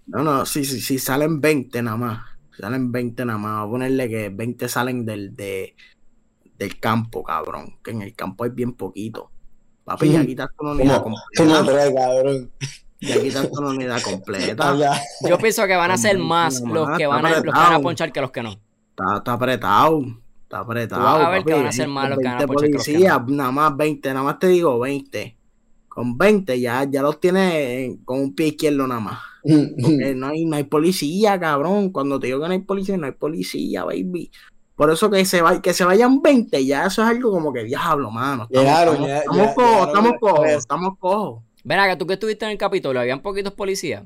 No, 0.05 0.23
no, 0.23 0.45
sí, 0.45 0.65
sí, 0.65 0.79
sí, 0.79 0.99
salen 0.99 1.41
20 1.41 1.81
nada 1.81 1.97
más 1.97 2.30
Salen 2.61 2.91
20 2.91 3.25
nada 3.25 3.39
más. 3.39 3.51
Vamos 3.53 3.67
a 3.67 3.71
ponerle 3.71 4.07
que 4.07 4.29
20 4.29 4.69
salen 4.69 5.05
del, 5.05 5.35
de, 5.35 5.75
del 6.57 6.79
campo, 6.79 7.23
cabrón. 7.23 7.79
Que 7.83 7.91
en 7.91 8.03
el 8.03 8.13
campo 8.13 8.43
hay 8.43 8.51
bien 8.51 8.73
poquito. 8.73 9.31
Papi, 9.83 10.11
ya 10.11 10.23
quitaste 10.23 10.55
una 10.59 10.71
unidad 10.71 11.01
completa. 11.01 11.65
cabrón. 11.95 12.51
Ya 12.99 13.19
quitaste 13.19 13.49
una 13.51 13.69
unidad 13.69 14.01
completa. 14.03 14.77
Yo 15.27 15.37
pienso 15.39 15.65
que 15.65 15.75
van 15.75 15.89
a 15.89 15.97
ser 15.97 16.19
más 16.19 16.61
los 16.61 16.95
que 16.97 17.07
van 17.07 17.25
a, 17.25 17.31
los 17.31 17.41
que 17.41 17.49
van 17.49 17.73
a 17.73 17.79
ponchar 17.79 18.11
que 18.11 18.21
los 18.21 18.29
que 18.29 18.43
no. 18.43 18.51
Está, 18.51 19.17
está 19.17 19.33
apretado. 19.33 20.03
Está 20.43 20.59
apretado. 20.59 21.07
a 21.07 21.29
ver 21.31 21.43
que 21.43 21.53
van 21.53 21.65
a 21.65 21.71
ser 21.71 21.87
más 21.87 22.09
los 22.09 22.19
que 22.19 22.25
van 22.25 22.43
a 22.43 22.45
ponchar. 22.45 22.69
Policía, 22.69 23.25
nada 23.27 23.51
más 23.51 23.75
20, 23.75 24.09
nada 24.09 24.23
más 24.23 24.37
te 24.37 24.47
digo 24.47 24.77
20. 24.77 25.35
Con 25.93 26.17
20 26.17 26.57
ya, 26.57 26.85
ya 26.89 27.01
los 27.01 27.19
tienes 27.19 27.97
con 28.05 28.21
un 28.21 28.33
pie 28.33 28.47
izquierdo 28.47 28.87
nada 28.87 29.01
más. 29.01 29.19
Porque 29.43 30.13
no 30.15 30.27
hay, 30.27 30.45
no 30.45 30.55
hay 30.55 30.63
policía, 30.63 31.37
cabrón. 31.37 31.89
Cuando 31.89 32.17
te 32.17 32.27
digo 32.27 32.39
que 32.39 32.47
no 32.47 32.53
hay 32.53 32.59
policía, 32.59 32.95
no 32.95 33.07
hay 33.07 33.11
policía, 33.11 33.83
baby. 33.83 34.31
Por 34.77 34.89
eso 34.89 35.09
que 35.09 35.25
se, 35.25 35.41
va, 35.41 35.61
que 35.61 35.73
se 35.73 35.83
vayan 35.83 36.21
20, 36.21 36.65
ya 36.65 36.85
eso 36.85 37.01
es 37.03 37.09
algo 37.09 37.29
como 37.29 37.51
que 37.51 37.65
diablo, 37.65 38.09
mano. 38.09 38.47
Estamos, 38.49 39.09
estamos, 39.09 39.53
cojos, 39.53 39.87
estamos 39.87 40.13
cojos, 40.17 40.47
estamos 40.47 40.97
cojos. 40.97 41.43
Ven 41.65 41.79
acá, 41.79 41.97
tú 41.97 42.07
que 42.07 42.13
estuviste 42.13 42.45
en 42.45 42.51
el 42.51 42.57
Capitolio, 42.57 43.01
¿habían 43.01 43.21
poquitos 43.21 43.51
policías? 43.51 44.05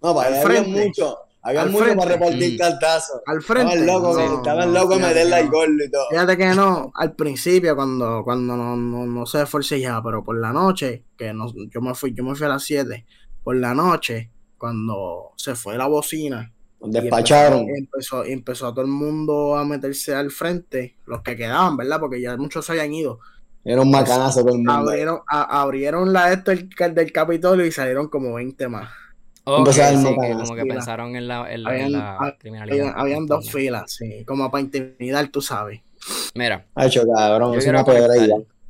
No, 0.00 0.14
para 0.14 0.40
había 0.40 0.62
mucho. 0.62 1.18
Había 1.48 1.64
mucho 1.64 1.96
para 1.96 2.12
repartir 2.12 2.54
mm. 2.54 2.58
cartazos. 2.58 3.22
Al 3.24 3.40
frente. 3.40 3.72
Estaban 3.72 3.86
locos, 3.86 4.18
estaban 4.18 4.74
locos 4.74 5.00
de 5.00 5.06
meterle 5.06 5.34
alcohol 5.34 5.80
y 5.82 5.90
todo. 5.90 6.04
Fíjate 6.10 6.36
que 6.36 6.46
no, 6.54 6.92
al 6.94 7.14
principio, 7.14 7.74
cuando, 7.74 8.22
cuando 8.22 8.54
no, 8.54 8.76
no, 8.76 9.06
no 9.06 9.24
se 9.24 9.80
ya, 9.80 10.02
pero 10.02 10.22
por 10.22 10.38
la 10.38 10.52
noche, 10.52 11.04
que 11.16 11.32
no, 11.32 11.50
yo 11.70 11.80
me 11.80 11.94
fui, 11.94 12.12
yo 12.12 12.22
me 12.22 12.34
fui 12.34 12.44
a 12.44 12.50
las 12.50 12.64
7 12.64 13.06
por 13.42 13.56
la 13.56 13.74
noche, 13.74 14.30
cuando 14.58 15.32
se 15.36 15.54
fue 15.54 15.78
la 15.78 15.86
bocina, 15.86 16.52
despacharon. 16.80 17.64
Y 17.66 17.78
empezó, 17.78 18.24
empezó, 18.24 18.66
a 18.66 18.74
todo 18.74 18.82
el 18.82 18.90
mundo 18.90 19.56
a 19.56 19.64
meterse 19.64 20.14
al 20.14 20.30
frente, 20.30 20.98
los 21.06 21.22
que 21.22 21.34
quedaban, 21.34 21.78
¿verdad? 21.78 21.98
Porque 21.98 22.20
ya 22.20 22.36
muchos 22.36 22.66
se 22.66 22.72
habían 22.72 22.92
ido. 22.92 23.20
Era 23.64 23.80
un 23.80 23.90
macanazo 23.90 24.40
todo 24.40 24.50
el 24.50 24.58
mundo. 24.58 24.72
Abrieron, 24.72 25.20
abrieron 25.26 26.12
la 26.12 26.30
esto 26.30 26.50
del, 26.50 26.68
del 26.94 27.10
Capitolio 27.10 27.64
y 27.64 27.72
salieron 27.72 28.08
como 28.08 28.34
20 28.34 28.68
más. 28.68 28.90
Como 29.48 30.54
que 30.54 30.64
pensaron 30.66 31.16
en 31.16 31.28
la, 31.28 31.52
en 31.52 31.62
la, 31.92 32.36
criminalidad. 32.38 32.92
Habían, 32.96 33.26
dos 33.26 33.50
filas, 33.50 33.92
sí, 33.92 34.24
como 34.24 34.50
para 34.50 34.62
intimidar, 34.62 35.28
tú 35.28 35.40
sabes. 35.40 35.80
Mira. 36.34 36.66
Ha 36.74 36.86
hecho 36.86 37.02
cabrón, 37.06 37.58
es 37.58 37.66
una 37.66 37.84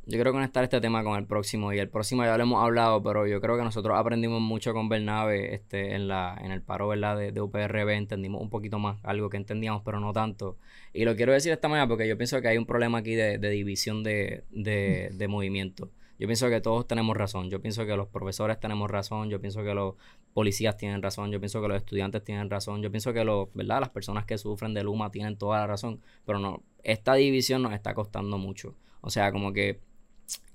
yo 0.09 0.15
quiero 0.17 0.33
conectar 0.33 0.63
este 0.63 0.81
tema 0.81 1.03
con 1.03 1.19
el 1.19 1.27
próximo 1.27 1.71
y 1.71 1.77
el 1.77 1.87
próximo 1.87 2.23
ya 2.23 2.35
lo 2.35 2.41
hemos 2.41 2.63
hablado, 2.63 3.03
pero 3.03 3.27
yo 3.27 3.39
creo 3.39 3.57
que 3.57 3.63
nosotros 3.63 3.95
aprendimos 3.95 4.41
mucho 4.41 4.73
con 4.73 4.89
Bernabe 4.89 5.53
este, 5.53 5.93
en, 5.93 6.07
la, 6.07 6.35
en 6.43 6.51
el 6.51 6.63
paro 6.63 6.87
¿verdad? 6.87 7.15
De, 7.15 7.31
de 7.31 7.41
UPRB, 7.41 7.89
entendimos 7.89 8.41
un 8.41 8.49
poquito 8.49 8.79
más, 8.79 8.97
algo 9.03 9.29
que 9.29 9.37
entendíamos, 9.37 9.83
pero 9.85 9.99
no 9.99 10.11
tanto. 10.11 10.57
Y 10.93 11.05
lo 11.05 11.15
quiero 11.15 11.31
decir 11.31 11.51
de 11.51 11.55
esta 11.55 11.67
manera 11.67 11.87
porque 11.87 12.07
yo 12.07 12.17
pienso 12.17 12.41
que 12.41 12.47
hay 12.47 12.57
un 12.57 12.65
problema 12.65 12.97
aquí 12.97 13.13
de, 13.13 13.37
división 13.37 14.01
de, 14.01 14.43
de, 14.49 15.27
movimiento. 15.27 15.91
Yo 16.19 16.27
pienso 16.27 16.49
que 16.49 16.59
todos 16.59 16.85
tenemos 16.85 17.15
razón. 17.15 17.49
Yo 17.49 17.61
pienso 17.61 17.85
que 17.85 17.95
los 17.95 18.07
profesores 18.09 18.59
tenemos 18.59 18.91
razón. 18.91 19.29
Yo 19.29 19.39
pienso 19.39 19.63
que 19.63 19.73
los 19.73 19.95
policías 20.33 20.75
tienen 20.75 21.01
razón. 21.01 21.31
Yo 21.31 21.39
pienso 21.39 21.61
que 21.61 21.69
los 21.69 21.77
estudiantes 21.77 22.23
tienen 22.25 22.49
razón. 22.49 22.81
Yo 22.81 22.91
pienso 22.91 23.13
que 23.13 23.23
los, 23.23 23.47
¿verdad? 23.53 23.79
las 23.79 23.89
personas 23.89 24.25
que 24.25 24.37
sufren 24.37 24.73
de 24.73 24.83
Luma 24.83 25.11
tienen 25.11 25.37
toda 25.37 25.59
la 25.59 25.67
razón. 25.67 26.01
Pero 26.25 26.39
no, 26.39 26.61
esta 26.83 27.13
división 27.13 27.61
nos 27.61 27.73
está 27.73 27.93
costando 27.93 28.37
mucho. 28.37 28.75
O 28.99 29.09
sea, 29.09 29.31
como 29.31 29.53
que 29.53 29.79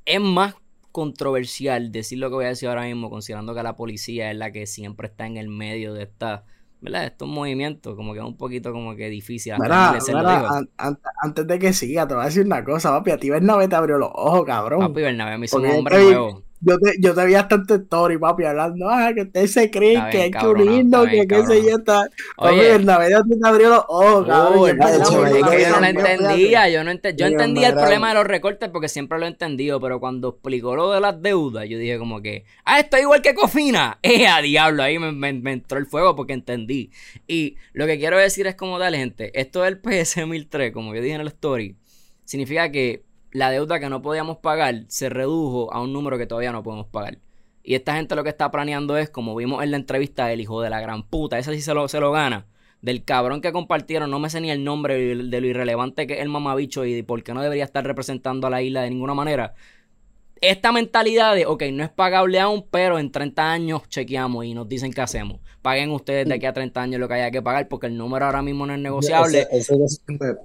es 0.05 0.21
más 0.21 0.55
controversial 0.93 1.91
decir 1.91 2.19
lo 2.19 2.29
que 2.29 2.35
voy 2.35 2.45
a 2.45 2.49
decir 2.49 2.69
ahora 2.69 2.85
mismo, 2.85 3.09
considerando 3.09 3.55
que 3.55 3.63
la 3.63 3.75
policía 3.75 4.31
es 4.31 4.37
la 4.37 4.53
que 4.53 4.67
siempre 4.67 5.09
está 5.09 5.27
en 5.27 5.39
el 5.39 5.49
medio 5.49 5.95
de 5.95 6.05
esta, 6.05 6.45
¿verdad? 6.85 7.05
estos 7.05 7.27
movimientos, 7.27 7.97
como 7.97 8.13
que 8.13 8.19
es 8.19 8.25
un 8.25 8.37
poquito 8.37 8.71
como 8.71 8.95
que 8.95 9.09
difícil. 9.09 9.55
antes 11.19 11.47
de 11.47 11.59
que 11.59 11.73
siga, 11.73 12.07
te 12.07 12.15
voy 12.15 12.23
a 12.23 12.27
decir 12.27 12.45
una 12.45 12.63
cosa, 12.63 12.91
papi, 12.91 13.11
a 13.11 13.19
ti 13.19 13.31
Bernabé 13.31 13.69
te 13.69 13.77
abrió 13.77 13.97
los 13.97 14.11
ojos, 14.13 14.45
cabrón. 14.45 14.81
Papi 14.81 15.01
Bernabé 15.01 15.39
me 15.39 15.47
hizo 15.47 15.57
un 15.57 15.67
hombre 15.67 16.05
nuevo. 16.05 16.44
Yo 16.61 16.79
te, 16.79 16.93
yo 17.01 17.15
te 17.15 17.27
vi 17.27 17.35
hasta 17.35 17.57
en 17.57 17.67
tu 17.67 17.75
story, 17.75 18.19
papi, 18.19 18.45
hablando, 18.45 18.89
ah, 18.89 19.13
que 19.15 19.23
ustedes 19.23 19.53
se 19.53 19.71
creen 19.71 20.03
que 20.11 20.23
hay 20.23 20.31
que 20.31 20.47
unirnos, 20.47 21.07
que 21.09 21.27
qué 21.27 21.47
sé 21.47 21.63
yo, 21.63 21.77
está. 21.77 22.09
Papi, 22.37 22.59
el 22.59 22.87
Navidad 22.87 23.23
te 23.29 23.49
abrió 23.49 23.69
los 23.69 23.85
ojos, 23.89 24.27
cabrón. 24.27 24.81
es 24.81 25.11
yo 25.11 25.71
no 25.71 25.81
lo 25.81 25.87
entendía, 25.87 26.69
yo 26.71 26.85
no 26.85 26.91
ent 26.91 27.07
yo 27.17 27.27
entendía 27.27 27.69
el 27.69 27.75
problema 27.75 28.09
de 28.09 28.15
los 28.15 28.27
recortes 28.27 28.71
porque 28.71 28.89
siempre 28.89 29.19
lo 29.19 29.27
he 29.27 29.29
entendido, 29.29 29.81
pero 29.81 30.01
cuando 30.01 30.31
explicó 30.31 30.75
lo 30.75 30.91
de 30.93 31.01
las 31.01 31.21
deudas, 31.21 31.69
yo 31.69 31.79
dije 31.79 31.99
como 31.99 32.23
que, 32.23 32.45
ah, 32.65 32.81
esto 32.81 32.99
igual 32.99 33.23
que 33.23 33.35
Cofina. 33.35 33.99
Eh, 34.15 34.27
a 34.29 34.41
diablo, 34.43 34.83
ahí 34.83 34.99
me, 34.99 35.13
me, 35.13 35.53
entró 35.53 35.79
el 35.79 35.87
fuego 35.87 36.15
porque 36.15 36.35
entendí. 36.35 36.91
Y 37.27 37.57
lo 37.73 37.87
que 37.87 37.99
quiero 37.99 38.19
decir 38.19 38.47
es 38.47 38.55
como 38.55 38.79
tal, 38.79 38.95
gente, 38.95 39.33
esto 39.39 39.63
del 39.63 39.79
PS 39.79 40.27
1003, 40.27 40.73
como 40.73 40.95
yo 40.95 41.01
dije 41.01 41.15
en 41.15 41.23
el 41.23 41.29
story, 41.29 41.77
significa 42.25 42.71
que 42.71 43.03
la 43.35 43.51
deuda 43.51 43.81
que 43.81 43.91
no 43.91 44.01
podíamos 44.01 44.39
pagar 44.39 44.85
se 44.89 45.09
redujo 45.11 45.75
a 45.75 45.83
un 45.83 45.93
número 45.93 46.17
que 46.19 46.27
todavía 46.27 46.53
no 46.53 46.63
podemos 46.63 46.87
pagar. 46.87 47.19
Y 47.65 47.75
esta 47.75 47.97
gente 47.97 48.15
lo 48.15 48.23
que 48.23 48.31
está 48.31 48.51
planeando 48.51 48.97
es, 48.97 49.11
como 49.11 49.35
vimos 49.35 49.63
en 49.65 49.73
la 49.73 49.77
entrevista 49.77 50.27
del 50.27 50.41
hijo 50.41 50.63
de 50.63 50.71
la 50.71 50.81
gran 50.81 51.03
puta, 51.03 51.39
ese 51.39 51.53
sí 51.53 51.61
se 51.61 51.75
lo, 51.75 51.89
se 51.89 51.99
lo 51.99 52.13
gana, 52.13 52.47
del 52.81 53.05
cabrón 53.05 53.41
que 53.41 53.51
compartieron, 53.53 54.11
no 54.11 54.21
me 54.21 54.31
sé 54.31 54.41
ni 54.41 54.53
el 54.53 54.63
nombre 54.63 55.17
de 55.17 55.41
lo 55.41 55.47
irrelevante 55.49 56.07
que 56.07 56.15
es 56.15 56.21
el 56.21 56.29
mamabicho 56.29 56.85
y 56.85 56.95
de 56.95 57.03
por 57.03 57.25
qué 57.25 57.35
no 57.35 57.43
debería 57.43 57.65
estar 57.65 57.85
representando 57.85 58.47
a 58.47 58.51
la 58.51 58.63
isla 58.63 58.83
de 58.83 58.91
ninguna 58.91 59.15
manera 59.15 59.55
esta 60.51 60.73
mentalidad 60.73 61.35
de, 61.35 61.47
ok, 61.47 61.63
no 61.73 61.85
es 61.85 61.91
pagable 61.91 62.39
aún, 62.39 62.67
pero 62.71 62.99
en 62.99 63.11
30 63.11 63.51
años 63.51 63.89
chequeamos 63.89 64.45
y 64.45 64.55
nos 64.55 64.69
dicen 64.69 64.93
qué 64.93 65.01
hacemos. 65.01 65.41
Paguen 65.63 65.91
ustedes 65.91 66.29
de 66.29 66.35
aquí 66.35 66.45
a 66.45 66.53
30 66.53 66.83
años 66.83 67.01
lo 67.01 67.09
que 67.09 67.15
haya 67.15 67.31
que 67.31 67.41
pagar 67.41 67.69
porque 67.69 67.87
el 67.87 67.97
número 67.97 68.27
ahora 68.27 68.43
mismo 68.43 68.67
no 68.67 68.75
es 68.75 68.81
negociable. 68.81 69.49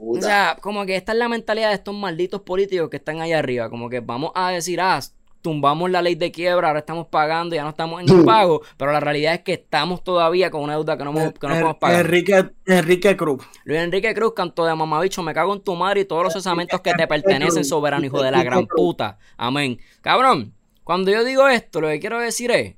o 0.02 0.22
sea, 0.22 0.58
como 0.62 0.86
que 0.86 0.96
esta 0.96 1.12
es 1.12 1.18
la 1.18 1.28
mentalidad 1.28 1.70
de 1.70 1.76
estos 1.76 1.94
malditos 1.94 2.42
políticos 2.42 2.90
que 2.90 2.98
están 2.98 3.20
ahí 3.20 3.34
arriba. 3.34 3.70
Como 3.70 3.90
que 3.90 4.00
vamos 4.00 4.32
a 4.36 4.52
decir, 4.52 4.80
ah, 4.80 5.00
tumbamos 5.42 5.90
la 5.90 6.02
ley 6.02 6.16
de 6.16 6.32
quiebra, 6.32 6.68
ahora 6.68 6.80
estamos 6.80 7.08
pagando, 7.08 7.56
ya 7.56 7.64
no 7.64 7.70
estamos 7.70 8.02
en 8.02 8.26
pago, 8.26 8.62
pero 8.78 8.92
la 8.92 9.00
realidad 9.00 9.34
es 9.34 9.42
que 9.42 9.54
estamos 9.54 10.04
todavía 10.04 10.52
con 10.52 10.62
una 10.62 10.74
deuda 10.74 10.98
que 10.98 11.04
no, 11.04 11.14
que 11.14 11.20
no 11.20 11.34
podemos 11.40 11.76
pagar. 11.78 12.02
Enrique, 12.02 12.50
Enrique 12.66 13.16
Cruz. 13.16 13.46
Luis 13.64 13.80
Enrique 13.80 14.14
Cruz 14.14 14.34
cantó 14.36 14.66
de 14.66 14.76
mamabicho, 14.76 15.24
me 15.24 15.34
cago 15.34 15.54
en 15.54 15.62
tu 15.62 15.76
madre 15.76 16.02
y 16.02 16.06
todos 16.06 16.24
los 16.24 16.34
cesamentos 16.34 16.82
que 16.82 16.94
te 16.94 17.08
pertenecen, 17.08 17.64
soberano 17.64 18.06
hijo 18.06 18.22
de 18.22 18.32
la 18.32 18.44
gran 18.44 18.68
puta. 18.68 19.18
Amén. 19.38 19.80
Cabrón, 20.02 20.54
cuando 20.84 21.12
yo 21.12 21.24
digo 21.24 21.48
esto, 21.48 21.82
lo 21.82 21.88
que 21.88 22.00
quiero 22.00 22.20
decir 22.20 22.52
es, 22.52 22.76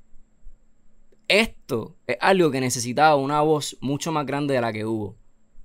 esto 1.28 1.96
es 2.06 2.16
algo 2.20 2.50
que 2.50 2.60
necesitaba 2.60 3.16
una 3.16 3.40
voz 3.40 3.76
mucho 3.80 4.12
más 4.12 4.26
grande 4.26 4.54
de 4.54 4.60
la 4.60 4.72
que 4.72 4.84
hubo. 4.84 5.16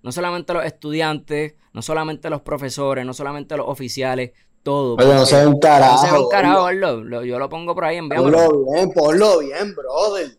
No 0.02 0.12
solamente 0.12 0.54
los 0.54 0.64
estudiantes, 0.64 1.56
no 1.74 1.82
solamente 1.82 2.30
los 2.30 2.42
profesores, 2.42 3.06
no 3.06 3.14
solamente 3.14 3.58
los 3.58 3.68
oficiales, 3.68 4.32
todo. 4.68 4.96
Oye, 4.96 5.14
no 5.14 5.26
se 5.26 5.38
ve 5.38 5.48
un 5.48 5.60
carajo. 5.62 5.94
No 5.94 5.98
se 5.98 6.12
ve 6.12 6.20
un 6.20 6.30
carajo, 6.30 6.72
lo, 6.74 7.24
yo 7.24 7.40
lo 7.40 7.48
pongo 7.48 7.74
por 7.74 7.86
ahí, 7.86 7.96
en 7.96 8.10
Ponlo 8.10 8.66
bien, 8.66 8.92
ponlo 8.92 9.40
bien, 9.40 9.74
brother. 9.74 10.38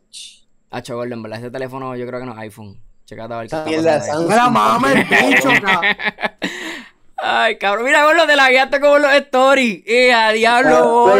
Hacho, 0.70 0.96
Gordo, 0.96 1.14
en 1.14 1.22
verdad, 1.22 1.38
este 1.38 1.50
teléfono 1.50 1.96
yo 1.96 2.06
creo 2.06 2.20
que 2.20 2.26
no 2.26 2.32
es 2.32 2.38
iPhone. 2.40 2.78
Checate 3.06 3.32
a 3.32 3.38
ver 3.38 3.48
qué 3.48 3.76
está 3.76 3.98
pasando. 4.00 4.28
Mira, 4.28 4.50
mames, 4.50 5.08
bicho, 5.08 5.48
Ay, 7.20 7.58
cabrón, 7.58 7.84
mira, 7.84 8.12
lo 8.12 8.26
te 8.26 8.36
la 8.36 8.48
guiaste 8.48 8.80
como 8.80 8.98
los 8.98 9.12
stories. 9.12 9.82
Eh, 9.86 10.12
a 10.12 10.30
diablo. 10.30 11.12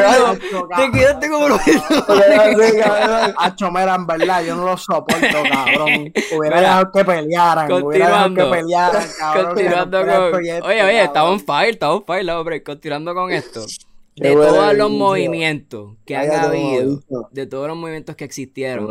Te 0.76 0.90
quedaste 0.92 1.28
como 1.28 1.48
los 1.48 1.60
stories. 1.66 2.86
Hacho, 3.38 3.70
mira, 3.70 3.94
en 3.96 4.06
verdad, 4.06 4.44
yo 4.44 4.54
no 4.54 4.64
lo 4.64 4.76
soporto, 4.76 5.42
cabrón. 5.50 6.12
Hubiera 6.36 6.60
dejado 6.60 6.92
que 6.92 7.04
pelearan. 7.04 7.72
Hubiera 7.72 8.06
dejado 8.06 8.34
que 8.34 8.44
pelearan, 8.44 9.08
cabrón. 9.18 9.46
Continuando 9.46 10.00
con. 10.06 10.34
Oye, 10.34 10.62
oye, 10.62 11.02
estamos 11.02 11.40
en 11.40 11.46
fire, 11.46 11.70
estamos 11.70 12.00
en 12.00 12.06
fire, 12.06 12.30
hombre. 12.30 12.62
Continuando 12.62 13.14
con 13.14 13.32
esto. 13.32 13.64
De 14.14 14.32
todos 14.34 14.74
los 14.74 14.90
movimientos 14.90 15.96
que 16.04 16.16
han 16.16 16.30
habido, 16.30 17.00
de 17.30 17.46
todos 17.46 17.68
los 17.68 17.76
movimientos 17.76 18.14
que 18.16 18.24
existieron 18.24 18.88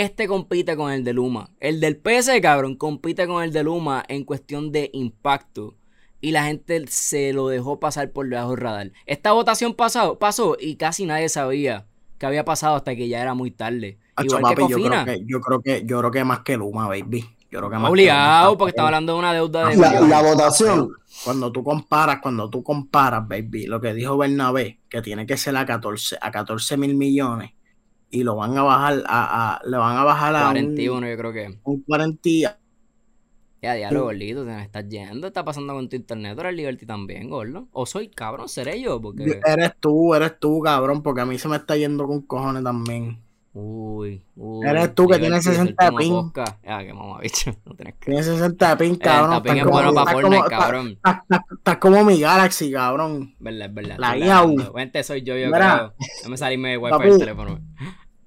este 0.00 0.26
compite 0.26 0.74
con 0.74 0.90
el 0.90 1.04
de 1.04 1.12
Luma. 1.12 1.50
El 1.60 1.78
del 1.78 1.96
PS, 1.98 2.30
cabrón, 2.40 2.76
compite 2.76 3.26
con 3.26 3.42
el 3.42 3.52
de 3.52 3.62
Luma 3.62 4.02
en 4.08 4.24
cuestión 4.24 4.72
de 4.72 4.88
impacto. 4.94 5.74
Y 6.20 6.30
la 6.30 6.44
gente 6.44 6.86
se 6.88 7.32
lo 7.32 7.48
dejó 7.48 7.78
pasar 7.78 8.10
por 8.10 8.26
debajo 8.28 8.50
del 8.50 8.58
radar. 8.58 8.92
Esta 9.04 9.32
votación 9.32 9.74
pasó, 9.74 10.18
pasó 10.18 10.56
y 10.58 10.76
casi 10.76 11.04
nadie 11.04 11.28
sabía 11.28 11.84
que 12.16 12.26
había 12.26 12.44
pasado 12.44 12.76
hasta 12.76 12.96
que 12.96 13.08
ya 13.08 13.20
era 13.20 13.34
muy 13.34 13.50
tarde. 13.50 13.98
Igual 14.22 14.54
que 14.54 14.62
Cofina. 14.62 15.04
Yo 15.26 15.40
creo 15.40 15.60
que, 15.60 15.82
yo 15.84 15.98
creo 15.98 16.10
que, 16.10 16.24
más 16.24 16.40
que 16.40 16.56
Luma, 16.56 16.88
baby. 16.88 17.28
Yo 17.50 17.58
creo 17.58 17.68
que 17.68 17.76
más 17.76 17.90
Obligado, 17.90 18.56
porque 18.56 18.70
estaba 18.70 18.88
hablando 18.88 19.12
de 19.12 19.18
una 19.18 19.34
deuda 19.34 19.68
de. 19.68 19.76
La, 19.76 20.00
la 20.00 20.22
votación. 20.22 20.90
Cuando 21.24 21.52
tú 21.52 21.62
comparas, 21.62 22.20
cuando 22.22 22.48
tú 22.48 22.62
comparas, 22.62 23.28
baby, 23.28 23.66
lo 23.66 23.78
que 23.78 23.92
dijo 23.92 24.16
Bernabé, 24.16 24.78
que 24.88 25.02
tiene 25.02 25.26
que 25.26 25.36
ser 25.36 25.54
a 25.56 25.66
14, 25.66 26.16
a 26.18 26.30
14 26.30 26.78
mil 26.78 26.94
millones 26.94 27.52
y 28.12 28.22
lo 28.22 28.36
van 28.36 28.56
a 28.56 28.62
bajar 28.62 29.02
a, 29.06 29.54
a 29.54 29.60
le 29.66 29.76
van 29.76 29.96
a 29.96 30.04
bajar 30.04 30.36
a 30.36 30.42
41 30.44 31.08
yo 31.08 31.16
creo 31.16 31.32
que 31.32 31.58
un 31.64 31.82
40 31.82 32.58
ya, 33.62 33.74
diablo, 33.74 34.02
gordito, 34.02 34.44
te 34.44 34.50
me 34.50 34.62
estás 34.64 34.88
yendo. 34.88 35.28
Está 35.28 35.44
pasando 35.44 35.72
con 35.72 35.88
tu 35.88 35.94
internet. 35.94 36.36
Eres 36.36 36.52
Liberty 36.52 36.84
también, 36.84 37.30
gordo. 37.30 37.68
O 37.70 37.86
soy 37.86 38.08
cabrón, 38.08 38.48
seré 38.48 38.82
yo. 38.82 39.00
Porque... 39.00 39.40
Eres 39.46 39.74
tú, 39.78 40.14
eres 40.14 40.36
tú, 40.40 40.60
cabrón, 40.60 41.00
porque 41.00 41.20
a 41.20 41.26
mí 41.26 41.38
se 41.38 41.46
me 41.46 41.54
está 41.58 41.76
yendo 41.76 42.04
con 42.08 42.22
cojones 42.22 42.64
también. 42.64 43.22
Uy, 43.54 44.24
uy. 44.34 44.66
Eres 44.66 44.94
tú 44.94 45.06
que 45.06 45.18
tienes 45.18 45.44
60 45.44 45.90
de 45.90 45.96
pin. 45.96 46.32
Ah, 46.66 46.82
qué 46.82 46.92
mamá, 46.92 47.20
bicho. 47.20 47.52
No 47.64 47.74
tienes 47.76 47.94
que. 48.00 48.06
Tienes 48.06 48.26
60 48.26 48.68
de 48.70 48.76
pin, 48.76 48.96
cabrón. 48.96 49.42
El 49.44 49.58
es 49.58 49.64
bueno 49.64 49.94
para 49.94 50.10
Fortnite, 50.10 50.48
cabrón. 50.48 50.98
Estás 51.56 51.76
como 51.76 52.02
mi 52.02 52.18
Galaxy, 52.18 52.72
cabrón. 52.72 53.36
Verdad, 53.38 53.70
verdad. 53.70 53.96
La 53.98 54.16
guía 54.16 54.42
Vente, 54.74 55.04
soy 55.04 55.22
yo, 55.22 55.36
yo 55.36 55.52
creo. 55.52 55.94
Déjame 56.18 56.36
salirme 56.36 56.70
de 56.70 56.78
wifi 56.78 57.08
del 57.08 57.18
teléfono. 57.18 57.60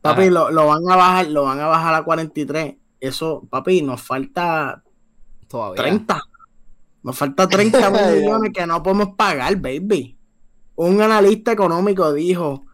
Papi, 0.05 0.29
lo, 0.29 0.51
lo, 0.51 0.67
van 0.67 0.83
a 0.89 0.95
bajar, 0.95 1.27
lo 1.27 1.43
van 1.43 1.59
a 1.59 1.65
bajar 1.65 1.95
a 1.95 2.03
43. 2.03 2.75
Eso, 2.99 3.47
papi, 3.49 3.81
nos 3.81 4.01
falta 4.01 4.83
Todavía. 5.47 5.81
30. 5.81 6.21
Nos 7.03 7.17
falta 7.17 7.47
30 7.47 7.89
millones 7.89 8.51
que 8.53 8.65
no 8.65 8.81
podemos 8.83 9.15
pagar, 9.15 9.55
baby. 9.55 10.17
Un 10.75 11.01
analista 11.01 11.51
económico 11.51 12.11
dijo, 12.13 12.65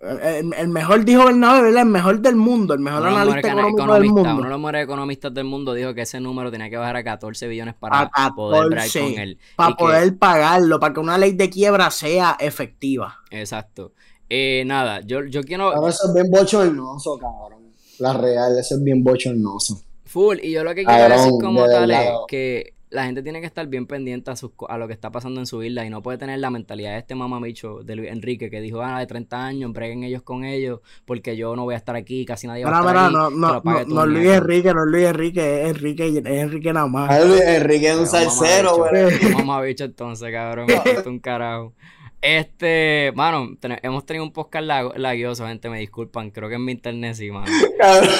el, 0.00 0.68
mejor 0.68 1.04
dijo 1.04 1.24
Bernabé, 1.24 1.78
el 1.78 1.86
mejor 1.86 2.20
del 2.20 2.36
mundo, 2.36 2.74
el 2.74 2.80
mejor 2.80 3.06
analista 3.06 3.48
económico 3.48 3.94
del 3.94 4.04
mundo. 4.04 4.20
Uno 4.34 4.42
de 4.42 4.48
los 4.48 4.58
mejores 4.58 4.84
economistas 4.84 5.34
del 5.34 5.44
mundo 5.44 5.74
dijo 5.74 5.94
que 5.94 6.02
ese 6.02 6.20
número 6.20 6.50
tenía 6.50 6.68
que 6.68 6.76
bajar 6.76 6.96
a 6.96 7.04
14 7.04 7.48
billones 7.48 7.74
para 7.74 8.10
poder 8.34 8.90
con 8.92 9.18
él. 9.18 9.38
Para 9.56 9.76
poder 9.76 10.18
pagarlo, 10.18 10.80
para 10.80 10.94
que 10.94 11.00
una 11.00 11.18
ley 11.18 11.32
de 11.32 11.50
quiebra 11.50 11.90
sea 11.90 12.36
efectiva. 12.40 13.20
Exacto. 13.30 13.92
Eh, 14.34 14.64
nada, 14.64 15.02
yo, 15.02 15.26
yo 15.26 15.42
quiero. 15.42 15.86
eso 15.86 16.08
es 16.08 16.14
bien 16.14 16.30
bochornoso, 16.30 17.18
cabrón. 17.18 17.64
La 17.98 18.14
real, 18.14 18.58
eso 18.58 18.76
es 18.76 18.82
bien 18.82 19.04
bochornoso. 19.04 19.82
Full, 20.06 20.38
y 20.42 20.52
yo 20.52 20.64
lo 20.64 20.74
que 20.74 20.86
quiero 20.86 21.14
decir 21.14 21.32
como 21.38 21.66
tal 21.66 21.90
es 21.90 22.08
que 22.28 22.72
la 22.88 23.04
gente 23.04 23.22
tiene 23.22 23.40
que 23.40 23.46
estar 23.46 23.66
bien 23.66 23.86
pendiente 23.86 24.30
a, 24.30 24.34
a 24.68 24.78
lo 24.78 24.86
que 24.86 24.94
está 24.94 25.10
pasando 25.10 25.38
en 25.38 25.46
su 25.46 25.62
isla 25.62 25.84
y 25.84 25.90
no 25.90 26.02
puede 26.02 26.16
tener 26.16 26.38
la 26.38 26.48
mentalidad 26.48 26.92
de 26.92 26.98
este 27.00 27.14
mamamicho 27.14 27.82
de 27.82 27.94
Luis 27.94 28.10
Enrique 28.10 28.48
que 28.48 28.62
dijo, 28.62 28.80
ah, 28.80 29.00
de 29.00 29.06
30 29.06 29.44
años, 29.44 29.72
breguen 29.74 30.02
ellos 30.02 30.22
con 30.22 30.44
ellos 30.46 30.80
porque 31.04 31.36
yo 31.36 31.54
no 31.54 31.64
voy 31.64 31.74
a 31.74 31.78
estar 31.78 31.94
aquí, 31.94 32.24
casi 32.24 32.46
nadie 32.46 32.64
va 32.64 32.74
a 32.74 32.80
estar 32.80 32.96
aquí. 32.96 33.14
No, 33.14 33.28
no, 33.28 33.60
no, 33.62 33.84
no 33.84 34.06
Luis 34.06 34.28
Enrique, 34.28 34.72
no 34.72 34.86
Luis 34.86 35.04
Enrique, 35.08 35.62
es 35.62 35.68
Enrique, 35.76 36.08
es 36.08 36.24
Enrique 36.24 36.72
nada 36.72 36.86
más. 36.86 37.22
Enrique 37.22 37.90
es 37.90 37.96
un 37.98 38.06
salsero, 38.06 38.78
güey. 38.78 39.34
Mamabicho 39.34 39.84
entonces, 39.84 40.32
cabrón, 40.32 40.68
es 40.70 41.06
un 41.06 41.18
carajo. 41.18 41.74
Este, 42.22 43.12
mano, 43.16 43.50
hemos 43.82 44.06
tenido 44.06 44.24
un 44.24 44.32
podcast 44.32 44.64
laguioso, 44.94 45.44
gente, 45.48 45.68
me 45.68 45.80
disculpan, 45.80 46.30
creo 46.30 46.48
que 46.48 46.54
en 46.54 46.64
mi 46.64 46.70
internet 46.70 47.16
sí, 47.16 47.32
mano. 47.32 47.46
Cabrón, 47.78 48.10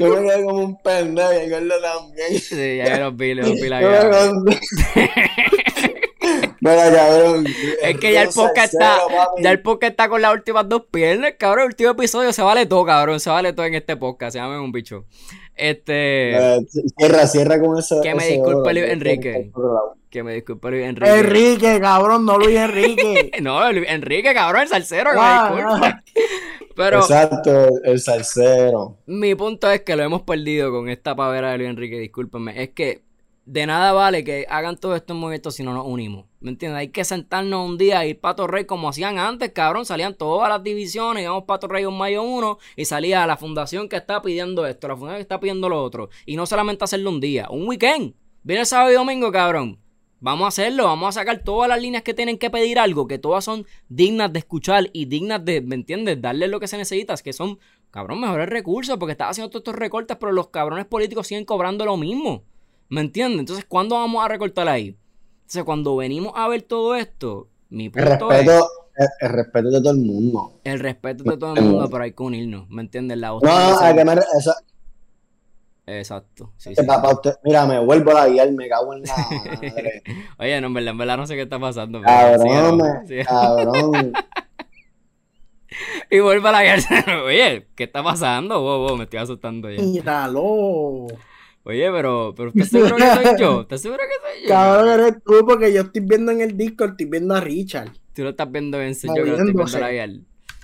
yo 0.00 0.08
me 0.08 0.22
quedé 0.22 0.44
como 0.44 0.64
un 0.64 0.82
pendejo 0.82 1.58
y 1.58 1.64
lo 1.66 1.78
también. 1.82 2.38
Sí, 2.40 2.78
ya 2.78 2.98
los 3.00 3.14
vi, 3.14 3.34
los 3.36 3.52
vi 3.52 3.68
la 3.68 3.80
Mira, 6.60 6.92
cabrón. 6.94 7.44
Es 7.82 7.98
que 7.98 8.12
ya 8.12 8.22
el 8.22 8.28
podcast 8.28 8.72
está, 8.72 8.98
ya 9.42 9.50
el 9.50 9.60
podcast 9.60 9.90
está 9.90 10.08
con 10.08 10.22
las 10.22 10.32
últimas 10.32 10.66
dos 10.68 10.84
piernas, 10.90 11.34
cabrón. 11.38 11.64
El 11.64 11.66
último 11.66 11.90
episodio 11.90 12.32
se 12.32 12.40
vale 12.40 12.64
todo, 12.66 12.86
cabrón. 12.86 13.20
Se 13.20 13.28
vale 13.28 13.52
todo 13.52 13.66
en 13.66 13.74
este 13.74 13.96
podcast, 13.96 14.32
se 14.32 14.38
llama 14.38 14.62
un 14.62 14.72
bicho. 14.72 15.04
Este. 15.54 16.64
cierra, 16.96 17.26
cierra 17.26 17.60
con 17.60 17.78
eso. 17.78 18.00
Que 18.02 18.14
me 18.14 18.26
disculpe, 18.26 18.92
Enrique. 18.92 19.50
Que 20.10 20.22
me 20.22 20.34
disculpe 20.34 20.70
Luis 20.70 20.84
Enrique. 20.84 21.18
Enrique, 21.18 21.80
cabrón, 21.80 22.26
no 22.26 22.38
Luis 22.38 22.56
Enrique. 22.56 23.32
no, 23.42 23.72
Luis 23.72 23.86
Enrique, 23.88 24.34
cabrón, 24.34 24.62
el 24.62 24.68
salsero, 24.68 25.10
que 25.12 25.16
me 25.16 25.64
disculpe. 25.64 25.96
Pero, 26.76 27.00
Exacto, 27.00 27.68
el 27.84 28.00
salsero. 28.00 28.96
Mi 29.06 29.34
punto 29.34 29.70
es 29.70 29.82
que 29.82 29.94
lo 29.94 30.02
hemos 30.02 30.22
perdido 30.22 30.70
con 30.70 30.88
esta 30.88 31.14
pavera 31.14 31.52
de 31.52 31.58
Luis 31.58 31.70
Enrique, 31.70 31.98
discúlpenme. 31.98 32.62
Es 32.62 32.70
que 32.70 33.02
de 33.44 33.66
nada 33.66 33.92
vale 33.92 34.24
que 34.24 34.46
hagan 34.48 34.76
todos 34.76 34.96
estos 34.96 35.16
movimientos 35.16 35.54
si 35.54 35.62
no 35.62 35.74
nos 35.74 35.86
unimos. 35.86 36.26
¿Me 36.40 36.50
entiendes? 36.50 36.78
Hay 36.78 36.88
que 36.88 37.04
sentarnos 37.04 37.68
un 37.68 37.78
día 37.78 38.04
y 38.06 38.10
ir 38.10 38.20
para 38.20 38.46
Rey 38.46 38.64
como 38.64 38.88
hacían 38.88 39.18
antes, 39.18 39.50
cabrón. 39.50 39.84
Salían 39.84 40.14
todas 40.14 40.48
las 40.48 40.62
divisiones, 40.62 41.24
íbamos 41.24 41.44
para 41.44 41.66
Rey 41.68 41.84
un 41.84 41.98
mayo 41.98 42.22
uno 42.22 42.58
y 42.76 42.84
salía 42.84 43.26
la 43.26 43.36
fundación 43.36 43.88
que 43.88 43.96
está 43.96 44.22
pidiendo 44.22 44.66
esto, 44.66 44.88
la 44.88 44.96
fundación 44.96 45.18
que 45.18 45.22
está 45.22 45.40
pidiendo 45.40 45.68
lo 45.68 45.82
otro. 45.82 46.08
Y 46.26 46.36
no 46.36 46.46
solamente 46.46 46.84
hacerlo 46.84 47.10
un 47.10 47.20
día, 47.20 47.48
un 47.50 47.66
weekend. 47.68 48.14
Viene 48.42 48.60
el 48.60 48.66
sábado 48.66 48.90
y 48.90 48.94
domingo, 48.94 49.30
cabrón 49.30 49.82
Vamos 50.24 50.44
a 50.44 50.48
hacerlo, 50.48 50.84
vamos 50.84 51.08
a 51.08 51.20
sacar 51.20 51.42
todas 51.42 51.68
las 51.68 51.82
líneas 51.82 52.04
que 52.04 52.14
tienen 52.14 52.38
que 52.38 52.48
pedir 52.48 52.78
algo, 52.78 53.08
que 53.08 53.18
todas 53.18 53.44
son 53.44 53.66
dignas 53.88 54.32
de 54.32 54.38
escuchar 54.38 54.88
y 54.92 55.06
dignas 55.06 55.44
de, 55.44 55.60
¿me 55.62 55.74
entiendes? 55.74 56.22
Darle 56.22 56.46
lo 56.46 56.60
que 56.60 56.68
se 56.68 56.76
necesita, 56.76 57.16
que 57.16 57.32
son, 57.32 57.58
cabrón, 57.90 58.20
mejores 58.20 58.48
recursos, 58.48 58.98
porque 58.98 59.12
estás 59.12 59.30
haciendo 59.30 59.50
todos 59.50 59.62
estos 59.62 59.74
recortes, 59.74 60.16
pero 60.20 60.30
los 60.30 60.50
cabrones 60.50 60.86
políticos 60.86 61.26
siguen 61.26 61.44
cobrando 61.44 61.84
lo 61.84 61.96
mismo. 61.96 62.44
¿Me 62.92 63.00
entiendes? 63.00 63.40
Entonces, 63.40 63.64
¿cuándo 63.66 63.94
vamos 63.94 64.22
a 64.22 64.28
recortar 64.28 64.68
ahí? 64.68 64.98
Entonces, 65.40 65.64
cuando 65.64 65.96
venimos 65.96 66.34
a 66.36 66.46
ver 66.46 66.60
todo 66.60 66.94
esto, 66.94 67.48
mi 67.70 67.88
punto 67.88 68.30
el 68.30 68.44
respeto, 68.44 68.68
el, 69.18 69.30
respeto 69.30 69.70
de 69.70 69.80
todo 69.80 69.92
el 69.92 69.98
mundo. 70.00 70.60
El 70.62 70.78
respeto 70.78 71.24
de 71.24 71.38
todo 71.38 71.56
el 71.56 71.62
mundo, 71.62 71.88
pero 71.90 72.04
hay 72.04 72.12
que 72.12 72.22
unirnos, 72.22 72.68
¿me 72.68 72.82
entiendes? 72.82 73.16
La 73.16 73.28
no, 73.28 73.80
hay 73.80 73.96
que 73.96 74.04
me, 74.04 74.12
Exacto. 75.86 76.52
Sí, 76.58 76.74
sí. 76.74 76.84
Papá, 76.84 77.14
usted, 77.14 77.34
mira, 77.42 77.64
me 77.64 77.78
vuelvo 77.78 78.10
a 78.10 78.26
guiar, 78.26 78.52
me 78.52 78.68
cago 78.68 78.92
en 78.92 79.04
la 79.04 79.16
madre. 79.16 80.02
Oye, 80.38 80.60
no, 80.60 80.66
en 80.66 80.74
verdad, 80.74 80.90
en 80.90 80.98
verdad 80.98 81.16
no 81.16 81.26
sé 81.26 81.34
qué 81.34 81.42
está 81.42 81.58
pasando. 81.58 82.02
Cabrón, 82.02 82.76
me, 82.76 83.24
cabrón. 83.24 84.12
y 86.10 86.20
vuelvo 86.20 86.48
a 86.48 86.52
la 86.52 86.62
guiar. 86.62 86.80
Oye, 87.24 87.68
¿qué 87.74 87.84
está 87.84 88.02
pasando? 88.02 88.60
Wow, 88.60 88.86
wow, 88.86 88.96
me 88.98 89.04
estoy 89.04 89.20
asustando 89.20 89.70
ya. 89.70 89.80
Míralo. 89.80 91.06
Oye, 91.64 91.90
pero, 91.90 92.34
pero 92.36 92.48
¿estás 92.54 92.68
seguro 92.68 92.96
que 92.96 93.02
soy 93.02 93.38
yo? 93.38 93.60
¿Estás 93.62 93.82
seguro 93.82 94.00
que 94.00 94.32
soy 94.32 94.42
yo? 94.42 94.48
Cabrón, 94.48 94.88
eres 94.88 95.14
tú, 95.24 95.46
porque 95.46 95.72
yo 95.72 95.82
estoy 95.82 96.02
viendo 96.02 96.32
en 96.32 96.40
el 96.40 96.56
Discord, 96.56 96.90
estoy 96.92 97.06
viendo 97.06 97.34
a 97.34 97.40
Richard. 97.40 97.92
Tú 98.14 98.22
lo 98.22 98.30
estás 98.30 98.50
viendo 98.50 98.80
en 98.80 98.94
serio, 98.94 99.24
yo 99.24 99.36
estoy 99.36 99.52
viendo 99.52 99.78
la. 99.78 100.08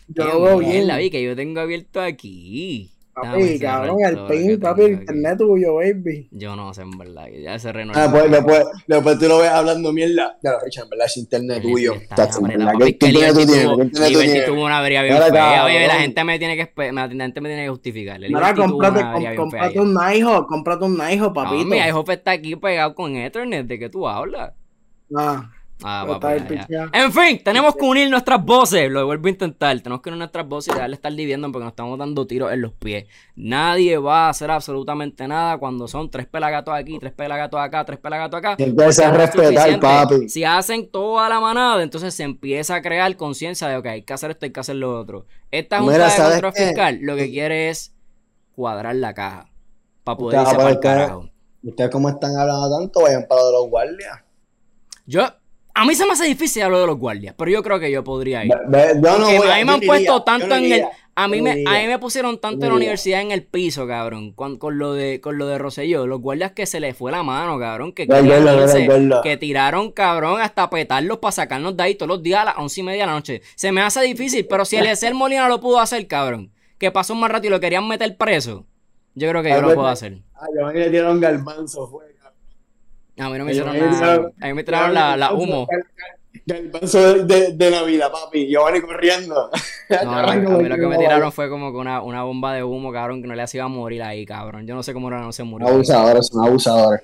Yo 0.08 0.24
lo 0.24 0.42
veo 0.42 0.58
bien. 0.58 0.86
La 0.86 0.96
vi 0.96 1.10
que 1.10 1.22
yo 1.22 1.36
tengo 1.36 1.60
abierto 1.60 2.00
aquí. 2.00 2.90
Papi, 3.22 3.58
cabrón, 3.58 3.98
el 4.04 4.26
pin, 4.26 4.60
papi, 4.60 4.82
el 4.82 4.92
internet 4.92 5.38
tuyo, 5.38 5.74
baby. 5.74 6.28
Yo 6.30 6.56
no 6.56 6.72
sé, 6.74 6.82
en 6.82 6.90
verdad. 6.90 7.26
Ya 7.28 7.54
ese 7.54 7.72
reno. 7.72 7.92
Ah, 7.94 8.08
pues 8.10 8.30
después, 8.30 8.64
después 8.86 9.18
tú 9.18 9.28
lo 9.28 9.38
ves 9.38 9.50
hablando 9.50 9.92
mierda. 9.92 10.38
Ya 10.42 10.52
lo 10.52 10.60
Richard, 10.60 10.84
en 10.84 10.90
verdad, 10.90 11.06
es 11.06 11.16
internet 11.16 11.62
tuyo. 11.62 11.94
¿Qué 12.98 13.08
Liberty 13.08 14.46
tuvo 14.46 14.64
una 14.64 14.78
avería 14.78 15.02
bien 15.02 15.16
fea. 15.30 15.64
Oye, 15.64 15.86
la 15.86 15.94
gente 15.94 16.24
me 16.24 16.38
tiene 16.38 16.56
que, 16.56 16.92
la 16.92 17.08
gente 17.08 17.40
me 17.40 17.48
tiene 17.48 17.64
que 17.64 17.70
justificar. 17.70 18.20
Ahora, 18.34 18.54
cómprate 18.54 19.80
un 19.80 19.94
Nighthawk, 19.94 20.46
cómprate 20.48 20.84
un 20.84 20.96
Nighthawk, 20.96 21.34
papito. 21.34 21.64
mi 21.64 21.78
Nighthawk 21.78 22.10
está 22.10 22.32
aquí 22.32 22.56
pegado 22.56 22.94
con 22.94 23.16
Ethernet. 23.16 23.66
¿De 23.66 23.78
qué 23.78 23.88
tú 23.88 24.08
hablas? 24.08 24.52
Ah. 25.16 25.50
Ah, 25.84 26.04
En 26.92 27.12
fin, 27.12 27.40
tenemos 27.44 27.76
que 27.76 27.84
unir 27.84 28.10
nuestras 28.10 28.44
voces. 28.44 28.90
Lo 28.90 29.06
vuelvo 29.06 29.28
a 29.28 29.30
intentar. 29.30 29.78
Tenemos 29.80 30.02
que 30.02 30.08
unir 30.08 30.18
nuestras 30.18 30.46
voces 30.46 30.72
y 30.72 30.74
dejarle 30.74 30.96
estar 30.96 31.12
dividiendo 31.12 31.50
porque 31.52 31.64
nos 31.64 31.72
estamos 31.72 31.98
dando 31.98 32.26
tiros 32.26 32.52
en 32.52 32.62
los 32.62 32.72
pies. 32.72 33.06
Nadie 33.36 33.96
va 33.98 34.26
a 34.26 34.30
hacer 34.30 34.50
absolutamente 34.50 35.28
nada 35.28 35.58
cuando 35.58 35.86
son 35.86 36.10
tres 36.10 36.26
pelagatos 36.26 36.74
aquí, 36.74 36.98
tres 36.98 37.12
pelagatos 37.12 37.60
acá, 37.60 37.84
tres 37.84 37.98
pelagatos 38.00 38.38
acá. 38.38 38.56
Empieza 38.58 39.08
a 39.08 39.12
respetar, 39.12 39.78
papi. 39.78 40.28
Si 40.28 40.42
hacen 40.42 40.90
toda 40.90 41.28
la 41.28 41.38
manada, 41.38 41.82
entonces 41.82 42.12
se 42.12 42.24
empieza 42.24 42.74
a 42.74 42.82
crear 42.82 43.16
conciencia 43.16 43.68
de, 43.68 43.76
ok, 43.76 43.86
hay 43.86 44.02
que 44.02 44.12
hacer 44.12 44.32
esto, 44.32 44.46
hay 44.46 44.52
que 44.52 44.60
hacer 44.60 44.76
lo 44.76 44.98
otro. 44.98 45.26
Esta 45.50 45.80
junta 45.80 46.08
de 46.08 46.22
control 46.30 46.52
fiscal 46.52 46.98
lo 47.02 47.14
que 47.14 47.30
quiere 47.30 47.70
es 47.70 47.94
cuadrar 48.52 48.96
la 48.96 49.14
caja 49.14 49.48
para 50.02 50.18
poder 50.18 50.40
irse 50.40 50.56
para 50.56 50.70
el 50.70 50.80
carajo. 50.80 51.30
Ustedes 51.62 51.90
como 51.90 52.08
están 52.08 52.36
hablando 52.36 52.78
tanto, 52.78 53.02
vayan 53.02 53.26
para 53.28 53.44
de 53.44 53.52
los 53.52 53.68
guardias. 53.68 54.22
Yo, 55.06 55.26
a 55.78 55.84
mí 55.84 55.94
se 55.94 56.04
me 56.06 56.12
hace 56.12 56.24
difícil 56.24 56.62
hablar 56.64 56.80
de 56.80 56.86
los 56.88 56.98
guardias, 56.98 57.36
pero 57.38 57.52
yo 57.52 57.62
creo 57.62 57.78
que 57.78 57.88
yo 57.88 58.02
podría 58.02 58.44
ir. 58.44 58.50
yo 58.50 59.18
no 59.18 59.26
voy, 59.26 59.48
a 59.48 59.58
mí 59.58 59.64
me 59.64 59.72
han 59.72 59.80
puesto 59.80 60.24
tanto 60.24 60.52
en 60.56 60.72
el. 60.72 60.84
A 61.14 61.26
mí, 61.26 61.40
me, 61.40 61.64
a 61.66 61.80
mí 61.80 61.86
me 61.86 61.98
pusieron 61.98 62.40
tanto 62.40 62.66
en 62.66 62.70
la 62.70 62.76
universidad 62.76 63.20
en 63.20 63.30
el 63.30 63.44
piso, 63.44 63.86
cabrón. 63.86 64.32
Con, 64.32 64.56
con 64.56 64.78
lo 64.78 64.92
de 64.92 65.20
con 65.20 65.38
lo 65.38 65.46
de 65.46 65.58
Rosselló. 65.58 66.06
Los 66.06 66.20
guardias 66.20 66.52
que 66.52 66.66
se 66.66 66.80
les 66.80 66.96
fue 66.96 67.12
la 67.12 67.22
mano, 67.22 67.58
cabrón. 67.60 67.92
Que, 67.92 68.06
que 68.06 69.36
tiraron, 69.36 69.92
cabrón, 69.92 70.40
hasta 70.40 70.68
petarlos 70.68 71.18
para 71.18 71.32
sacarnos 71.32 71.76
de 71.76 71.82
ahí 71.84 71.94
todos 71.94 72.08
los 72.08 72.22
días 72.22 72.42
a 72.42 72.44
las 72.46 72.58
once 72.58 72.80
y 72.80 72.84
media 72.84 73.02
de 73.02 73.06
la 73.06 73.12
noche. 73.14 73.42
Se 73.54 73.70
me 73.70 73.80
hace 73.80 74.00
difícil, 74.02 74.46
pero 74.48 74.64
si 74.64 74.76
Eliezer 74.76 75.14
Molina 75.14 75.48
lo 75.48 75.60
pudo 75.60 75.78
hacer, 75.78 76.06
cabrón. 76.08 76.52
Que 76.78 76.90
pasó 76.90 77.14
más 77.14 77.30
rato 77.30 77.46
y 77.46 77.50
lo 77.50 77.60
querían 77.60 77.86
meter 77.86 78.16
preso. 78.16 78.66
Yo 79.14 79.28
creo 79.30 79.42
que 79.42 79.50
yo 79.50 79.60
lo 79.60 79.74
puedo 79.74 79.88
hacer. 79.88 80.18
Ah, 80.34 80.46
yo 80.56 80.66
me 80.66 80.88
dieron 80.88 81.20
galmanzo, 81.20 81.88
fue. 81.88 82.17
A 83.18 83.30
mí 83.30 83.38
no 83.38 83.44
me 83.44 83.52
hicieron 83.52 83.78
nada. 83.78 84.30
A 84.40 84.46
mí 84.46 84.54
me 84.54 84.64
trajeron 84.64 84.94
la, 84.94 85.16
la 85.16 85.32
humo. 85.32 85.66
El 86.46 86.70
vaso 86.70 87.24
de, 87.24 87.52
de, 87.52 87.70
Navidad, 87.70 88.10
papi. 88.10 88.48
Yo 88.50 88.64
van 88.64 88.80
corriendo. 88.80 89.50
No, 90.04 90.18
a, 90.18 90.36
mí, 90.36 90.68
lo 90.68 90.76
que 90.76 90.86
me 90.86 90.98
tiraron 90.98 91.32
fue 91.32 91.48
como 91.48 91.72
que 91.72 91.78
una, 91.78 92.02
una 92.02 92.22
bomba 92.22 92.52
de 92.52 92.62
humo, 92.62 92.92
cabrón, 92.92 93.22
que 93.22 93.28
no 93.28 93.34
le 93.34 93.40
hacía 93.40 93.66
morir 93.68 94.02
ahí, 94.02 94.26
cabrón. 94.26 94.66
Yo 94.66 94.74
no 94.74 94.82
sé 94.82 94.92
cómo 94.92 95.08
no 95.08 95.32
se 95.32 95.44
murió. 95.44 95.66
Abusadores, 95.66 96.26
son 96.26 96.46
abusadores. 96.46 97.00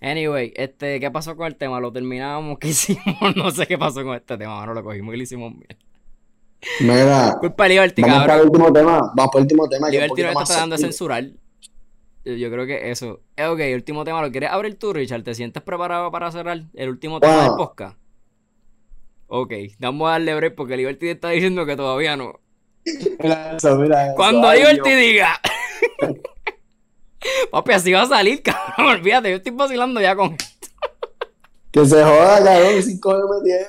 Anyway, 0.00 0.52
este, 0.54 1.00
¿qué 1.00 1.10
pasó 1.10 1.36
con 1.36 1.46
el 1.46 1.56
tema? 1.56 1.80
Lo 1.80 1.90
terminamos, 1.90 2.58
¿qué 2.58 2.68
hicimos? 2.68 3.34
No 3.34 3.50
sé 3.50 3.66
qué 3.66 3.78
pasó 3.78 4.04
con 4.04 4.14
este 4.14 4.36
tema, 4.36 4.64
no 4.66 4.74
lo 4.74 4.84
cogimos 4.84 5.14
y 5.14 5.16
lo 5.16 5.22
hicimos 5.22 5.54
bien. 5.54 5.78
Mira. 6.80 7.36
Culpa 7.40 7.64
de 7.64 7.68
Liberty, 7.70 8.02
vamos 8.02 8.18
Para 8.18 8.34
el 8.36 8.42
último 8.42 8.72
tema. 8.72 9.12
Vamos 9.14 9.32
para 9.32 9.38
el 9.38 9.42
último 9.42 9.68
tema. 9.68 9.88
Liberty 9.88 10.22
no 10.22 10.28
está 10.28 10.44
tratando 10.44 10.76
de 10.76 10.82
censurar. 10.82 11.24
Yo 12.36 12.50
creo 12.50 12.66
que 12.66 12.90
eso. 12.90 13.20
Eh, 13.36 13.46
ok, 13.46 13.60
último 13.74 14.04
tema, 14.04 14.20
¿lo 14.20 14.30
quieres 14.30 14.50
abrir 14.50 14.78
tú, 14.78 14.92
Richard? 14.92 15.22
¿Te 15.22 15.34
sientes 15.34 15.62
preparado 15.62 16.10
para 16.10 16.30
cerrar 16.30 16.62
el 16.74 16.88
último 16.88 17.20
tema 17.20 17.44
del 17.44 17.52
podcast? 17.56 17.96
Ok, 19.28 19.52
vamos 19.78 20.08
a 20.08 20.12
darle 20.12 20.34
break 20.34 20.54
porque 20.54 20.76
Liberty 20.76 21.08
está 21.10 21.30
diciendo 21.30 21.66
que 21.66 21.76
todavía 21.76 22.16
no. 22.16 22.40
Mira 23.20 23.56
eso, 23.56 23.76
mira 23.76 24.14
Cuando 24.16 24.52
Liberty 24.52 24.90
diga. 24.90 25.40
Papi, 27.50 27.72
así 27.72 27.92
va 27.92 28.02
a 28.02 28.06
salir, 28.06 28.42
cabrón. 28.44 28.96
Olvídate, 28.96 29.30
yo 29.30 29.36
estoy 29.36 29.52
vacilando 29.52 30.00
ya 30.00 30.16
con 30.16 30.32
esto. 30.34 30.68
que 31.70 31.84
se 31.84 32.02
joda, 32.02 32.42
cabrón, 32.42 32.82
cinco 32.82 33.14
me 33.14 33.44
tiene. 33.44 33.66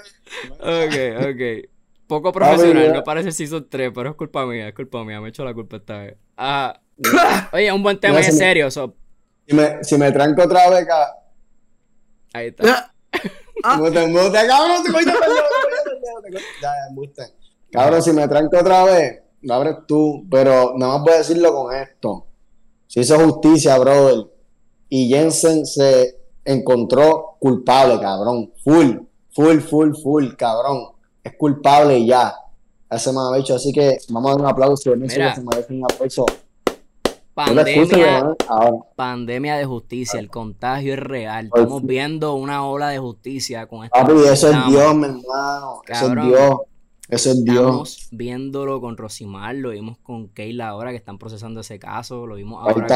Ok, 0.59 1.25
ok. 1.29 1.69
Poco 2.07 2.31
profesional, 2.31 2.93
no 2.93 3.03
parece 3.03 3.31
Season 3.31 3.67
3, 3.69 3.91
pero 3.93 4.11
es 4.11 4.15
culpa 4.15 4.45
mía, 4.45 4.69
es 4.69 4.73
culpa 4.73 5.03
mía, 5.03 5.19
me 5.19 5.27
he 5.27 5.29
hecho 5.29 5.43
la 5.43 5.53
culpa 5.53 5.77
esta 5.77 5.99
vez. 5.99 6.17
Ah. 6.37 6.79
Oye, 7.53 7.71
un 7.71 7.83
buen 7.83 7.99
tema 7.99 8.21
serio. 8.23 8.69
So. 8.71 8.93
Si, 9.47 9.55
me, 9.55 9.83
si 9.83 9.97
me 9.97 10.11
tranco 10.11 10.43
otra 10.43 10.69
vez 10.69 10.83
acá. 10.83 11.15
Ahí 12.33 12.47
está. 12.47 12.93
Cabrón, 13.61 14.13
Cabrón, 17.71 18.01
si 18.01 18.13
me 18.13 18.27
tranco 18.27 18.57
otra 18.57 18.85
vez, 18.85 19.21
lo 19.41 19.53
abres 19.53 19.75
tú. 19.87 20.25
Pero 20.29 20.73
nada 20.77 20.93
más 20.93 21.03
voy 21.03 21.13
a 21.13 21.17
decirlo 21.17 21.53
con 21.53 21.75
esto. 21.75 22.25
Si 22.87 23.01
hizo 23.01 23.19
justicia, 23.19 23.77
brother. 23.77 24.27
Y 24.89 25.09
Jensen 25.09 25.65
se 25.65 26.17
encontró 26.45 27.37
culpable, 27.39 27.99
cabrón. 27.99 28.51
Full, 28.63 28.97
full, 29.31 29.59
full, 29.59 29.93
full, 30.01 30.33
cabrón. 30.35 30.87
Es 31.23 31.33
culpable 31.37 31.97
y 31.99 32.07
ya. 32.07 32.33
Ese 32.89 33.11
me 33.11 33.19
ha 33.19 33.37
dicho. 33.37 33.55
Así 33.55 33.71
que 33.71 33.97
vamos 34.09 34.31
a 34.31 34.33
dar 34.33 34.41
un 34.41 34.47
aplauso. 34.47 34.95
Mira. 34.95 35.35
se 35.35 35.41
merece 35.41 35.73
un 35.73 35.83
aplauso. 35.83 36.25
Pandemia, 37.45 38.35
pandemia 38.95 39.55
de 39.55 39.65
justicia, 39.65 40.19
el 40.19 40.29
contagio 40.29 40.93
es 40.93 40.99
real. 40.99 41.45
Estamos 41.45 41.85
viendo 41.85 42.33
una 42.33 42.65
ola 42.65 42.89
de 42.89 42.99
justicia 42.99 43.65
con 43.67 43.85
esta. 43.85 44.01
Papi, 44.01 44.13
eso 44.25 44.49
es 44.51 44.65
Dios, 44.67 44.95
mi 44.95 45.05
hermano. 45.05 45.81
Eso 45.87 46.07
es 46.07 46.25
Dios. 46.25 46.55
Eso 47.07 47.31
es 47.31 47.43
Dios. 47.43 47.57
Estamos 47.57 48.07
viéndolo 48.11 48.81
con 48.81 48.97
Rosimar, 48.97 49.55
lo 49.55 49.69
vimos 49.69 49.97
con 49.99 50.27
Keila 50.27 50.67
ahora 50.67 50.91
que 50.91 50.97
están 50.97 51.17
procesando 51.17 51.61
ese 51.61 51.79
caso, 51.79 52.27
lo 52.27 52.35
vimos 52.35 52.61
ahora 52.61 52.87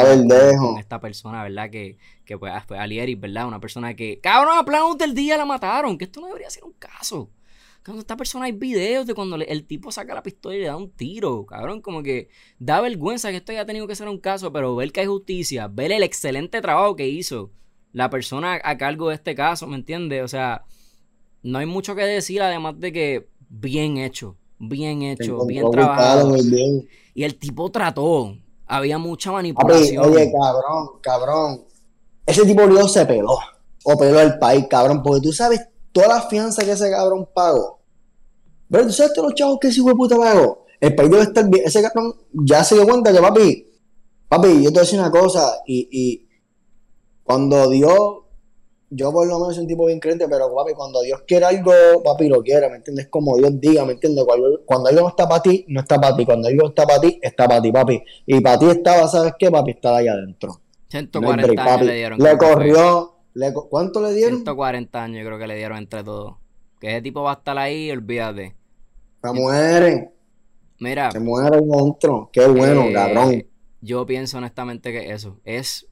con, 0.57 0.77
esta 0.77 0.99
persona, 0.99 1.41
¿verdad? 1.41 1.69
Que, 1.71 1.97
que 2.25 2.37
pues, 2.37 2.51
fue 2.67 2.77
Alieri, 2.77 3.15
¿verdad? 3.15 3.47
Una 3.47 3.59
persona 3.59 3.95
que, 3.95 4.19
cabrón, 4.21 4.57
a 4.57 4.65
plano 4.65 4.93
del 4.95 5.15
día 5.15 5.37
la 5.37 5.45
mataron, 5.45 5.97
que 5.97 6.05
esto 6.05 6.19
no 6.19 6.27
debería 6.27 6.49
ser 6.49 6.63
un 6.63 6.73
caso. 6.73 7.29
Cuando 7.83 7.99
esta 7.99 8.15
persona 8.15 8.45
hay 8.45 8.53
videos 8.53 9.05
de 9.05 9.13
cuando 9.13 9.35
el 9.35 9.65
tipo 9.65 9.91
saca 9.91 10.13
la 10.13 10.23
pistola 10.23 10.55
y 10.55 10.59
le 10.59 10.67
da 10.67 10.77
un 10.77 10.89
tiro, 10.91 11.45
cabrón, 11.45 11.81
como 11.81 12.01
que 12.01 12.29
da 12.57 12.79
vergüenza 12.79 13.29
que 13.29 13.37
esto 13.37 13.51
haya 13.51 13.65
tenido 13.65 13.87
que 13.87 13.95
ser 13.95 14.07
un 14.07 14.19
caso, 14.19 14.53
pero 14.53 14.75
ver 14.75 14.91
que 14.93 15.01
hay 15.01 15.07
justicia, 15.07 15.67
ver 15.67 15.91
el 15.91 16.03
excelente 16.03 16.61
trabajo 16.61 16.95
que 16.95 17.09
hizo 17.09 17.51
la 17.91 18.09
persona 18.09 18.59
a 18.63 18.77
cargo 18.77 19.09
de 19.09 19.15
este 19.15 19.35
caso, 19.35 19.67
¿me 19.67 19.75
entiendes? 19.75 20.23
O 20.23 20.27
sea, 20.29 20.63
no 21.41 21.59
hay 21.59 21.65
mucho 21.65 21.93
que 21.93 22.03
decir, 22.03 22.41
además 22.41 22.79
de 22.79 22.93
que 22.93 23.27
bien 23.49 23.97
hecho, 23.97 24.37
bien 24.59 25.01
hecho, 25.01 25.45
bien 25.45 25.69
trabajado. 25.69 26.35
Y 27.13 27.23
el 27.23 27.35
tipo 27.35 27.69
trató, 27.69 28.37
había 28.65 28.97
mucha 28.97 29.31
manipulación. 29.31 30.05
Oye, 30.05 30.31
cabrón, 30.31 30.89
cabrón. 31.01 31.65
Ese 32.25 32.45
tipo 32.45 32.65
Dios 32.65 32.93
se 32.93 33.05
peló. 33.05 33.37
O 33.83 33.97
peló 33.97 34.21
el 34.21 34.39
país, 34.39 34.65
cabrón. 34.69 35.03
Porque 35.03 35.21
tú 35.21 35.33
sabes 35.33 35.67
toda 35.93 36.07
la 36.07 36.21
fianza 36.23 36.65
que 36.65 36.71
ese 36.71 36.91
cabrón 36.91 37.29
pagó. 37.33 37.79
Pero 38.69 38.87
tú 38.87 38.91
sabes 38.91 39.13
todos 39.13 39.29
los 39.29 39.35
chavos 39.35 39.59
que 39.61 39.67
ese 39.69 39.79
hijo 39.79 39.89
de 39.89 39.95
puta 39.95 40.17
pagó. 40.17 40.65
El 40.81 40.95
país 40.95 41.09
debe 41.09 41.23
estar 41.23 41.47
bien. 41.49 41.63
Ese 41.65 41.81
cabrón 41.81 42.13
ya 42.33 42.63
se 42.63 42.75
dio 42.75 42.85
cuenta 42.85 43.13
que, 43.13 43.19
papi, 43.19 43.67
papi, 44.27 44.63
yo 44.63 44.69
te 44.69 44.71
voy 44.71 44.77
a 44.77 44.81
decir 44.81 44.99
una 44.99 45.11
cosa. 45.11 45.61
Y, 45.67 45.87
y 45.91 46.27
cuando 47.23 47.69
Dios, 47.69 48.23
yo 48.89 49.11
por 49.13 49.27
lo 49.27 49.39
menos 49.39 49.53
soy 49.55 49.61
un 49.61 49.67
tipo 49.67 49.85
bien 49.85 49.99
creyente, 49.99 50.27
pero 50.27 50.53
papi, 50.53 50.73
cuando 50.73 51.01
Dios 51.03 51.21
quiere 51.27 51.45
algo, 51.45 51.71
papi 52.03 52.27
lo 52.27 52.41
quiere, 52.41 52.67
¿me 52.69 52.77
entiendes? 52.77 53.07
Como 53.09 53.37
Dios 53.37 53.59
diga, 53.61 53.85
¿me 53.85 53.93
entiendes? 53.93 54.25
Cuando, 54.65 54.89
algo 54.89 55.01
no 55.01 55.09
está 55.09 55.29
para 55.29 55.43
ti, 55.43 55.63
no 55.67 55.81
está 55.81 56.01
para 56.01 56.17
ti. 56.17 56.25
Cuando 56.25 56.47
algo 56.47 56.69
está 56.69 56.87
para 56.87 56.99
ti, 56.99 57.19
está 57.21 57.47
para 57.47 57.61
ti, 57.61 57.71
papi. 57.71 58.03
Y 58.25 58.41
para 58.41 58.57
ti 58.57 58.65
estaba, 58.69 59.07
¿sabes 59.07 59.33
qué, 59.37 59.51
papi? 59.51 59.71
Estaba 59.71 59.97
ahí 59.99 60.07
adentro. 60.07 60.59
140 60.89 61.63
años 61.63 61.85
le 61.85 61.95
dieron. 61.95 62.19
Le 62.19 62.37
corrió 62.37 63.12
¿Cuánto 63.69 64.01
le 64.01 64.13
dieron? 64.13 64.37
140 64.37 65.03
años 65.03 65.19
yo 65.19 65.25
creo 65.25 65.39
que 65.39 65.47
le 65.47 65.55
dieron 65.55 65.77
entre 65.77 66.03
todos. 66.03 66.35
Que 66.79 66.91
ese 66.91 67.01
tipo 67.01 67.23
va 67.23 67.31
a 67.31 67.35
estar 67.35 67.57
ahí, 67.57 67.89
olvídate. 67.91 68.55
Se 69.23 69.31
muere. 69.31 70.11
Mira. 70.79 71.11
Se 71.11 71.19
muere 71.19 71.57
el 71.57 71.65
monstruo. 71.65 72.29
Qué 72.31 72.45
bueno, 72.47 72.83
eh, 72.83 72.93
cabrón. 72.93 73.45
Yo 73.81 74.05
pienso 74.05 74.37
honestamente 74.37 74.91
que 74.91 75.11
eso 75.11 75.39
es, 75.43 75.87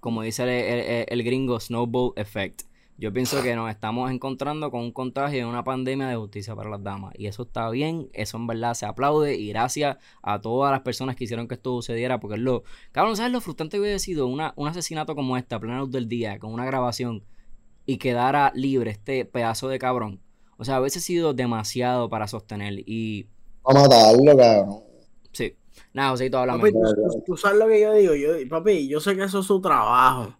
como 0.00 0.22
dice 0.22 1.04
el 1.08 1.22
gringo, 1.22 1.60
snowball 1.60 2.12
effect. 2.16 2.62
Yo 3.00 3.14
pienso 3.14 3.42
que 3.42 3.56
nos 3.56 3.70
estamos 3.70 4.10
encontrando 4.10 4.70
con 4.70 4.82
un 4.82 4.92
contagio 4.92 5.38
de 5.38 5.46
una 5.46 5.64
pandemia 5.64 6.06
de 6.08 6.16
justicia 6.16 6.54
para 6.54 6.68
las 6.68 6.82
damas. 6.82 7.14
Y 7.16 7.28
eso 7.28 7.44
está 7.44 7.70
bien, 7.70 8.10
eso 8.12 8.36
en 8.36 8.46
verdad 8.46 8.74
se 8.74 8.84
aplaude. 8.84 9.36
Y 9.36 9.48
gracias 9.48 9.96
a 10.20 10.38
todas 10.38 10.70
las 10.70 10.82
personas 10.82 11.16
que 11.16 11.24
hicieron 11.24 11.48
que 11.48 11.54
esto 11.54 11.70
sucediera. 11.76 12.20
Porque 12.20 12.34
es 12.34 12.42
lo. 12.42 12.62
Cabrón, 12.92 13.16
¿sabes 13.16 13.32
lo 13.32 13.40
frustrante 13.40 13.78
que 13.78 13.80
hubiera 13.80 13.98
sido 13.98 14.26
una, 14.26 14.52
un 14.54 14.68
asesinato 14.68 15.14
como 15.14 15.38
este, 15.38 15.54
a 15.54 15.60
plena 15.60 15.78
luz 15.78 15.90
del 15.90 16.08
día, 16.08 16.38
con 16.38 16.52
una 16.52 16.66
grabación, 16.66 17.24
y 17.86 17.96
quedara 17.96 18.52
libre 18.54 18.90
este 18.90 19.24
pedazo 19.24 19.68
de 19.68 19.78
cabrón? 19.78 20.20
O 20.58 20.66
sea, 20.66 20.78
hubiese 20.78 21.00
sido 21.00 21.32
demasiado 21.32 22.10
para 22.10 22.28
sostener. 22.28 22.80
Y. 22.84 23.28
A 23.64 23.72
matarlo, 23.72 24.36
cabrón. 24.36 24.80
Sí. 25.32 25.56
Nada, 25.94 26.10
José, 26.10 26.28
tú 26.28 26.36
hablamos. 26.36 26.68
Papi, 26.70 26.74
tú, 27.24 27.34
sabes 27.38 27.58
lo 27.58 27.66
que 27.66 27.80
yo 27.80 27.94
digo. 27.94 28.14
Yo, 28.14 28.46
papi, 28.50 28.88
yo 28.88 29.00
sé 29.00 29.16
que 29.16 29.24
eso 29.24 29.40
es 29.40 29.46
su 29.46 29.58
trabajo 29.62 30.34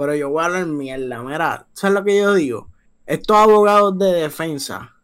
pero 0.00 0.14
yo 0.14 0.30
voy 0.30 0.40
a 0.42 0.46
hablar 0.46 0.64
mierda. 0.64 1.22
Mira, 1.22 1.66
¿sabes 1.74 1.94
lo 1.94 2.02
que 2.02 2.16
yo 2.16 2.32
digo? 2.32 2.68
Estos 3.04 3.36
abogados 3.36 3.98
de 3.98 4.12
defensa 4.12 4.96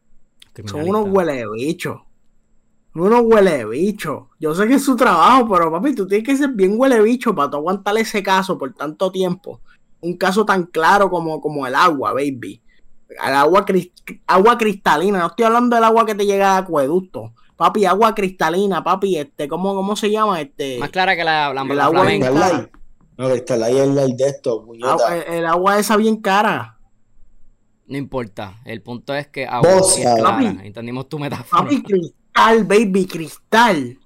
son 0.64 0.88
unos 0.88 1.06
huele 1.10 1.44
bichos. 1.52 2.00
Unos 2.94 3.20
huele 3.24 3.66
bichos. 3.66 4.22
Yo 4.40 4.54
sé 4.54 4.66
que 4.66 4.76
es 4.76 4.84
su 4.86 4.96
trabajo, 4.96 5.50
pero 5.52 5.70
papi, 5.70 5.94
tú 5.94 6.06
tienes 6.06 6.26
que 6.26 6.34
ser 6.34 6.48
bien 6.48 6.76
huele 6.78 7.02
bicho 7.02 7.34
para 7.34 7.50
tú 7.50 7.58
aguantar 7.58 7.94
ese 7.98 8.22
caso 8.22 8.56
por 8.56 8.72
tanto 8.72 9.12
tiempo. 9.12 9.60
Un 10.00 10.16
caso 10.16 10.46
tan 10.46 10.64
claro 10.64 11.10
como, 11.10 11.42
como 11.42 11.66
el 11.66 11.74
agua, 11.74 12.14
baby. 12.14 12.62
El 13.10 13.34
agua, 13.34 13.66
agua 14.26 14.56
cristalina. 14.56 15.18
No 15.18 15.26
estoy 15.26 15.44
hablando 15.44 15.76
del 15.76 15.84
agua 15.84 16.06
que 16.06 16.14
te 16.14 16.24
llega 16.24 16.52
de 16.52 16.58
acueducto. 16.60 17.34
Papi, 17.54 17.84
agua 17.84 18.14
cristalina, 18.14 18.82
papi, 18.82 19.18
este, 19.18 19.46
¿cómo, 19.46 19.74
cómo 19.74 19.94
se 19.94 20.10
llama? 20.10 20.40
Este, 20.40 20.78
Más 20.78 20.88
clara 20.88 21.14
que 21.14 21.24
la, 21.24 21.52
la, 21.52 21.62
el 21.62 21.80
agua 21.80 22.06
no, 23.18 23.28
está 23.28 23.54
ahí 23.54 23.78
el, 23.78 23.96
el 23.96 24.16
de 24.16 24.28
esto, 24.28 24.66
ah, 24.84 25.16
el, 25.26 25.46
agua 25.46 25.78
esa 25.78 25.96
bien 25.96 26.20
cara. 26.20 26.78
No 27.86 27.96
importa. 27.96 28.60
El 28.64 28.82
punto 28.82 29.14
es 29.14 29.28
que 29.28 29.46
agua 29.46 29.78
es. 29.78 29.98
Entendimos 30.64 31.08
tu 31.08 31.18
metáfora. 31.18 31.62
Papi, 31.62 31.82
cristal, 31.82 32.64
baby, 32.64 33.06
cristal. 33.06 33.98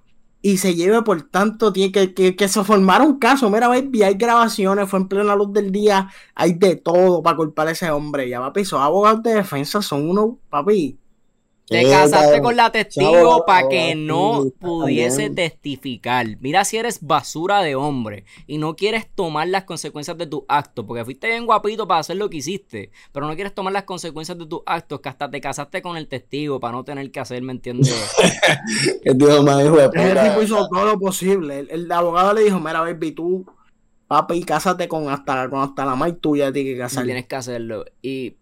Y 0.43 0.57
se 0.59 0.75
lleve 0.75 1.03
por 1.03 1.21
tanto 1.31 1.73
tiene 1.73 1.93
que, 1.93 2.15
que, 2.15 2.49
se 2.49 2.65
formara 2.65 3.05
un 3.05 3.19
caso. 3.19 3.51
Mira, 3.51 3.69
baby, 3.69 4.03
hay 4.03 4.15
grabaciones, 4.15 4.89
fue 4.89 5.01
en 5.01 5.09
plena 5.09 5.35
luz 5.35 5.53
del 5.53 5.71
día, 5.73 6.09
hay 6.35 6.55
de 6.55 6.77
todo 6.77 7.23
para 7.23 7.37
culpar 7.37 7.69
a 7.69 7.73
ese 7.73 7.91
hombre. 7.91 8.29
Ya, 8.29 8.41
papi, 8.41 8.61
esos 8.61 8.81
abogados 8.81 9.23
de 9.23 9.35
defensa 9.35 9.83
son 9.83 10.09
unos, 10.09 10.37
papi, 10.49 11.00
te 11.71 11.89
casaste 11.89 12.43
con 12.43 12.57
la 12.57 12.73
testigo 12.73 13.45
para 13.47 13.69
que 13.69 13.95
no 13.95 14.47
pudiese 14.59 15.31
testificar. 15.31 16.27
Mira 16.41 16.65
si 16.65 16.79
eres 16.79 16.99
basura 17.01 17.63
de 17.63 17.77
hombre 17.77 18.25
y 18.49 18.59
no 18.59 18.75
quieres 18.75 19.07
tomar 19.15 19.47
las 19.47 19.65
consecuencias 19.65 20.19
de 20.19 20.27
tus 20.27 20.43
actos, 20.49 20.85
porque 20.85 21.05
fuiste 21.05 21.29
bien 21.29 21.47
guapito 21.47 21.87
para 21.87 22.01
hacer 22.01 22.17
lo 22.17 22.29
que 22.29 22.39
hiciste, 22.39 22.91
pero 23.13 23.29
no 23.29 23.37
quieres 23.37 23.55
tomar 23.55 23.73
las 23.73 23.85
consecuencias 23.85 24.37
de 24.37 24.47
tus 24.47 24.63
actos, 24.67 25.01
que 25.01 25.09
hasta 25.11 25.31
te 25.31 25.41
casaste 25.41 25.81
con 25.81 25.97
el 25.97 26.09
testigo 26.09 26.59
para 26.59 26.73
no 26.73 26.83
tener 26.83 27.09
que 27.13 27.21
hacer, 27.21 27.41
¿me 27.43 27.53
entiendes? 27.53 27.95
el 29.05 29.17
tío 29.17 29.43
más 29.45 29.65
hijo 29.65 29.77
de 29.77 29.85
El 29.95 30.29
tipo 30.29 30.43
hizo 30.43 30.69
todo 30.69 30.85
lo 30.85 30.99
posible. 30.99 31.67
El, 31.71 31.91
abogado 31.93 32.35
le 32.35 32.43
dijo, 32.43 32.59
mira, 32.59 32.81
baby, 32.81 33.13
tú, 33.13 33.47
papi, 34.09 34.43
cásate 34.43 34.89
con 34.89 35.09
hasta, 35.09 35.49
con 35.49 35.61
hasta 35.61 35.85
la 35.85 35.95
más 35.95 36.13
tuya, 36.21 36.53
tienes 36.53 36.75
que 36.75 36.79
casar. 36.81 37.05
Tienes 37.05 37.27
que 37.27 37.37
hacerlo. 37.37 37.85
Y 38.03 38.35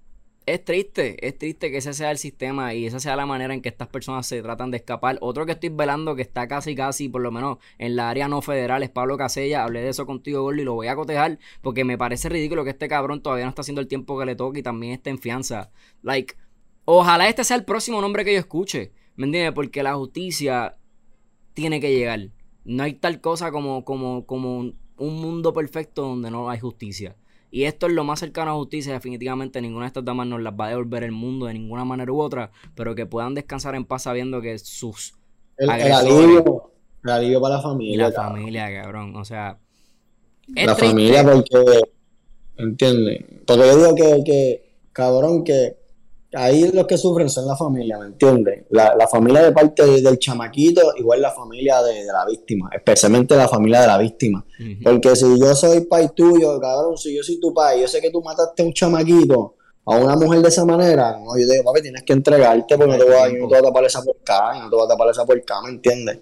es 0.55 0.65
triste, 0.65 1.27
es 1.27 1.37
triste 1.37 1.71
que 1.71 1.79
ese 1.79 1.93
sea 1.93 2.11
el 2.11 2.19
sistema 2.19 2.73
y 2.73 2.87
esa 2.87 3.01
sea 3.01 3.17
la 3.17 3.27
manera 3.27 3.53
en 3.53 3.61
que 3.61 3.69
estas 3.69 3.89
personas 3.89 4.27
se 4.27 4.43
tratan 4.43 4.71
de 4.71 4.79
escapar. 4.79 5.19
Otro 5.21 5.45
que 5.45 5.53
estoy 5.53 5.69
velando 5.69 6.17
que 6.17 6.23
está 6.23 6.49
casi, 6.49 6.75
casi, 6.75 7.09
por 7.09 7.21
lo 7.21 7.31
menos 7.31 7.59
en 7.77 7.97
la 7.97 8.09
área 8.09 8.29
no 8.29 8.41
federal, 8.41 8.83
es 8.83 8.89
Pablo 8.89 9.19
Casella. 9.19 9.65
Hablé 9.65 9.83
de 9.83 9.91
eso 9.91 10.07
contigo, 10.07 10.43
Gordo, 10.43 10.61
y 10.61 10.65
lo 10.65 10.75
voy 10.75 10.87
a 10.87 10.97
cotejar 10.97 11.39
porque 11.61 11.85
me 11.85 11.99
parece 11.99 12.29
ridículo 12.29 12.65
que 12.65 12.71
este 12.71 12.89
cabrón 12.89 13.23
todavía 13.23 13.45
no 13.45 13.51
está 13.51 13.61
haciendo 13.61 13.81
el 13.81 13.89
tiempo 13.89 14.19
que 14.19 14.25
le 14.25 14.37
toca 14.37 14.59
y 14.59 14.63
también 14.63 14.95
está 14.95 15.11
en 15.11 15.19
fianza. 15.19 15.71
Like, 16.03 16.35
ojalá 16.85 17.29
este 17.29 17.45
sea 17.45 17.57
el 17.57 17.65
próximo 17.65 18.01
nombre 18.01 18.25
que 18.25 18.33
yo 18.33 18.39
escuche, 18.39 18.93
¿me 19.17 19.27
entiendes? 19.27 19.53
Porque 19.53 19.83
la 19.83 19.95
justicia 19.95 20.77
tiene 21.53 21.81
que 21.81 21.93
llegar. 21.93 22.31
No 22.65 22.85
hay 22.85 22.95
tal 22.95 23.21
cosa 23.21 23.51
como, 23.51 23.85
como, 23.85 24.25
como 24.25 24.59
un 24.61 25.21
mundo 25.21 25.53
perfecto 25.53 26.03
donde 26.03 26.31
no 26.31 26.49
hay 26.49 26.59
justicia. 26.59 27.17
Y 27.51 27.65
esto 27.65 27.87
es 27.87 27.93
lo 27.93 28.05
más 28.05 28.21
cercano 28.21 28.51
a 28.51 28.55
justicia. 28.55 28.93
Definitivamente 28.93 29.61
ninguna 29.61 29.85
de 29.85 29.89
estas 29.89 30.05
damas 30.05 30.27
nos 30.27 30.43
las 30.43 30.53
va 30.53 30.67
a 30.67 30.69
devolver 30.71 31.03
el 31.03 31.13
mundo 31.13 31.47
de 31.47 31.55
ninguna 31.55 31.85
manera 31.85 32.13
u 32.13 32.21
otra. 32.21 32.51
Pero 32.75 32.95
que 32.95 33.07
puedan 33.07 33.35
descansar 33.35 33.75
en 33.75 33.85
paz 33.85 34.03
sabiendo 34.03 34.41
que 34.41 34.59
sus. 34.59 35.15
El, 35.57 35.71
alivio, 35.71 36.73
el 37.05 37.11
alivio 37.11 37.41
para 37.41 37.57
la 37.57 37.63
familia. 37.63 38.09
La 38.09 38.13
familia, 38.13 38.83
cabrón. 38.83 39.17
O 39.17 39.25
sea. 39.25 39.59
la 40.49 40.75
familia, 40.75 41.25
porque. 41.25 41.81
¿Entiendes? 42.57 43.25
Porque 43.47 43.63
yo 43.63 43.77
digo 43.77 43.95
que, 43.95 44.25
que 44.25 44.69
cabrón, 44.93 45.45
que 45.45 45.77
ahí 46.35 46.71
los 46.73 46.87
que 46.87 46.99
sufren 46.99 47.29
son 47.29 47.47
la 47.47 47.57
familia, 47.57 47.99
¿me 47.99 48.07
entiendes? 48.07 48.65
La, 48.71 49.09
familia 49.09 49.43
de 49.43 49.53
parte 49.53 49.85
del 50.01 50.19
chamaquito, 50.19 50.93
igual 50.97 51.23
la 51.23 51.31
familia 51.31 51.83
de, 51.83 52.05
la 52.05 52.25
víctima, 52.27 52.71
especialmente 52.75 53.37
la 53.37 53.49
familia 53.49 53.83
de 53.83 53.87
la 53.87 53.99
víctima. 53.99 54.45
Porque 54.83 55.17
si 55.17 55.39
yo 55.39 55.55
soy 55.55 55.83
pai 55.83 56.11
tuyo, 56.15 56.61
cabrón, 56.61 56.97
si 56.97 57.17
yo 57.17 57.23
soy 57.23 57.41
tu 57.41 57.53
pai, 57.55 57.81
yo 57.81 57.89
sé 57.89 58.01
que 58.01 58.11
tú 58.11 58.23
mataste 58.23 58.63
a 58.63 58.67
un 58.67 58.73
chamaquito, 58.73 59.57
a 59.85 59.97
una 59.97 60.17
mujer 60.17 60.43
de 60.43 60.49
esa 60.49 60.65
manera, 60.67 61.19
no, 61.19 61.39
yo 61.39 61.47
digo, 61.47 61.65
papi, 61.65 61.81
tienes 61.81 62.03
que 62.03 62.13
entregarte 62.13 62.77
porque 62.77 62.93
no 62.93 62.99
te, 62.99 63.05
voy 63.05 63.15
a, 63.15 63.29
no 63.29 63.49
te 63.49 63.57
a 63.57 63.63
tapar 63.63 63.85
esa 63.85 64.03
porca, 64.03 64.61
no 64.61 64.69
te 64.69 64.77
voy 64.77 64.85
a 64.85 64.89
tapar 64.89 65.09
esa 65.09 65.25
porca, 65.25 65.63
¿me 65.63 65.71
entiendes? 65.71 66.19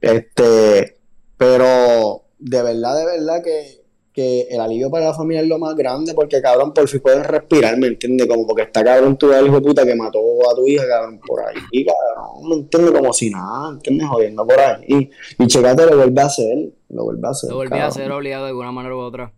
Este, 0.00 0.98
pero 1.36 2.22
de 2.38 2.62
verdad, 2.62 2.96
de 2.96 3.04
verdad 3.04 3.42
que 3.44 3.81
que 4.12 4.42
el 4.50 4.60
alivio 4.60 4.90
para 4.90 5.06
la 5.06 5.14
familia 5.14 5.40
es 5.42 5.48
lo 5.48 5.58
más 5.58 5.74
grande 5.74 6.12
porque 6.14 6.42
cabrón 6.42 6.74
por 6.74 6.86
fin 6.86 7.00
puedes 7.00 7.26
respirar, 7.26 7.78
¿me 7.78 7.86
entiendes? 7.86 8.26
Como 8.26 8.46
porque 8.46 8.62
está 8.62 8.84
cabrón 8.84 9.16
tu 9.16 9.28
hijo 9.32 9.54
de 9.54 9.60
puta 9.60 9.84
que 9.84 9.94
mató 9.94 10.18
a 10.50 10.54
tu 10.54 10.66
hija, 10.66 10.86
cabrón, 10.86 11.18
por 11.26 11.40
ahí, 11.40 11.56
y 11.70 11.84
cabrón, 11.84 12.48
¿me 12.48 12.54
entiendes? 12.56 12.92
Como 12.92 13.12
si 13.12 13.30
nada, 13.30 13.70
¿entiendes? 13.70 14.08
Jodiendo 14.08 14.46
por 14.46 14.60
ahí. 14.60 14.84
Y, 14.86 15.10
y 15.42 15.46
checate, 15.46 15.86
lo 15.86 15.96
vuelve 15.96 16.20
a 16.20 16.26
hacer, 16.26 16.72
lo 16.90 17.04
vuelve 17.04 17.26
a 17.26 17.30
hacer. 17.30 17.50
Lo 17.50 17.56
vuelve 17.56 17.80
a 17.80 17.86
hacer 17.86 18.12
obligado 18.12 18.44
de 18.44 18.50
alguna 18.50 18.72
manera 18.72 18.94
u 18.94 18.98
otra. 18.98 19.32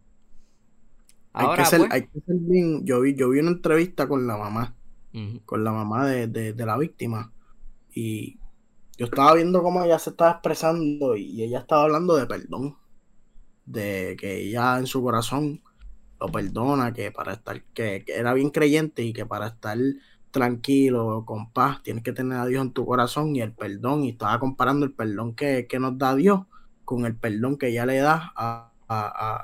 Ahora, 1.33 1.53
hay, 1.53 1.59
que 1.59 1.64
ser, 1.70 1.79
pues 1.81 1.93
hay 1.93 2.03
que 2.03 2.20
ser 2.20 2.37
bien, 2.41 2.85
yo 2.85 3.01
vi, 3.01 3.14
yo 3.14 3.31
vi 3.31 3.41
una 3.41 3.51
entrevista 3.51 4.09
con 4.09 4.27
la 4.27 4.37
mamá, 4.37 4.75
con 5.45 5.62
la 5.62 5.72
mamá 5.72 6.07
de, 6.09 6.27
de, 6.27 6.53
de 6.53 6.66
la 6.66 6.77
víctima, 6.77 7.33
y 7.93 8.39
yo 8.97 9.07
estaba 9.07 9.35
viendo 9.35 9.62
cómo 9.62 9.83
ella 9.85 9.99
se 9.99 10.11
estaba 10.11 10.33
expresando 10.33 11.16
y 11.16 11.43
ella 11.43 11.61
estaba 11.61 11.83
hablando 11.85 12.16
de 12.16 12.27
perdón 12.27 12.77
de 13.67 14.17
que 14.19 14.41
ella 14.43 14.79
en 14.79 14.87
su 14.87 15.03
corazón 15.03 15.62
lo 16.21 16.29
perdona, 16.29 16.93
que 16.93 17.11
para 17.11 17.35
estar, 17.35 17.62
que, 17.75 18.05
era 18.07 18.35
bien 18.35 18.51
creyente 18.51 19.03
y 19.03 19.12
que 19.12 19.27
para 19.27 19.49
estar 19.49 19.79
tranquilo, 20.31 21.25
con 21.27 21.53
paz, 21.53 21.83
tienes 21.83 22.03
que 22.03 22.12
tener 22.12 22.39
a 22.39 22.47
Dios 22.47 22.65
en 22.65 22.73
tu 22.73 22.85
corazón 22.85 23.37
y 23.37 23.41
el 23.41 23.53
perdón, 23.53 24.05
y 24.05 24.11
estaba 24.11 24.39
comparando 24.39 24.85
el 24.85 24.93
perdón 24.93 25.35
que, 25.35 25.67
nos 25.79 25.99
da 25.99 26.15
Dios 26.15 26.41
con 26.85 27.07
el 27.07 27.17
perdón 27.17 27.57
que 27.57 27.69
ella 27.69 27.87
le 27.87 27.99
da 27.99 28.33
a, 28.37 28.71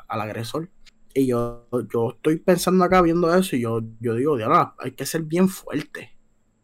al 0.08 0.20
agresor. 0.20 0.70
Y 1.14 1.26
yo, 1.26 1.66
yo 1.92 2.10
estoy 2.10 2.36
pensando 2.36 2.84
acá 2.84 3.02
viendo 3.02 3.34
eso 3.34 3.56
y 3.56 3.62
yo, 3.62 3.80
yo 4.00 4.14
digo, 4.14 4.36
Dios, 4.36 4.48
hay 4.78 4.92
que 4.92 5.06
ser 5.06 5.22
bien 5.22 5.48
fuerte. 5.48 6.16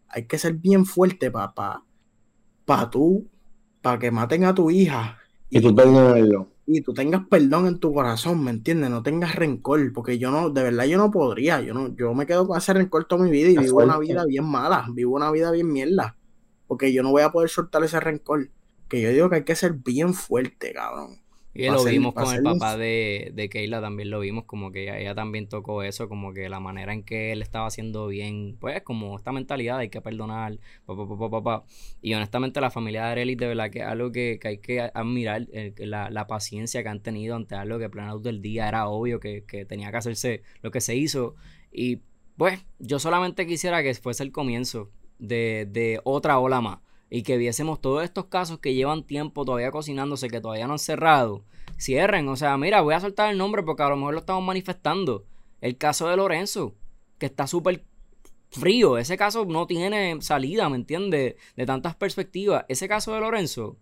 Hay 0.09 0.27
que 0.27 0.39
ser 0.39 0.55
bien 0.55 0.87
fuerte 0.87 1.31
para 1.31 1.53
pa, 1.53 1.85
pa 2.65 2.89
tú, 2.89 3.29
para 3.83 3.99
que 3.99 4.11
maten 4.11 4.45
a 4.45 4.55
tu 4.55 4.71
hija. 4.71 5.19
Y, 5.51 5.61
tú 5.61 5.75
perdonarlo 5.75 6.56
y 6.67 6.81
tú 6.81 6.93
tengas 6.93 7.27
perdón 7.29 7.67
en 7.67 7.79
tu 7.79 7.95
corazón, 7.95 8.43
¿me 8.43 8.51
entiendes? 8.51 8.91
No 8.91 9.03
tengas 9.03 9.37
rencor, 9.37 9.93
porque 9.93 10.19
yo 10.19 10.31
no, 10.31 10.51
de 10.51 10.65
verdad 10.65 10.85
yo 10.85 10.99
no 10.99 11.11
podría, 11.11 11.61
yo 11.61 11.73
no, 11.73 11.95
yo 11.95 12.13
me 12.13 12.27
quedo 12.27 12.47
con 12.47 12.59
ese 12.59 12.73
rencor 12.73 13.05
toda 13.05 13.23
mi 13.23 13.31
vida 13.31 13.51
y 13.51 13.57
vivo 13.57 13.83
una 13.83 13.99
vida 13.99 14.25
bien 14.27 14.45
mala, 14.45 14.87
vivo 14.93 15.15
una 15.15 15.31
vida 15.31 15.53
bien 15.53 15.73
mierda, 15.73 16.17
porque 16.67 16.93
yo 16.93 17.05
no 17.05 17.13
voy 17.13 17.23
a 17.23 17.31
poder 17.31 17.49
soltar 17.51 17.85
ese 17.85 18.01
rencor, 18.01 18.51
que 18.89 19.01
yo 19.01 19.11
digo 19.11 19.31
que 19.31 19.37
hay 19.37 19.45
que 19.45 19.55
ser 19.55 19.75
bien 19.75 20.13
fuerte, 20.13 20.73
cabrón. 20.73 21.21
Y 21.59 21.69
lo 21.69 21.85
vimos 21.85 22.15
con 22.15 22.35
el 22.35 22.43
papá 22.43 22.77
de, 22.77 23.31
de, 23.35 23.49
Keila, 23.49 23.81
también 23.81 24.11
lo 24.11 24.21
vimos, 24.21 24.45
como 24.45 24.71
que 24.71 25.01
ella, 25.01 25.15
también 25.15 25.49
tocó 25.49 25.83
eso, 25.83 26.09
como 26.09 26.33
que 26.33 26.49
la 26.49 26.61
manera 26.61 26.93
en 26.93 27.03
que 27.03 27.33
él 27.33 27.43
estaba 27.43 27.67
haciendo 27.67 28.09
bien, 28.09 28.57
pues 28.61 28.83
como 28.83 29.17
esta 29.17 29.33
mentalidad, 29.33 29.79
hay 29.79 29.89
que 29.89 30.01
perdonar, 30.01 30.59
pa, 30.85 31.65
Y 32.03 32.15
honestamente 32.15 32.61
la 32.61 32.71
familia 32.71 33.05
de 33.07 33.13
Arelis 33.13 33.39
de 33.39 33.47
verdad 33.47 33.71
que 33.71 33.81
es 33.81 33.87
algo 33.87 34.13
que, 34.13 34.39
hay 34.45 34.59
que 34.59 34.81
admirar, 34.81 35.47
la, 35.79 36.27
paciencia 36.27 36.83
que 36.83 36.89
han 36.89 37.01
tenido 37.01 37.37
ante 37.37 37.55
algo 37.55 37.79
que 37.79 37.89
plan 37.89 38.21
del 38.23 38.43
día 38.43 38.69
era 38.69 38.89
obvio 38.89 39.21
que, 39.21 39.45
que 39.45 39.65
tenía 39.65 39.91
que 39.91 39.97
hacerse 39.97 40.43
lo 40.61 40.71
que 40.71 40.81
se 40.81 40.97
hizo. 40.97 41.37
Y 41.73 42.01
pues 42.37 42.65
yo 42.79 42.99
solamente 42.99 43.47
quisiera 43.47 43.83
que 43.83 43.95
fuese 43.95 44.23
el 44.23 44.33
comienzo 44.33 44.91
de, 45.19 45.67
de 45.71 46.01
otra 46.05 46.39
ola 46.39 46.61
más 46.61 46.79
y 47.11 47.23
que 47.23 47.37
viésemos 47.37 47.81
todos 47.81 48.03
estos 48.05 48.27
casos 48.27 48.59
que 48.59 48.75
llevan 48.75 49.05
tiempo 49.05 49.45
todavía 49.45 49.71
cocinándose, 49.71 50.29
que 50.29 50.41
todavía 50.41 50.67
no 50.67 50.75
han 50.75 50.79
cerrado, 50.79 51.45
cierren. 51.79 52.29
O 52.29 52.37
sea, 52.37 52.57
mira, 52.57 52.81
voy 52.81 52.95
a 52.95 53.01
soltar 53.01 53.31
el 53.31 53.39
nombre 53.39 53.63
porque 53.63 53.83
a 53.83 53.89
lo 53.89 53.97
mejor 53.97 54.15
lo 54.15 54.21
estamos 54.21 54.45
manifestando. 54.45 55.25
El 55.61 55.79
caso 55.79 56.09
de 56.09 56.17
Lorenzo, 56.17 56.75
que 57.19 57.27
está 57.27 57.47
súper 57.47 57.85
frío. 58.51 58.99
Ese 58.99 59.17
caso 59.17 59.45
no 59.45 59.67
tiene 59.67 60.21
salida, 60.21 60.69
¿me 60.69 60.77
entiendes? 60.77 61.37
De 61.57 61.67
tantas 61.67 61.95
perspectivas. 61.95 62.65
Ese 62.69 62.89
caso 62.89 63.15
de 63.15 63.21
Lorenzo, 63.21 63.77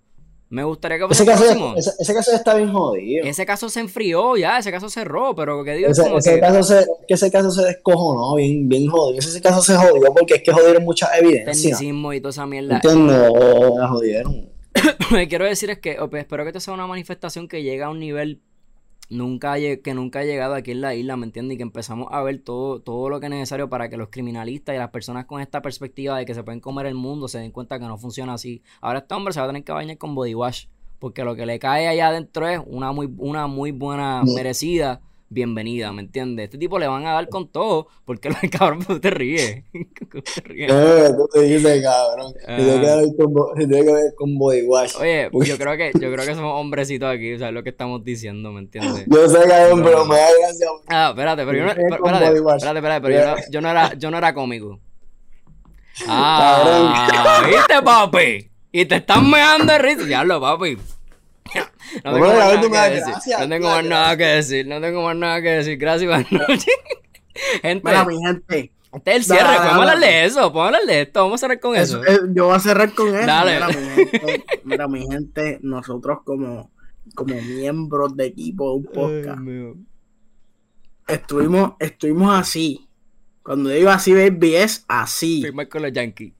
me 0.51 0.62
gustaría 0.62 0.99
que 0.99 1.07
ese 1.11 1.24
caso, 1.24 1.45
ese, 1.76 1.90
ese, 1.99 2.14
caso 2.14 2.32
está 2.32 2.55
bien 2.55 2.72
jodido. 2.72 3.24
Ese 3.24 3.47
caso 3.47 3.68
se 3.68 3.80
enfrió 3.80 4.36
ya, 4.36 4.59
ese 4.59 4.70
caso 4.70 4.88
cerró, 4.88 5.34
pero 5.34 5.64
que 5.64 5.72
digo 5.72 5.88
ese, 5.88 6.14
ese 6.14 6.34
que... 6.34 6.40
caso 6.40 6.62
se, 6.62 6.86
que 7.09 7.14
ese 7.14 7.30
caso 7.30 7.51
se 7.51 7.62
descojonó, 7.64 8.34
bien, 8.36 8.68
bien 8.68 8.88
jodido. 8.88 9.18
Ese 9.18 9.40
caso 9.40 9.62
se 9.62 9.74
jodió 9.74 10.12
porque 10.14 10.34
es 10.34 10.42
que 10.42 10.53
jodieron 10.53 10.84
muchas 10.84 11.11
evidencias. 11.18 11.61
Tecnicismo 11.61 12.12
y 12.12 12.20
toda 12.20 12.30
esa 12.30 12.47
mierda. 12.47 12.76
Entiendo, 12.76 13.32
jodieron. 13.88 14.49
Lo 15.11 15.16
que 15.16 15.28
quiero 15.28 15.45
decir 15.45 15.70
es 15.70 15.78
que 15.78 15.97
espero 16.12 16.45
que 16.45 16.51
esto 16.51 16.61
sea 16.61 16.74
una 16.74 16.86
manifestación 16.86 17.49
que 17.49 17.62
llegue 17.62 17.82
a 17.82 17.90
un 17.90 17.99
nivel 17.99 18.40
nunca 19.11 19.57
que 19.57 19.94
nunca 19.94 20.20
ha 20.20 20.24
llegado 20.24 20.55
aquí 20.55 20.70
en 20.70 20.80
la 20.80 20.94
isla, 20.94 21.16
¿me 21.16 21.26
entiendes? 21.26 21.55
Y 21.55 21.59
que 21.59 21.62
empezamos 21.62 22.09
a 22.11 22.22
ver 22.22 22.40
todo, 22.40 22.80
todo 22.80 23.09
lo 23.09 23.20
que 23.20 23.26
es 23.26 23.30
necesario 23.30 23.68
para 23.68 23.88
que 23.88 23.96
los 23.96 24.09
criminalistas 24.09 24.74
y 24.74 24.78
las 24.78 24.90
personas 24.90 25.26
con 25.26 25.40
esta 25.40 25.62
perspectiva 25.62 26.18
de 26.18 26.24
que 26.24 26.34
se 26.34 26.42
pueden 26.42 26.61
comer 26.61 26.86
el 26.86 26.94
mundo 26.94 27.28
se 27.28 27.38
den 27.38 27.50
cuenta 27.50 27.78
que 27.78 27.86
no 27.86 27.98
funciona 27.98 28.34
así. 28.34 28.62
Ahora 28.80 29.00
este 29.00 29.14
hombre 29.14 29.32
se 29.34 29.40
va 29.40 29.44
a 29.44 29.48
tener 29.48 29.64
que 29.64 29.72
bañar 29.72 29.98
con 29.98 30.14
body 30.14 30.34
wash, 30.34 30.66
porque 30.98 31.24
lo 31.24 31.36
que 31.36 31.46
le 31.46 31.59
cae 31.59 31.88
allá 31.88 32.09
adentro 32.09 32.48
es 32.48 32.61
una 32.66 32.92
muy, 32.92 33.12
una 33.18 33.46
muy 33.46 33.72
buena, 33.72 34.22
merecida 34.24 35.00
bienvenida, 35.35 35.93
¿me 35.93 36.03
entiendes? 36.03 36.45
Este 36.45 36.59
tipo 36.59 36.78
le 36.78 36.87
van 36.87 37.07
a 37.07 37.12
dar 37.12 37.28
con 37.28 37.49
todo, 37.49 37.89
porque 38.05 38.28
el 38.43 38.51
cabrón 38.51 38.85
tú 38.85 38.99
te 39.01 39.11
ríes. 39.11 39.64
te 39.72 40.41
ríes. 40.43 40.72
No, 40.72 41.16
tú 41.16 41.28
te 41.32 41.43
dices, 41.43 41.82
cabrón. 41.82 42.32
Uh, 42.43 42.57
que 42.57 42.78
ver 42.80 43.16
con, 43.16 43.35
tiene 43.57 43.85
que 43.85 43.93
ver 43.93 44.14
con 44.14 44.39
body 44.39 44.62
wash. 44.62 44.95
Oye, 44.99 45.28
yo 45.45 45.59
creo 45.59 45.76
que, 45.76 45.91
yo 45.95 46.12
creo 46.12 46.24
que 46.24 46.35
somos 46.35 46.59
hombrecitos 46.59 47.12
aquí, 47.12 47.35
o 47.35 47.39
sea, 47.39 47.49
es 47.49 47.55
lo 47.55 47.62
que 47.62 47.70
estamos 47.70 48.03
diciendo, 48.05 48.53
¿me 48.53 48.61
entiendes? 48.61 49.05
Yo 49.07 49.28
sé, 49.28 49.47
cabrón, 49.49 49.80
no, 49.80 49.85
pero 49.85 50.05
me 50.07 50.16
da 50.16 50.28
gracia. 50.41 50.66
Ah, 50.89 51.09
espérate, 51.11 51.45
pero 51.45 51.59
yo 51.59 51.64
no, 51.64 51.70
espérate, 51.70 52.37
espérate, 52.37 52.78
espérate, 52.78 53.01
pero 53.03 53.14
yo 53.14 53.26
no, 53.26 53.37
yo 53.51 53.61
no 53.61 53.70
era, 53.70 53.95
yo 53.95 54.11
no 54.11 54.18
era 54.18 54.35
cómico. 54.35 54.80
Ah, 56.07 57.43
¿viste, 57.47 57.82
papi? 57.82 58.51
Y 58.72 58.87
te 58.87 58.97
están 58.97 59.30
meando 59.30 59.72
de 59.72 59.78
risa. 59.78 60.05
Diablo, 60.05 60.41
papi. 60.41 60.76
No 62.05 62.14
tengo, 62.14 62.26
más 62.26 62.35
nada, 62.35 62.89
que 62.89 62.95
decir. 62.95 63.35
no 63.39 63.49
tengo 63.49 63.68
más 63.68 63.85
nada 63.85 64.16
que 64.16 64.24
decir. 64.24 64.66
No 64.66 64.80
tengo 64.80 65.03
más 65.03 65.16
nada 65.16 65.43
que 65.43 65.49
decir. 65.51 65.78
Gracias, 65.78 66.09
buenas 66.09 66.32
noches. 66.32 66.74
gente. 67.62 67.89
Mira, 67.89 68.05
mi 68.05 68.18
gente. 68.18 68.72
Este 68.93 69.11
es 69.11 69.16
el 69.16 69.24
cierre. 69.24 69.57
Podemos 69.57 69.74
hablar 69.74 69.99
de 70.01 70.24
eso. 70.24 70.53
Podemos 70.53 70.66
hablar 70.66 70.82
de 70.87 71.01
esto. 71.03 71.22
Vamos 71.22 71.41
a 71.41 71.41
cerrar 71.41 71.61
con 71.61 71.76
eso. 71.76 72.01
yo 72.32 72.47
voy 72.47 72.57
a 72.57 72.61
cerrar 72.61 72.95
con 72.95 73.09
eso. 73.09 73.26
Dale. 73.26 73.55
Mira, 73.55 73.68
mi 73.68 73.95
gente. 73.95 74.45
Mira, 74.64 74.89
mi 74.89 75.07
gente. 75.07 75.59
Nosotros, 75.62 76.18
como, 76.24 76.70
como 77.14 77.35
miembros 77.35 78.16
de 78.16 78.26
equipo 78.26 78.70
de 78.70 78.76
un 78.76 78.85
podcast, 78.85 79.41
estuvimos, 81.09 81.72
estuvimos 81.80 82.39
así. 82.39 82.89
Cuando 83.43 83.70
digo 83.70 83.91
así, 83.91 84.14
baby, 84.14 84.57
es 84.57 84.85
así. 84.89 85.43
Firmar 85.43 85.68
con 85.68 85.82
los 85.82 85.93
Yankees. 85.93 86.32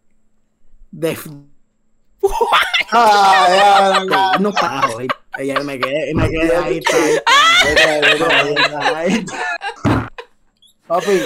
De 0.90 1.18
Ah, 2.97 3.47
ya, 3.49 4.07
ya, 4.09 4.38
no 4.38 4.53
paro. 4.53 4.99
Ya 5.43 5.61
me 5.61 5.78
quedé, 5.78 6.14
me 6.14 6.30
quedé 6.30 6.57
ahí. 6.57 6.80
Papi, 10.87 11.20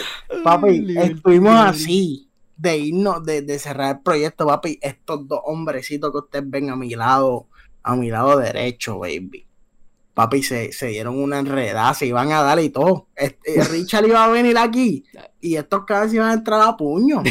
papi, 0.44 0.96
estuvimos 0.96 1.54
así 1.60 2.30
de 2.56 2.78
irnos, 2.78 3.24
de, 3.24 3.42
de, 3.42 3.58
cerrar 3.58 3.96
el 3.96 4.02
proyecto, 4.02 4.46
papi. 4.46 4.78
Estos 4.80 5.28
dos 5.28 5.40
hombrecitos 5.44 6.10
que 6.10 6.18
ustedes 6.18 6.48
ven 6.48 6.70
a 6.70 6.76
mi 6.76 6.90
lado, 6.94 7.48
a 7.82 7.96
mi 7.96 8.08
lado 8.08 8.38
derecho, 8.38 8.98
baby. 8.98 9.46
Papi, 10.14 10.42
se, 10.42 10.72
se 10.72 10.86
dieron 10.88 11.18
una 11.18 11.38
enredada, 11.38 11.92
se 11.94 12.06
iban 12.06 12.32
a 12.32 12.42
dar 12.42 12.58
y 12.60 12.70
todo. 12.70 13.08
Este, 13.14 13.62
Richard 13.70 14.06
iba 14.06 14.24
a 14.24 14.28
venir 14.28 14.56
aquí 14.56 15.04
y 15.40 15.56
estos 15.56 15.84
cabros 15.84 16.14
iban 16.14 16.30
a 16.30 16.34
entrar 16.34 16.60
a 16.62 16.76
puño. 16.76 17.22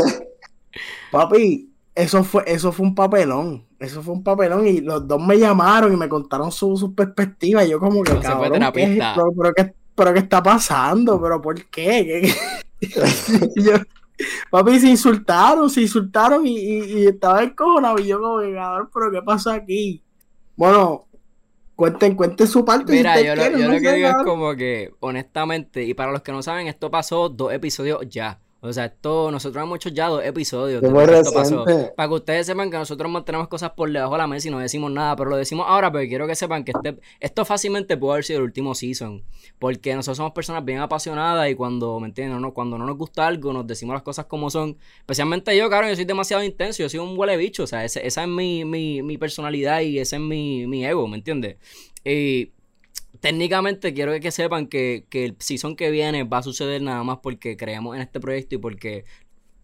papi, 1.12 1.73
eso 1.94 2.24
fue, 2.24 2.42
eso 2.46 2.72
fue 2.72 2.86
un 2.86 2.94
papelón. 2.94 3.66
Eso 3.78 4.02
fue 4.02 4.14
un 4.14 4.22
papelón. 4.22 4.66
Y 4.66 4.80
los 4.80 5.06
dos 5.06 5.24
me 5.24 5.38
llamaron 5.38 5.92
y 5.92 5.96
me 5.96 6.08
contaron 6.08 6.50
su, 6.50 6.76
su 6.76 6.94
perspectiva. 6.94 7.64
Y 7.64 7.70
yo, 7.70 7.78
como 7.78 8.02
que, 8.02 8.18
cabrón, 8.18 8.60
¿qué 8.72 8.98
pero, 9.14 9.54
¿qué, 9.54 9.74
pero, 9.94 10.12
¿qué, 10.12 10.20
está 10.20 10.42
pasando? 10.42 11.20
¿Pero 11.20 11.40
por 11.40 11.64
qué? 11.66 12.34
yo, 13.56 13.72
papi, 14.50 14.80
se 14.80 14.88
insultaron, 14.88 15.70
se 15.70 15.82
insultaron 15.82 16.44
y, 16.46 16.58
y, 16.58 16.98
y 16.98 17.06
estaba 17.06 17.42
encojonado. 17.42 17.98
Y 18.00 18.08
yo, 18.08 18.20
como 18.20 18.40
que, 18.40 18.54
cabrón, 18.54 18.90
¿pero 18.92 19.12
qué 19.12 19.22
pasó 19.22 19.50
aquí? 19.50 20.02
Bueno, 20.56 21.06
cuenten, 21.76 22.16
cuenten 22.16 22.46
su 22.48 22.64
parte. 22.64 22.92
Mira, 22.92 23.20
yo, 23.20 23.36
lo, 23.36 23.50
yo 23.50 23.68
lo 23.70 23.80
que 23.80 23.92
digo 23.92 24.08
es 24.08 24.16
como 24.24 24.54
que, 24.56 24.92
honestamente, 24.98 25.84
y 25.84 25.94
para 25.94 26.10
los 26.10 26.22
que 26.22 26.32
no 26.32 26.42
saben, 26.42 26.66
esto 26.66 26.90
pasó 26.90 27.28
dos 27.28 27.52
episodios 27.52 28.00
ya. 28.08 28.40
O 28.66 28.72
sea, 28.72 28.86
esto, 28.86 29.30
nosotros 29.30 29.62
hemos 29.62 29.76
hecho 29.76 29.90
ya 29.90 30.08
dos 30.08 30.24
episodios 30.24 30.80
de 30.80 30.88
esto 30.88 31.32
pasó. 31.34 31.66
Para 31.94 32.08
que 32.08 32.14
ustedes 32.14 32.46
sepan 32.46 32.70
que 32.70 32.78
nosotros 32.78 33.12
mantenemos 33.12 33.46
cosas 33.48 33.72
por 33.72 33.92
debajo 33.92 34.12
de 34.12 34.18
la 34.18 34.26
mesa 34.26 34.48
y 34.48 34.50
no 34.50 34.58
decimos 34.58 34.90
nada, 34.90 35.14
pero 35.16 35.28
lo 35.28 35.36
decimos 35.36 35.66
ahora 35.68 35.92
porque 35.92 36.08
quiero 36.08 36.26
que 36.26 36.34
sepan 36.34 36.64
que 36.64 36.72
este, 36.74 36.98
esto 37.20 37.44
fácilmente 37.44 37.98
puede 37.98 38.14
haber 38.14 38.24
sido 38.24 38.38
el 38.38 38.44
último 38.46 38.74
season. 38.74 39.22
Porque 39.58 39.94
nosotros 39.94 40.16
somos 40.16 40.32
personas 40.32 40.64
bien 40.64 40.78
apasionadas 40.78 41.50
y 41.50 41.54
cuando, 41.54 42.00
¿me 42.00 42.06
entienden? 42.06 42.40
No, 42.40 42.54
cuando 42.54 42.78
no 42.78 42.86
nos 42.86 42.96
gusta 42.96 43.26
algo, 43.26 43.52
nos 43.52 43.66
decimos 43.66 43.92
las 43.92 44.02
cosas 44.02 44.24
como 44.24 44.48
son. 44.48 44.78
Especialmente 44.98 45.54
yo, 45.54 45.68
cabrón, 45.68 45.90
yo 45.90 45.96
soy 45.96 46.06
demasiado 46.06 46.42
intenso, 46.42 46.82
yo 46.82 46.88
soy 46.88 47.00
un 47.00 47.18
huele 47.18 47.36
bicho. 47.36 47.64
O 47.64 47.66
sea, 47.66 47.84
esa 47.84 48.00
es 48.00 48.28
mi, 48.28 48.64
mi, 48.64 49.02
mi 49.02 49.18
personalidad 49.18 49.82
y 49.82 49.98
ese 49.98 50.16
es 50.16 50.22
mi, 50.22 50.66
mi 50.66 50.86
ego, 50.86 51.06
¿me 51.06 51.18
entiendes? 51.18 51.58
Y 52.02 52.50
técnicamente 53.20 53.94
quiero 53.94 54.12
que 54.20 54.30
sepan 54.30 54.66
que, 54.66 55.06
que, 55.08 55.24
el 55.24 55.36
season 55.38 55.76
que 55.76 55.90
viene 55.90 56.24
va 56.24 56.38
a 56.38 56.42
suceder 56.42 56.82
nada 56.82 57.02
más 57.04 57.18
porque 57.22 57.56
creemos 57.56 57.96
en 57.96 58.02
este 58.02 58.20
proyecto 58.20 58.56
y 58.56 58.58
porque 58.58 59.04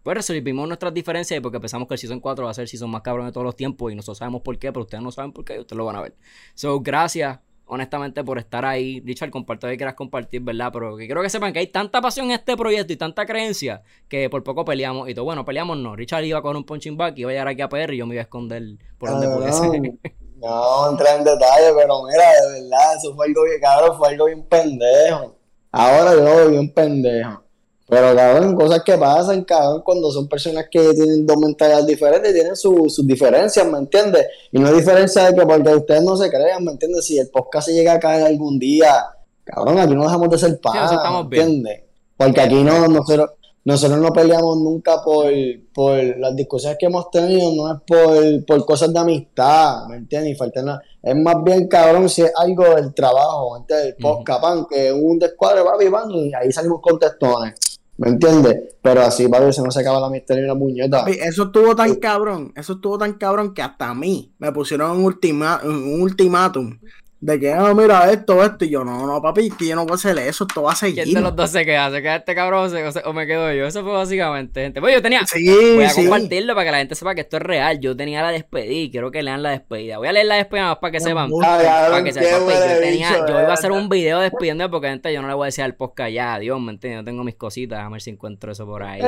pues 0.03 0.17
resolvimos 0.17 0.67
nuestras 0.67 0.93
diferencias 0.93 1.37
y 1.37 1.41
porque 1.41 1.59
pensamos 1.59 1.87
que 1.87 1.93
el 1.93 1.99
season 1.99 2.19
4 2.19 2.45
va 2.45 2.51
a 2.51 2.53
ser 2.53 2.63
el 2.63 2.67
season 2.67 2.89
más 2.89 3.01
cabrón 3.01 3.27
de 3.27 3.31
todos 3.31 3.45
los 3.45 3.55
tiempos 3.55 3.91
y 3.91 3.95
nosotros 3.95 4.17
sabemos 4.17 4.41
por 4.41 4.57
qué, 4.57 4.71
pero 4.71 4.81
ustedes 4.81 5.03
no 5.03 5.11
saben 5.11 5.31
por 5.31 5.45
qué 5.45 5.55
y 5.55 5.59
ustedes 5.59 5.77
lo 5.77 5.85
van 5.85 5.95
a 5.95 6.01
ver. 6.01 6.15
So, 6.55 6.79
gracias 6.79 7.39
honestamente 7.71 8.21
por 8.23 8.37
estar 8.37 8.65
ahí. 8.65 8.99
Dicho, 8.99 9.23
al 9.23 9.31
compartir 9.31 9.69
que 9.69 9.77
quieras 9.77 9.95
compartir, 9.95 10.41
¿verdad? 10.41 10.71
Pero 10.73 10.97
que 10.97 11.05
quiero 11.05 11.21
que 11.21 11.29
sepan 11.29 11.53
que 11.53 11.59
hay 11.59 11.67
tanta 11.67 12.01
pasión 12.01 12.25
en 12.25 12.33
este 12.33 12.57
proyecto 12.57 12.91
y 12.91 12.97
tanta 12.97 13.25
creencia 13.25 13.81
que 14.09 14.29
por 14.29 14.43
poco 14.43 14.65
peleamos 14.65 15.07
y 15.07 15.13
todo. 15.13 15.23
Bueno, 15.23 15.45
peleamos 15.45 15.77
no. 15.77 15.95
Richard 15.95 16.25
iba 16.25 16.41
con 16.41 16.57
un 16.57 16.65
punching 16.65 16.97
back 16.97 17.17
y 17.17 17.21
iba 17.21 17.29
a 17.29 17.33
llegar 17.33 17.47
aquí 17.47 17.61
a 17.61 17.69
PR 17.69 17.93
y 17.93 17.97
yo 17.97 18.05
me 18.05 18.15
iba 18.15 18.21
a 18.21 18.23
esconder 18.23 18.63
por 18.97 19.09
donde 19.09 19.27
pudiese. 19.29 19.99
No, 20.41 20.89
entra 20.89 21.15
en 21.15 21.23
detalle, 21.23 21.71
pero 21.77 22.03
mira, 22.03 22.23
de 22.41 22.61
verdad, 22.61 22.97
eso 22.97 23.13
fue 23.15 23.27
algo 23.27 23.43
bien, 23.43 23.61
cabrón, 23.61 23.97
fue 23.97 24.07
algo 24.09 24.25
bien 24.25 24.43
pendejo. 24.43 25.35
Ahora 25.71 26.15
yo 26.15 26.21
lo 26.21 26.35
veo 26.35 26.49
bien 26.49 26.73
pendejo. 26.73 27.43
Pero 27.87 28.15
cabrón, 28.15 28.55
cosas 28.55 28.81
que 28.83 28.97
pasan, 28.97 29.43
cabrón, 29.43 29.81
cuando 29.83 30.11
son 30.11 30.27
personas 30.27 30.65
que 30.71 30.79
tienen 30.93 31.27
dos 31.27 31.37
mentalidades 31.37 31.85
diferentes, 31.85 32.33
tienen 32.33 32.55
sus 32.55 33.05
diferencias, 33.05 33.67
¿me 33.67 33.77
entiendes? 33.77 34.25
Y 34.51 34.57
no 34.59 34.69
hay 34.69 34.75
diferencia 34.75 35.25
de 35.25 35.35
que 35.35 35.45
porque 35.45 35.75
ustedes 35.75 36.01
no 36.01 36.17
se 36.17 36.29
crean, 36.29 36.63
¿me 36.63 36.71
entiendes? 36.71 37.05
Si 37.05 37.19
el 37.19 37.29
podcast 37.29 37.67
se 37.67 37.73
llega 37.73 37.93
a 37.93 37.99
caer 37.99 38.25
algún 38.25 38.57
día, 38.57 39.05
cabrón, 39.43 39.77
aquí 39.77 39.93
no 39.93 40.03
dejamos 40.03 40.29
de 40.29 40.37
ser 40.39 40.59
padres, 40.59 40.99
¿me 41.11 41.19
entiendes? 41.19 41.83
Porque 42.17 42.41
aquí 42.41 42.63
no, 42.63 42.87
nosotros, 42.87 43.31
nosotros 43.63 43.99
no 43.99 44.11
peleamos 44.11 44.57
nunca 44.57 45.03
por, 45.03 45.31
por 45.73 45.97
las 46.17 46.35
discusiones 46.35 46.77
que 46.79 46.87
hemos 46.87 47.11
tenido, 47.11 47.53
no 47.53 47.71
es 47.71 47.79
por, 47.85 48.45
por 48.45 48.65
cosas 48.65 48.91
de 48.91 48.99
amistad, 48.99 49.85
¿me 49.87 49.97
entiendes? 49.97 50.37
Falta 50.37 50.63
nada. 50.63 50.81
Es 51.01 51.15
más 51.15 51.43
bien, 51.43 51.67
cabrón, 51.67 52.09
si 52.09 52.23
es 52.23 52.31
algo 52.35 52.63
del 52.75 52.93
trabajo, 52.93 53.53
¿me 53.53 53.59
entiendes? 53.59 53.95
El 53.97 54.01
podcast, 54.01 54.41
pan, 54.41 54.65
que 54.69 54.91
un 54.91 55.19
descuadre, 55.19 55.61
va 55.61 55.77
vivando 55.77 56.25
y 56.25 56.33
ahí 56.33 56.51
salimos 56.51 56.81
con 56.81 56.97
testones. 56.97 57.53
¿Me 57.97 58.09
entiendes? 58.09 58.77
Pero 58.81 59.01
así, 59.01 59.27
papi, 59.27 59.53
se 59.53 59.61
no 59.61 59.69
se 59.69 59.81
acaba 59.81 59.99
la 59.99 60.09
misterio 60.09 60.43
y 60.43 60.45
una 60.49 60.57
puñeta. 60.57 61.05
Eso 61.07 61.43
estuvo 61.43 61.75
tan 61.75 61.95
cabrón, 61.95 62.51
eso 62.55 62.73
estuvo 62.73 62.97
tan 62.97 63.13
cabrón 63.13 63.53
que 63.53 63.61
hasta 63.61 63.89
a 63.89 63.93
mí 63.93 64.33
me 64.39 64.51
pusieron 64.51 64.91
un, 64.97 65.05
ultima, 65.05 65.61
un 65.63 66.01
ultimátum 66.01 66.79
de 67.21 67.39
que, 67.39 67.53
ah, 67.53 67.71
mira, 67.75 68.11
esto, 68.11 68.43
esto, 68.43 68.65
y 68.65 68.71
yo, 68.71 68.83
no, 68.83 69.05
no, 69.05 69.21
papi, 69.21 69.51
que 69.51 69.67
yo 69.67 69.75
no 69.75 69.83
puedo 69.83 69.93
hacer 69.93 70.17
eso, 70.17 70.43
esto 70.47 70.63
va 70.63 70.71
a 70.71 70.75
seguir. 70.75 71.03
¿Quién 71.03 71.13
de 71.13 71.21
los 71.21 71.35
dos 71.35 71.51
se 71.51 71.63
queda? 71.63 71.91
¿Se 71.91 72.01
queda 72.01 72.15
este 72.15 72.33
cabrón 72.33 72.71
o, 73.05 73.13
me 73.13 73.27
quedo 73.27 73.53
yo? 73.53 73.67
Eso 73.67 73.83
fue 73.83 73.93
básicamente, 73.93 74.63
gente. 74.63 74.81
Pues 74.81 74.95
yo 74.95 75.03
tenía, 75.03 75.23
sí, 75.27 75.47
voy 75.75 75.83
a 75.83 75.93
compartirlo 75.93 76.55
para 76.55 76.65
que 76.65 76.71
la 76.71 76.77
gente 76.79 76.95
sepa 76.95 77.13
que 77.13 77.21
esto 77.21 77.37
es 77.37 77.43
real. 77.43 77.79
Yo 77.79 77.95
tenía 77.95 78.23
la 78.23 78.31
despedida 78.31 78.73
y 78.73 78.89
quiero 78.89 79.11
que 79.11 79.21
lean 79.21 79.43
la 79.43 79.51
despedida. 79.51 79.99
Voy 79.99 80.07
a 80.07 80.13
leer 80.13 80.25
la 80.25 80.35
despedida 80.35 80.69
más 80.69 80.77
para 80.79 80.91
que 80.91 80.99
sepan. 80.99 81.29
para 81.29 82.03
que 82.03 82.11
sepan, 82.11 82.39
yo 82.39 82.79
tenía, 82.79 83.11
yo 83.27 83.39
iba 83.39 83.51
a 83.51 83.53
hacer 83.53 83.71
un 83.71 83.87
video 83.87 84.19
despidiendo 84.19 84.71
porque, 84.71 84.87
gente, 84.87 85.13
yo 85.13 85.21
no 85.21 85.27
le 85.27 85.35
voy 85.35 85.43
a 85.43 85.47
decir 85.47 85.63
al 85.63 85.75
podcast 85.75 86.11
ya, 86.11 86.33
adiós, 86.33 86.59
¿me 86.59 86.71
entiendes? 86.71 87.01
Yo 87.01 87.05
tengo 87.05 87.23
mis 87.23 87.35
cositas, 87.35 87.81
a 87.81 87.89
ver 87.89 88.01
si 88.01 88.09
encuentro 88.09 88.51
eso 88.51 88.65
por 88.65 88.81
ahí. 88.81 88.99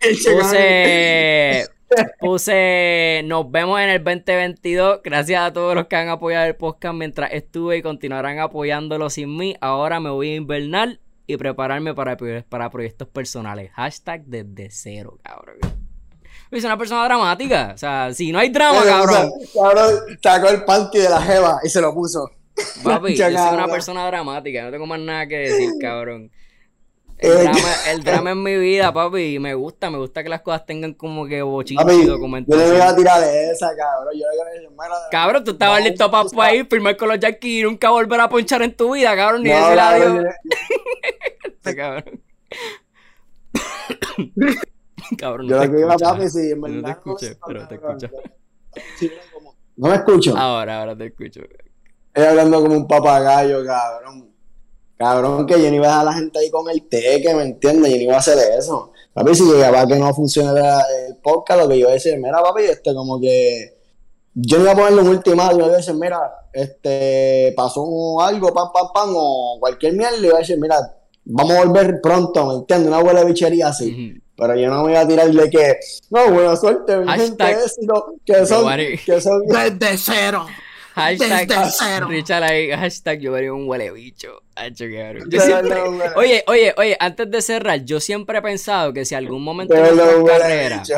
Puse 0.00 1.68
Puse, 2.18 3.22
nos 3.26 3.50
vemos 3.50 3.80
en 3.80 3.90
el 3.90 4.02
2022. 4.02 5.00
Gracias 5.04 5.42
a 5.42 5.52
todos 5.52 5.74
los 5.74 5.88
que 5.88 5.96
han 5.96 6.08
apoyado 6.08 6.46
el 6.46 6.56
podcast 6.56 6.94
mientras 6.94 7.32
estuve 7.32 7.76
y 7.78 7.82
continuarán 7.82 8.38
apoyándolo 8.38 9.10
sin 9.10 9.36
mí. 9.36 9.56
Ahora 9.60 10.00
me 10.00 10.08
voy 10.08 10.30
a 10.30 10.36
invernar 10.36 11.00
y 11.26 11.36
prepararme 11.36 11.92
para, 11.92 12.16
para 12.48 12.70
proyectos 12.70 13.08
personales. 13.08 13.72
Hashtag 13.72 14.24
desde 14.24 14.70
cero, 14.70 15.18
cabrón. 15.22 15.58
Es 16.50 16.64
una 16.64 16.78
persona 16.78 17.04
dramática. 17.04 17.72
O 17.74 17.78
sea, 17.78 18.14
si 18.14 18.32
no 18.32 18.38
hay 18.38 18.48
drama, 18.48 18.82
cabrón. 18.84 19.32
Cabrón, 19.52 20.00
sacó 20.22 20.48
el 20.48 20.64
panty 20.64 20.98
de 20.98 21.10
la 21.10 21.20
jeva 21.20 21.60
y 21.62 21.68
se 21.68 21.80
lo 21.80 21.92
puso. 21.92 22.30
Papi, 22.82 23.14
yo 23.16 23.26
soy 23.26 23.54
una 23.54 23.68
persona 23.68 24.06
dramática, 24.06 24.62
no 24.62 24.70
tengo 24.70 24.86
más 24.86 25.00
nada 25.00 25.26
que 25.26 25.36
decir, 25.36 25.70
cabrón. 25.80 26.30
El 27.20 27.44
drama, 27.44 27.68
el 27.90 28.02
drama 28.02 28.30
en 28.30 28.42
mi 28.42 28.56
vida, 28.56 28.92
papi, 28.92 29.38
me 29.38 29.54
gusta, 29.54 29.90
me 29.90 29.98
gusta 29.98 30.22
que 30.22 30.30
las 30.30 30.40
cosas 30.40 30.64
tengan 30.64 30.94
como 30.94 31.26
que 31.26 31.42
bochinche 31.42 31.94
y 31.94 32.06
documentación. 32.06 32.66
Yo 32.66 32.72
le 32.72 32.78
voy 32.78 32.88
a 32.88 32.96
tirar 32.96 33.20
de 33.20 33.50
esa, 33.50 33.68
cabrón. 33.76 34.14
Yo 34.14 34.26
le 34.30 34.68
voy 34.68 34.86
a 34.86 35.10
Cabrón, 35.10 35.44
tú 35.44 35.50
estabas 35.50 35.84
listo 35.84 36.10
para 36.10 36.54
ir, 36.54 36.66
firmar 36.66 36.96
con 36.96 37.08
los 37.08 37.18
Yankees 37.18 37.60
y 37.60 37.62
nunca 37.62 37.90
volver 37.90 38.20
a 38.20 38.28
ponchar 38.28 38.62
en 38.62 38.74
tu 38.74 38.94
vida, 38.94 39.14
cabrón, 39.14 39.42
ni 39.42 39.50
decir 39.50 39.78
adiós. 39.78 40.24
este 41.44 41.76
cabrón. 41.76 42.22
cabrón, 45.18 45.46
no 45.46 45.56
yo 45.56 45.64
lo 45.64 45.70
que 45.70 45.80
iba 45.80 45.94
a 45.94 45.98
papi, 45.98 46.30
sí, 46.30 46.50
en 46.52 46.60
verdad. 46.60 46.76
No 46.78 46.84
te 46.84 46.90
escuché, 46.92 47.38
pero 47.46 47.68
te 47.68 47.74
escucho. 47.74 48.10
No 49.76 49.88
me 49.88 49.94
escucho. 49.96 50.36
Ahora, 50.36 50.80
ahora 50.80 50.96
te 50.96 51.06
escucho. 51.06 51.42
Estoy 52.14 52.24
hablando 52.24 52.62
como 52.62 52.76
un 52.76 52.88
papagayo, 52.88 53.64
cabrón. 53.64 54.29
Cabrón, 55.00 55.46
que 55.46 55.54
yo 55.54 55.70
no 55.70 55.76
iba 55.76 55.86
a 55.86 55.88
dejar 55.88 56.00
a 56.02 56.04
la 56.10 56.12
gente 56.12 56.38
ahí 56.38 56.50
con 56.50 56.68
el 56.68 56.86
teque, 56.86 57.34
¿me 57.34 57.44
entiendes? 57.44 57.90
Yo 57.90 57.96
no 57.96 58.02
iba 58.02 58.16
a 58.16 58.18
hacer 58.18 58.36
eso. 58.58 58.92
Papi, 59.14 59.34
si 59.34 59.44
llegaba 59.44 59.86
que 59.86 59.96
no 59.96 60.12
funcione 60.12 60.60
el 61.08 61.16
podcast, 61.16 61.62
lo 61.62 61.68
que 61.70 61.76
yo 61.76 61.80
iba 61.80 61.90
a 61.90 61.94
decir, 61.94 62.18
mira, 62.18 62.42
papi, 62.42 62.64
este, 62.64 62.94
como 62.94 63.18
que. 63.18 63.78
Yo 64.34 64.58
no 64.58 64.64
iba 64.64 64.72
a 64.72 64.76
ponerle 64.76 65.00
un 65.00 65.08
ultimato, 65.08 65.52
yo 65.52 65.64
iba 65.64 65.72
a 65.72 65.76
decir, 65.78 65.94
mira, 65.94 66.20
este, 66.52 67.54
pasó 67.56 68.20
algo, 68.20 68.52
pam, 68.52 68.68
pam, 68.74 68.88
pam, 68.92 69.10
o 69.14 69.56
cualquier 69.58 69.94
mierda, 69.94 70.18
le 70.18 70.26
iba 70.26 70.36
a 70.36 70.40
decir, 70.40 70.60
mira, 70.60 70.76
vamos 71.24 71.56
a 71.56 71.64
volver 71.64 72.02
pronto, 72.02 72.44
¿me 72.44 72.54
entiendes? 72.56 72.88
Una 72.88 73.02
buena 73.02 73.24
bichería 73.24 73.68
así. 73.68 74.20
Pero 74.36 74.54
yo 74.54 74.68
no 74.68 74.82
me 74.82 74.82
voy 74.82 74.96
a 74.96 75.08
tirar 75.08 75.30
de 75.30 75.48
que, 75.48 75.78
no, 76.10 76.30
buena 76.30 76.56
suerte, 76.56 76.98
mi 76.98 77.10
gente, 77.10 77.50
éxito, 77.50 78.16
que 78.22 78.44
son, 78.44 78.66
que 79.06 79.18
son 79.18 79.46
desde 79.46 79.96
cero. 79.96 80.44
Hashtag, 81.00 82.08
Richard 82.08 82.42
ahí, 82.42 82.70
hashtag 82.70 83.20
yo 83.20 83.32
vería 83.32 83.52
un 83.52 83.68
huele 83.68 83.90
bicho. 83.92 84.42
Yo 85.30 85.40
siempre, 85.40 85.80
oye, 86.16 86.44
oye, 86.46 86.74
oye, 86.76 86.96
antes 87.00 87.30
de 87.30 87.40
cerrar, 87.40 87.82
yo 87.84 87.98
siempre 87.98 88.38
he 88.38 88.42
pensado 88.42 88.92
que 88.92 89.04
si 89.04 89.14
algún 89.14 89.42
momento 89.42 89.74
nuestras 89.74 90.24
carreras, 90.24 90.88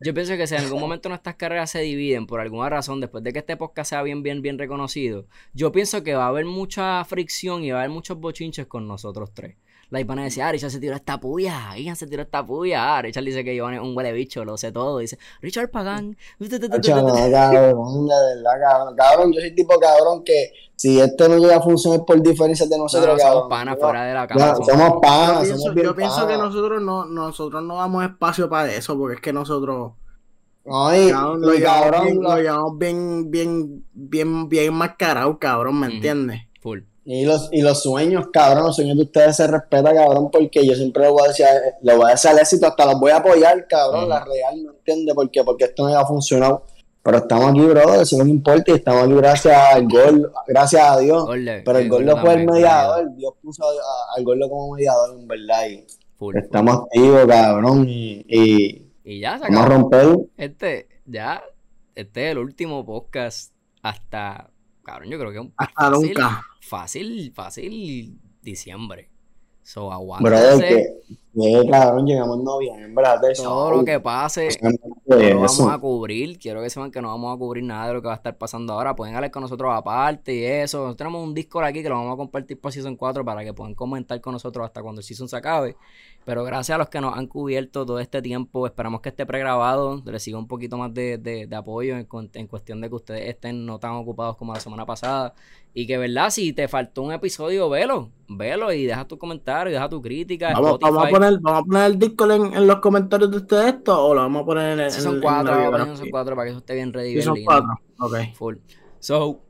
yo 0.00 0.14
pienso 0.14 0.36
que 0.36 0.46
si 0.46 0.54
en 0.56 0.62
algún 0.62 0.80
momento 0.80 1.08
nuestras 1.08 1.36
carreras 1.36 1.70
se 1.70 1.80
dividen 1.80 2.26
por 2.26 2.40
alguna 2.40 2.68
razón, 2.68 3.00
después 3.00 3.22
de 3.22 3.32
que 3.32 3.38
este 3.38 3.56
podcast 3.56 3.90
sea 3.90 4.02
bien, 4.02 4.22
bien, 4.22 4.42
bien 4.42 4.58
reconocido, 4.58 5.26
yo 5.54 5.70
pienso 5.70 6.02
que 6.02 6.14
va 6.14 6.24
a 6.24 6.28
haber 6.28 6.46
mucha 6.46 7.04
fricción 7.04 7.62
y 7.62 7.70
va 7.70 7.78
a 7.78 7.80
haber 7.82 7.90
muchos 7.90 8.18
bochinches 8.18 8.66
con 8.66 8.88
nosotros 8.88 9.30
tres. 9.32 9.56
La 9.92 10.02
van 10.04 10.20
a 10.20 10.24
decir, 10.24 10.42
ah, 10.42 10.50
Richard 10.50 10.70
se 10.70 10.80
tiró 10.80 10.96
esta 10.96 11.20
puya, 11.20 11.76
Ian 11.76 11.96
se 11.96 12.06
tiró 12.06 12.22
esta 12.22 12.46
puya. 12.46 12.96
Ah, 12.96 13.02
Richard 13.02 13.24
dice 13.24 13.44
que 13.44 13.54
yo 13.54 13.68
es 13.68 13.78
un 13.78 13.94
huele 13.94 14.10
bicho, 14.14 14.42
lo 14.42 14.56
sé 14.56 14.72
todo. 14.72 14.96
Dice, 14.96 15.18
Richard 15.42 15.70
Pagan. 15.70 16.16
cabrón, 17.30 18.06
de 18.08 18.14
verdad, 18.14 18.54
cabrón. 18.58 18.96
Cabrón, 18.96 19.32
yo 19.34 19.40
soy 19.42 19.54
tipo 19.54 19.78
cabrón 19.78 20.24
que 20.24 20.50
si 20.76 20.98
este 20.98 21.28
no 21.28 21.36
llega 21.36 21.58
a 21.58 21.60
funcionar 21.60 22.06
por 22.06 22.22
diferencias 22.22 22.70
de 22.70 22.78
nosotros, 22.78 23.18
no, 23.18 23.28
somos 23.28 23.50
panas 23.50 23.76
fuera 23.78 24.04
de 24.04 24.14
la 24.14 24.26
casa. 24.26 24.56
somos, 24.64 24.94
panas, 25.02 25.48
yo 25.48 25.56
pienso, 25.56 25.74
yo 25.74 25.94
pienso 25.94 26.26
que 26.26 26.38
nosotros 26.38 26.80
no, 26.80 27.04
nosotros 27.04 27.62
no 27.62 27.76
damos 27.76 28.02
espacio 28.02 28.48
para 28.48 28.72
eso, 28.72 28.96
porque 28.96 29.16
es 29.16 29.20
que 29.20 29.34
nosotros. 29.34 29.92
Ay, 30.64 31.10
cabrón, 31.10 31.42
lo, 31.42 31.60
cabrón, 31.60 32.04
bien, 32.06 32.22
lo 32.22 32.72
bien, 32.76 33.30
bien, 33.30 33.84
bien, 33.92 34.48
bien 34.48 34.72
mascarado, 34.72 35.38
cabrón, 35.38 35.78
¿me 35.80 35.88
entiendes? 35.88 36.40
Full. 36.62 36.80
Y 37.04 37.24
los, 37.24 37.48
y 37.50 37.62
los 37.62 37.82
sueños, 37.82 38.28
cabrón, 38.32 38.66
los 38.66 38.76
sueños 38.76 38.96
de 38.96 39.02
ustedes 39.02 39.36
se 39.36 39.46
respetan, 39.48 39.96
cabrón, 39.96 40.30
porque 40.30 40.64
yo 40.64 40.74
siempre 40.74 41.02
le 41.02 41.10
voy 41.10 41.24
a 41.24 41.28
decir, 41.28 41.46
le 41.82 41.96
voy 41.96 42.06
a 42.06 42.10
decir 42.10 42.30
al 42.30 42.38
éxito, 42.38 42.66
hasta 42.66 42.86
los 42.86 43.00
voy 43.00 43.10
a 43.10 43.16
apoyar, 43.16 43.66
cabrón, 43.66 44.08
la 44.08 44.24
real, 44.24 44.62
¿no 44.62 44.72
entiende? 44.72 45.12
¿Por 45.12 45.28
qué? 45.30 45.42
Porque 45.42 45.64
esto 45.64 45.88
no 45.88 45.98
ha 45.98 46.06
funcionado. 46.06 46.64
Pero 47.02 47.18
estamos 47.18 47.50
aquí, 47.50 47.60
bro, 47.62 48.00
eso 48.00 48.18
no 48.18 48.26
importa, 48.26 48.70
y 48.70 48.74
estamos 48.76 49.02
aquí 49.02 49.14
gracias 49.14 49.74
al 49.74 49.88
gol, 49.88 50.32
gracias 50.46 50.82
a 50.88 50.98
Dios. 51.00 51.28
pero 51.64 51.78
el 51.78 51.88
gol 51.88 52.06
no 52.06 52.16
fue 52.18 52.34
el 52.34 52.46
mediador, 52.46 53.16
Dios 53.16 53.34
puso 53.42 53.64
al 54.16 54.22
gol 54.22 54.38
como 54.48 54.74
mediador, 54.76 55.18
en 55.18 55.26
verdad, 55.26 55.66
y 55.68 55.84
estamos 56.38 56.84
activos, 56.84 57.26
cabrón, 57.26 57.88
y, 57.88 58.24
y, 58.28 58.92
y 59.02 59.20
ya, 59.20 59.38
se 59.38 59.44
vamos 59.46 59.60
a 59.60 59.66
romper. 59.66 60.18
Este, 60.36 60.86
ya, 61.04 61.42
este 61.96 62.26
es 62.26 62.32
el 62.32 62.38
último 62.38 62.86
podcast 62.86 63.52
hasta, 63.82 64.50
cabrón, 64.84 65.10
yo 65.10 65.18
creo 65.18 65.32
que 65.32 65.40
un 65.40 65.52
hasta 65.56 65.90
nunca 65.90 66.42
fácil, 66.72 67.30
fácil 67.34 68.18
diciembre. 68.40 69.10
So, 69.62 69.90
que, 69.90 71.68
cabrón, 71.70 72.06
llegamos 72.06 72.38
en 72.38 72.44
noviembre. 72.44 73.04
Todo 73.36 73.70
lo 73.70 73.84
que 73.84 74.00
pase, 74.00 74.48
lo 75.06 75.40
vamos 75.40 75.60
a 75.60 75.78
cubrir. 75.78 76.38
Quiero 76.38 76.62
que 76.62 76.70
sepan 76.70 76.90
que 76.90 77.02
no 77.02 77.08
vamos 77.08 77.36
a 77.36 77.38
cubrir 77.38 77.62
nada 77.62 77.88
de 77.88 77.94
lo 77.94 78.00
que 78.00 78.08
va 78.08 78.14
a 78.14 78.16
estar 78.16 78.36
pasando 78.38 78.72
ahora. 78.72 78.96
Pueden 78.96 79.14
hablar 79.14 79.30
con 79.30 79.42
nosotros 79.42 79.70
aparte 79.72 80.34
y 80.34 80.44
eso. 80.44 80.96
tenemos 80.96 81.22
un 81.22 81.34
Discord 81.34 81.66
aquí 81.66 81.82
que 81.82 81.90
lo 81.90 81.96
vamos 81.96 82.14
a 82.14 82.16
compartir 82.16 82.58
por 82.58 82.72
Season 82.72 82.96
4 82.96 83.22
para 83.22 83.44
que 83.44 83.52
puedan 83.52 83.74
comentar 83.74 84.18
con 84.22 84.32
nosotros 84.32 84.64
hasta 84.64 84.82
cuando 84.82 85.00
el 85.00 85.04
Season 85.04 85.28
se 85.28 85.36
acabe. 85.36 85.76
Pero 86.24 86.44
gracias 86.44 86.76
a 86.76 86.78
los 86.78 86.88
que 86.88 87.00
nos 87.00 87.16
han 87.16 87.26
cubierto 87.26 87.84
todo 87.84 87.98
este 87.98 88.22
tiempo. 88.22 88.66
Esperamos 88.66 89.00
que 89.00 89.08
esté 89.08 89.26
pregrabado. 89.26 90.02
Les 90.04 90.22
siga 90.22 90.38
un 90.38 90.46
poquito 90.46 90.78
más 90.78 90.94
de, 90.94 91.18
de, 91.18 91.48
apoyo 91.56 91.96
en, 91.96 92.06
en, 92.34 92.46
cuestión 92.46 92.80
de 92.80 92.88
que 92.88 92.94
ustedes 92.94 93.28
estén 93.28 93.66
no 93.66 93.78
tan 93.80 93.92
ocupados 93.92 94.36
como 94.36 94.52
la 94.54 94.60
semana 94.60 94.86
pasada. 94.86 95.34
Y 95.74 95.86
que, 95.86 95.98
¿verdad? 95.98 96.30
Si 96.30 96.52
te 96.52 96.68
faltó 96.68 97.02
un 97.02 97.12
episodio, 97.12 97.68
velo. 97.68 98.10
Velo 98.28 98.72
y 98.72 98.84
deja 98.84 99.06
tu 99.06 99.18
comentario, 99.18 99.72
deja 99.72 99.88
tu 99.88 100.00
crítica. 100.00 100.52
Vamos, 100.52 100.78
vamos 100.80 101.06
a, 101.06 101.08
poner, 101.08 101.38
vamos 101.40 101.60
a 101.60 101.64
poner 101.64 101.86
el 101.86 101.98
Discord 101.98 102.30
en, 102.30 102.54
en, 102.54 102.66
los 102.66 102.76
comentarios 102.76 103.30
de 103.30 103.38
ustedes 103.38 103.74
esto 103.74 104.06
o 104.06 104.14
lo 104.14 104.20
vamos 104.20 104.42
a 104.42 104.44
poner 104.44 104.72
en 104.74 104.80
el. 104.80 104.90
Season 104.90 105.20
4, 105.20 105.70
vamos 105.70 106.00
a 106.00 106.04
4 106.08 106.36
para 106.36 106.44
que 106.44 106.50
eso 106.50 106.58
esté 106.58 106.74
bien 106.74 106.92
ready. 106.92 107.14
Season 107.14 107.36
4, 107.44 107.68
ok. 107.98 108.16
Full. 108.34 108.56
So, 109.00 109.40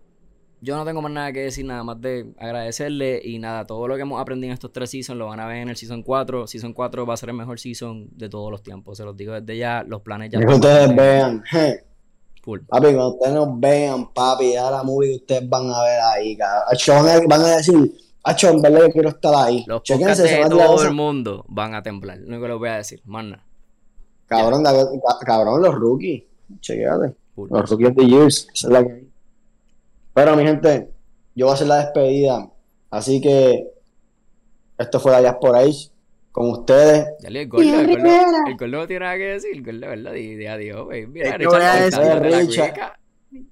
yo 0.63 0.77
no 0.77 0.85
tengo 0.85 1.03
más 1.03 1.11
nada 1.11 1.33
que 1.33 1.41
decir, 1.41 1.67
nada 1.67 1.83
más 1.83 2.01
de 2.01 2.33
agradecerle 2.39 3.21
y 3.23 3.41
nada, 3.41 3.67
todo 3.67 3.89
lo 3.89 3.97
que 3.97 4.03
hemos 4.03 4.21
aprendido 4.21 4.51
en 4.51 4.55
estos 4.55 4.73
tres 4.73 4.91
seasons 4.91 5.19
lo 5.19 5.27
van 5.27 5.41
a 5.41 5.47
ver 5.47 5.57
en 5.57 5.69
el 5.69 5.77
season 5.77 6.05
4. 6.05 6.47
Season 6.47 6.73
4 6.73 7.05
va 7.05 7.15
a 7.15 7.17
ser 7.17 7.31
el 7.31 7.35
mejor 7.35 7.59
season 7.59 8.09
de 8.13 8.29
todos 8.29 8.51
los 8.51 8.63
tiempos, 8.63 8.97
se 8.97 9.05
los 9.05 9.17
digo 9.17 9.33
desde 9.35 9.59
ya, 9.59 9.83
los 9.83 10.03
planes 10.03 10.31
ya. 10.31 10.39
Que 10.39 10.47
ustedes 10.47 10.95
vean, 10.95 11.43
Full. 12.43 12.61
Papi, 12.69 12.87
cuando 12.87 13.09
ustedes 13.15 13.35
nos 13.35 13.61
vean, 13.61 14.13
papi, 14.13 14.57
a 14.57 14.71
la 14.71 14.83
movie 14.83 15.17
ustedes 15.17 15.49
van 15.49 15.69
a 15.69 15.83
ver 15.83 16.01
ahí, 16.01 16.37
cabrón. 16.37 17.29
Van 17.29 17.41
a 17.41 17.57
decir, 17.57 17.93
Acho, 18.25 18.51
en 18.51 18.63
verdad 18.63 18.83
yo 18.83 18.91
quiero 18.91 19.09
estar 19.09 19.35
ahí. 19.35 19.65
Los 19.67 19.83
Chequense, 19.83 20.23
de 20.23 20.49
todo 20.49 20.83
el 20.85 20.95
mundo 20.95 21.45
van 21.49 21.75
a 21.75 21.83
temblar, 21.83 22.21
no 22.21 22.41
que 22.41 22.47
lo 22.47 22.59
voy 22.59 22.69
a 22.69 22.77
decir, 22.77 23.01
más 23.05 23.25
nada. 23.25 23.45
Cabrón, 24.27 24.65
cabrón, 25.27 25.61
los 25.61 25.75
rookies. 25.75 26.23
Chequéate. 26.61 27.15
Los 27.37 27.69
rookies 27.69 27.95
the 27.97 28.07
years. 28.07 28.49
Esa 28.55 28.69
es 28.69 28.73
la 28.73 28.85
que 28.85 29.12
pero 30.15 30.37
mi 30.37 30.45
gente, 30.45 30.91
yo 31.35 31.47
voy 31.47 31.53
a 31.53 31.55
hacer 31.55 31.67
la 31.67 31.79
despedida. 31.79 32.51
Así 32.91 33.21
que 33.21 33.67
esto 34.79 35.01
fue 35.01 35.21
la 35.21 35.39
por 35.39 35.57
ahí 35.57 35.73
con 36.31 36.51
ustedes. 36.51 37.07
Dale, 37.21 37.43
el 37.43 37.49
gol, 37.49 37.63
el 37.63 37.87
gol, 37.87 38.11
el 38.49 38.57
gol 38.57 38.71
no 38.71 38.87
tiene 38.87 39.05
nada 39.05 39.17
que 39.17 39.25
decir, 39.25 39.53
el 39.53 39.63
gol 39.63 39.81
de 39.81 39.87
verdad, 39.87 40.13
di, 40.13 40.47
adiós, 40.47 40.85
güey. 40.85 41.07
Mira, 41.07 41.37
Richard, 41.37 42.99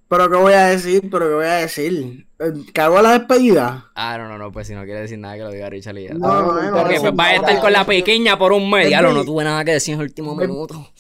pero 0.09 0.29
qué 0.29 0.37
voy 0.37 0.53
a 0.53 0.67
decir, 0.67 1.09
pero 1.11 1.29
qué 1.29 1.35
voy 1.35 1.47
a 1.47 1.55
decir. 1.55 2.27
¿Cago 2.73 3.01
la 3.01 3.19
despedida? 3.19 3.91
Ah, 3.95 4.19
no, 4.19 4.29
no, 4.29 4.39
no, 4.39 4.51
pues 4.51 4.67
si 4.67 4.75
no 4.75 4.85
quiere 4.85 5.01
decir 5.01 5.19
nada 5.19 5.37
que 5.37 5.43
lo 5.43 5.51
diga 5.51 5.71
Richard 5.71 5.97
y 5.99 6.05
ya. 6.05 6.15
No, 6.15 6.43
no, 6.43 6.63
no, 6.63 6.77
Porque 6.77 7.01
pues 7.01 7.13
va 7.13 7.27
a 7.27 7.35
estar 7.37 7.61
con 7.61 7.73
la 7.73 7.85
pequeña 7.85 8.39
por 8.39 8.53
un 8.53 8.69
mes. 8.71 8.91
Ya 8.91 9.03
no 9.03 9.25
tuve 9.25 9.45
nada 9.45 9.65
que 9.65 9.73
decir 9.73 9.95
en 9.95 10.01
el 10.01 10.07
último 10.07 10.35
minuto. 10.35 10.91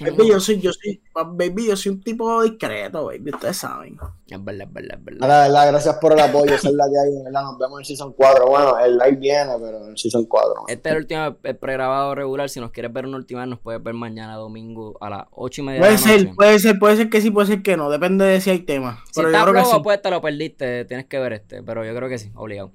Baby, 0.00 0.28
yo 0.28 0.40
soy, 0.40 0.60
yo 0.60 0.72
soy, 0.72 1.02
baby, 1.34 1.66
yo 1.66 1.76
soy 1.76 1.92
un 1.92 2.00
tipo 2.00 2.42
discreto, 2.42 3.06
baby, 3.06 3.30
ustedes 3.32 3.56
saben. 3.56 3.98
Es 4.28 4.44
verdad, 4.44 4.68
es 4.68 4.72
verdad, 4.72 4.98
es 4.98 5.04
verdad. 5.04 5.28
La 5.28 5.42
verdad, 5.42 5.68
gracias 5.68 5.98
por 5.98 6.12
el 6.12 6.20
apoyo, 6.20 6.54
esa 6.54 6.68
es 6.68 6.74
la 6.74 6.84
que 6.84 6.98
hay, 6.98 7.24
¿verdad? 7.24 7.42
Nos 7.42 7.58
vemos 7.58 7.80
en 7.80 7.84
Season 7.84 8.12
4. 8.12 8.46
Bueno, 8.46 8.78
el 8.78 8.96
live 8.96 9.16
viene, 9.16 9.52
pero 9.60 9.86
en 9.86 9.96
Season 9.96 10.24
4. 10.24 10.64
Este 10.68 10.88
es 10.88 10.94
el 10.94 11.00
último 11.02 11.36
el 11.42 11.56
pregrabado 11.56 12.14
regular. 12.14 12.48
Si 12.48 12.60
nos 12.60 12.70
quieres 12.70 12.92
ver 12.92 13.06
una 13.06 13.16
última 13.16 13.40
vez, 13.40 13.48
nos 13.48 13.58
puedes 13.58 13.82
ver 13.82 13.94
mañana 13.94 14.36
domingo 14.36 14.96
a 15.00 15.10
las 15.10 15.24
8 15.32 15.60
y 15.60 15.64
media 15.64 15.80
puede 15.80 15.92
de 15.92 15.98
la 15.98 16.06
noche. 16.06 16.18
Ser, 16.18 16.34
puede 16.36 16.58
ser, 16.58 16.78
puede 16.78 16.96
ser 16.96 17.10
que 17.10 17.20
sí, 17.20 17.30
puede 17.30 17.46
ser 17.48 17.62
que 17.62 17.76
no. 17.76 17.90
Depende 17.90 18.24
de 18.24 18.40
si 18.40 18.50
hay 18.50 18.60
tema. 18.60 19.02
Si 19.06 19.20
pero 19.20 19.32
yo 19.32 19.42
creo 19.42 19.54
que 19.54 19.70
sí. 19.70 19.76
pues 19.82 20.02
te 20.02 20.10
lo 20.10 20.20
perdiste, 20.20 20.84
tienes 20.84 21.06
que 21.06 21.18
ver 21.18 21.32
este. 21.32 21.62
Pero 21.62 21.84
yo 21.84 21.94
creo 21.94 22.08
que 22.08 22.18
sí, 22.18 22.30
obligado. 22.34 22.72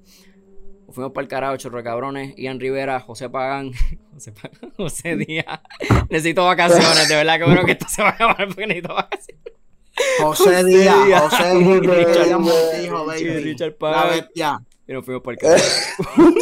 Fuimos 0.96 1.12
para 1.12 1.24
el 1.24 1.28
carajo, 1.28 1.58
chorro 1.58 1.84
cabrones. 1.84 2.34
Ian 2.38 2.58
Rivera, 2.58 3.00
José 3.00 3.28
Pagán, 3.28 3.72
José, 4.14 4.32
Pagán, 4.32 4.72
José 4.78 5.14
Díaz. 5.18 5.60
necesito 6.08 6.42
vacaciones, 6.46 7.06
de 7.06 7.16
verdad 7.16 7.36
que 7.36 7.44
bueno 7.44 7.66
que 7.66 7.72
esto 7.72 7.84
se 7.86 8.00
va 8.00 8.08
a 8.08 8.12
acabar 8.12 8.46
porque 8.46 8.66
necesito 8.66 8.94
vacaciones. 8.94 9.42
José 10.22 10.64
Díaz, 10.64 11.20
José 11.20 11.54
Díaz, 11.58 11.80
Richard 11.80 12.40
Montijo, 12.40 13.04
baby. 13.04 13.28
Richard 13.40 13.74
Pagán. 13.76 14.08
La 14.08 14.14
bestia. 14.14 14.62
Y 14.88 14.92
nos 14.94 15.04
fuimos 15.04 15.22
para 15.22 15.34
el 15.34 15.38
carajo. 15.38 16.32